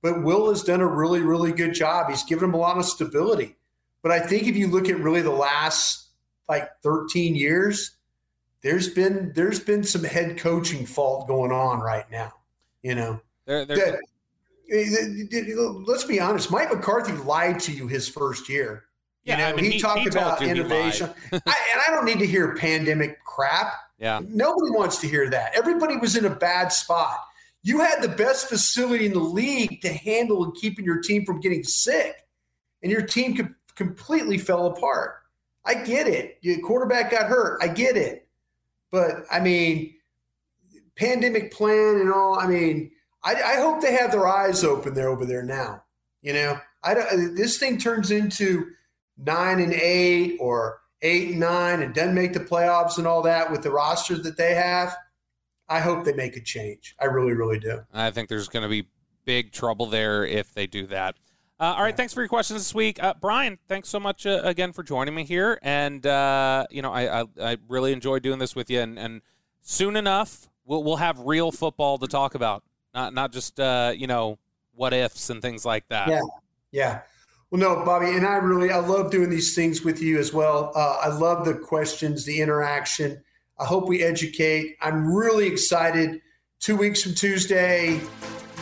But 0.00 0.22
Will 0.22 0.48
has 0.48 0.62
done 0.62 0.80
a 0.80 0.86
really, 0.86 1.18
really 1.18 1.50
good 1.50 1.74
job. 1.74 2.08
He's 2.08 2.22
given 2.22 2.44
him 2.44 2.54
a 2.54 2.58
lot 2.58 2.78
of 2.78 2.84
stability. 2.84 3.56
But 4.00 4.12
I 4.12 4.20
think 4.20 4.44
if 4.44 4.56
you 4.56 4.68
look 4.68 4.88
at 4.88 5.00
really 5.00 5.22
the 5.22 5.30
last 5.30 6.06
like 6.48 6.70
13 6.84 7.34
years, 7.34 7.96
there's 8.62 8.88
been 8.88 9.32
there's 9.34 9.58
been 9.58 9.82
some 9.82 10.04
head 10.04 10.38
coaching 10.38 10.86
fault 10.86 11.26
going 11.26 11.50
on 11.50 11.80
right 11.80 12.08
now. 12.12 12.32
You 12.80 12.94
know, 12.94 13.20
They're, 13.44 13.64
they're, 13.64 13.76
That- 13.76 14.00
Eh, 14.70 14.76
eh, 14.76 15.24
eh, 15.32 15.54
let's 15.86 16.04
be 16.04 16.20
honest. 16.20 16.50
Mike 16.50 16.72
McCarthy 16.72 17.12
lied 17.12 17.58
to 17.60 17.72
you 17.72 17.86
his 17.86 18.08
first 18.08 18.48
year. 18.48 18.84
You 19.24 19.32
Yeah, 19.32 19.38
know, 19.38 19.46
I 19.46 19.52
mean, 19.54 19.64
he, 19.66 19.70
he- 19.72 19.80
talked 19.80 20.00
he 20.00 20.08
about 20.08 20.40
you 20.40 20.48
he 20.48 20.54
lied. 20.54 20.60
innovation, 20.66 21.10
I, 21.32 21.36
and 21.72 21.80
I 21.86 21.90
don't 21.90 22.04
need 22.04 22.18
to 22.18 22.26
hear 22.26 22.54
pandemic 22.54 23.22
crap. 23.24 23.72
yeah. 23.98 24.20
Nobody 24.28 24.70
wants 24.70 24.98
to 24.98 25.08
hear 25.08 25.28
that. 25.30 25.54
Everybody 25.56 25.96
was 25.96 26.16
in 26.16 26.24
a 26.24 26.30
bad 26.34 26.72
spot. 26.72 27.16
You 27.62 27.80
had 27.80 28.02
the 28.02 28.08
best 28.08 28.48
facility 28.48 29.06
in 29.06 29.12
the 29.12 29.18
league 29.20 29.80
to 29.82 29.92
handle 29.92 30.44
and 30.44 30.54
keeping 30.54 30.84
your 30.84 31.00
team 31.00 31.24
from 31.24 31.40
getting 31.40 31.64
sick, 31.64 32.14
and 32.82 32.92
your 32.92 33.02
team 33.02 33.36
com- 33.36 33.56
completely 33.74 34.38
fell 34.38 34.66
apart. 34.66 35.16
I 35.64 35.74
get 35.74 36.06
it. 36.06 36.38
Your 36.40 36.60
quarterback 36.60 37.10
got 37.10 37.26
hurt. 37.26 37.58
I 37.62 37.68
get 37.68 37.96
it. 37.96 38.26
But 38.90 39.24
I 39.30 39.40
mean, 39.40 39.94
pandemic 40.96 41.52
plan 41.52 41.96
and 42.00 42.12
all. 42.12 42.38
I 42.38 42.46
mean, 42.46 42.90
I, 43.22 43.34
I 43.34 43.56
hope 43.56 43.80
they 43.80 43.92
have 43.92 44.12
their 44.12 44.26
eyes 44.26 44.64
open 44.64 44.94
there 44.94 45.08
over 45.08 45.24
there 45.24 45.42
now. 45.42 45.82
You 46.22 46.32
know, 46.32 46.60
I 46.82 46.94
don't. 46.94 47.34
This 47.34 47.58
thing 47.58 47.78
turns 47.78 48.10
into 48.10 48.70
nine 49.16 49.60
and 49.60 49.72
eight 49.72 50.36
or 50.40 50.80
eight 51.02 51.30
and 51.30 51.40
nine 51.40 51.82
and 51.82 51.94
doesn't 51.94 52.14
make 52.14 52.32
the 52.32 52.40
playoffs 52.40 52.98
and 52.98 53.06
all 53.06 53.22
that 53.22 53.50
with 53.50 53.62
the 53.62 53.70
roster 53.70 54.16
that 54.18 54.36
they 54.36 54.54
have. 54.54 54.96
I 55.68 55.80
hope 55.80 56.04
they 56.04 56.14
make 56.14 56.36
a 56.36 56.40
change. 56.40 56.94
I 57.00 57.06
really, 57.06 57.34
really 57.34 57.58
do. 57.58 57.80
I 57.92 58.10
think 58.10 58.28
there's 58.28 58.48
going 58.48 58.62
to 58.62 58.68
be 58.68 58.88
big 59.24 59.52
trouble 59.52 59.86
there 59.86 60.24
if 60.24 60.54
they 60.54 60.66
do 60.66 60.86
that. 60.86 61.16
Uh, 61.60 61.74
all 61.76 61.82
right, 61.82 61.96
thanks 61.96 62.14
for 62.14 62.20
your 62.20 62.28
questions 62.28 62.60
this 62.60 62.74
week, 62.74 63.02
uh, 63.02 63.14
Bryan. 63.20 63.58
Thanks 63.66 63.88
so 63.88 63.98
much 63.98 64.26
uh, 64.26 64.40
again 64.44 64.72
for 64.72 64.84
joining 64.84 65.14
me 65.14 65.24
here, 65.24 65.58
and 65.60 66.06
uh, 66.06 66.64
you 66.70 66.82
know 66.82 66.92
I, 66.92 67.22
I 67.22 67.24
I 67.40 67.56
really 67.66 67.92
enjoy 67.92 68.20
doing 68.20 68.38
this 68.38 68.54
with 68.54 68.70
you, 68.70 68.80
and, 68.80 68.96
and 68.96 69.22
soon 69.60 69.96
enough 69.96 70.48
we'll 70.64 70.84
we'll 70.84 70.96
have 70.96 71.18
real 71.18 71.50
football 71.50 71.98
to 71.98 72.06
talk 72.06 72.36
about, 72.36 72.62
not 72.94 73.14
not 73.14 73.32
just 73.32 73.58
uh, 73.60 73.92
you 73.96 74.06
know 74.06 74.38
what 74.74 74.92
ifs 74.92 75.30
and 75.30 75.42
things 75.42 75.64
like 75.64 75.88
that. 75.88 76.08
Yeah, 76.08 76.20
yeah. 76.72 77.00
Well, 77.50 77.60
no, 77.60 77.84
Bobby, 77.84 78.10
and 78.10 78.26
I 78.26 78.36
really 78.36 78.70
I 78.70 78.78
love 78.78 79.10
doing 79.10 79.30
these 79.30 79.54
things 79.54 79.82
with 79.82 80.02
you 80.02 80.18
as 80.18 80.32
well. 80.32 80.72
Uh, 80.74 80.98
I 81.02 81.08
love 81.08 81.44
the 81.44 81.54
questions, 81.54 82.24
the 82.24 82.40
interaction. 82.40 83.22
I 83.58 83.64
hope 83.64 83.88
we 83.88 84.02
educate. 84.02 84.76
I'm 84.80 85.12
really 85.12 85.46
excited. 85.46 86.20
Two 86.60 86.76
weeks 86.76 87.02
from 87.02 87.14
Tuesday, 87.14 88.00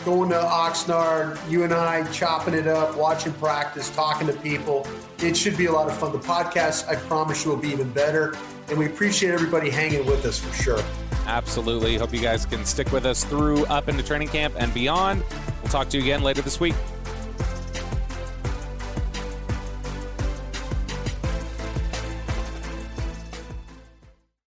going 0.05 0.29
to 0.29 0.37
Oxnard, 0.37 1.37
you 1.49 1.63
and 1.63 1.73
I 1.73 2.09
chopping 2.11 2.53
it 2.53 2.67
up, 2.67 2.95
watching 2.95 3.33
practice, 3.33 3.89
talking 3.89 4.27
to 4.27 4.33
people. 4.33 4.87
It 5.19 5.35
should 5.35 5.57
be 5.57 5.65
a 5.65 5.71
lot 5.71 5.89
of 5.89 5.97
fun. 5.97 6.13
The 6.13 6.19
podcast, 6.19 6.87
I 6.87 6.95
promise 6.95 7.43
you, 7.43 7.51
will 7.51 7.57
be 7.57 7.69
even 7.69 7.89
better. 7.91 8.35
And 8.69 8.77
we 8.77 8.85
appreciate 8.85 9.31
everybody 9.31 9.69
hanging 9.69 10.05
with 10.05 10.25
us 10.25 10.39
for 10.39 10.53
sure. 10.53 11.06
Absolutely. 11.27 11.97
Hope 11.97 12.13
you 12.13 12.21
guys 12.21 12.45
can 12.45 12.65
stick 12.65 12.91
with 12.91 13.05
us 13.05 13.25
through 13.25 13.65
up 13.65 13.89
into 13.89 14.01
training 14.01 14.29
camp 14.29 14.55
and 14.57 14.73
beyond. 14.73 15.23
We'll 15.61 15.71
talk 15.71 15.89
to 15.89 15.97
you 15.97 16.03
again 16.03 16.23
later 16.23 16.41
this 16.41 16.59
week. 16.59 16.73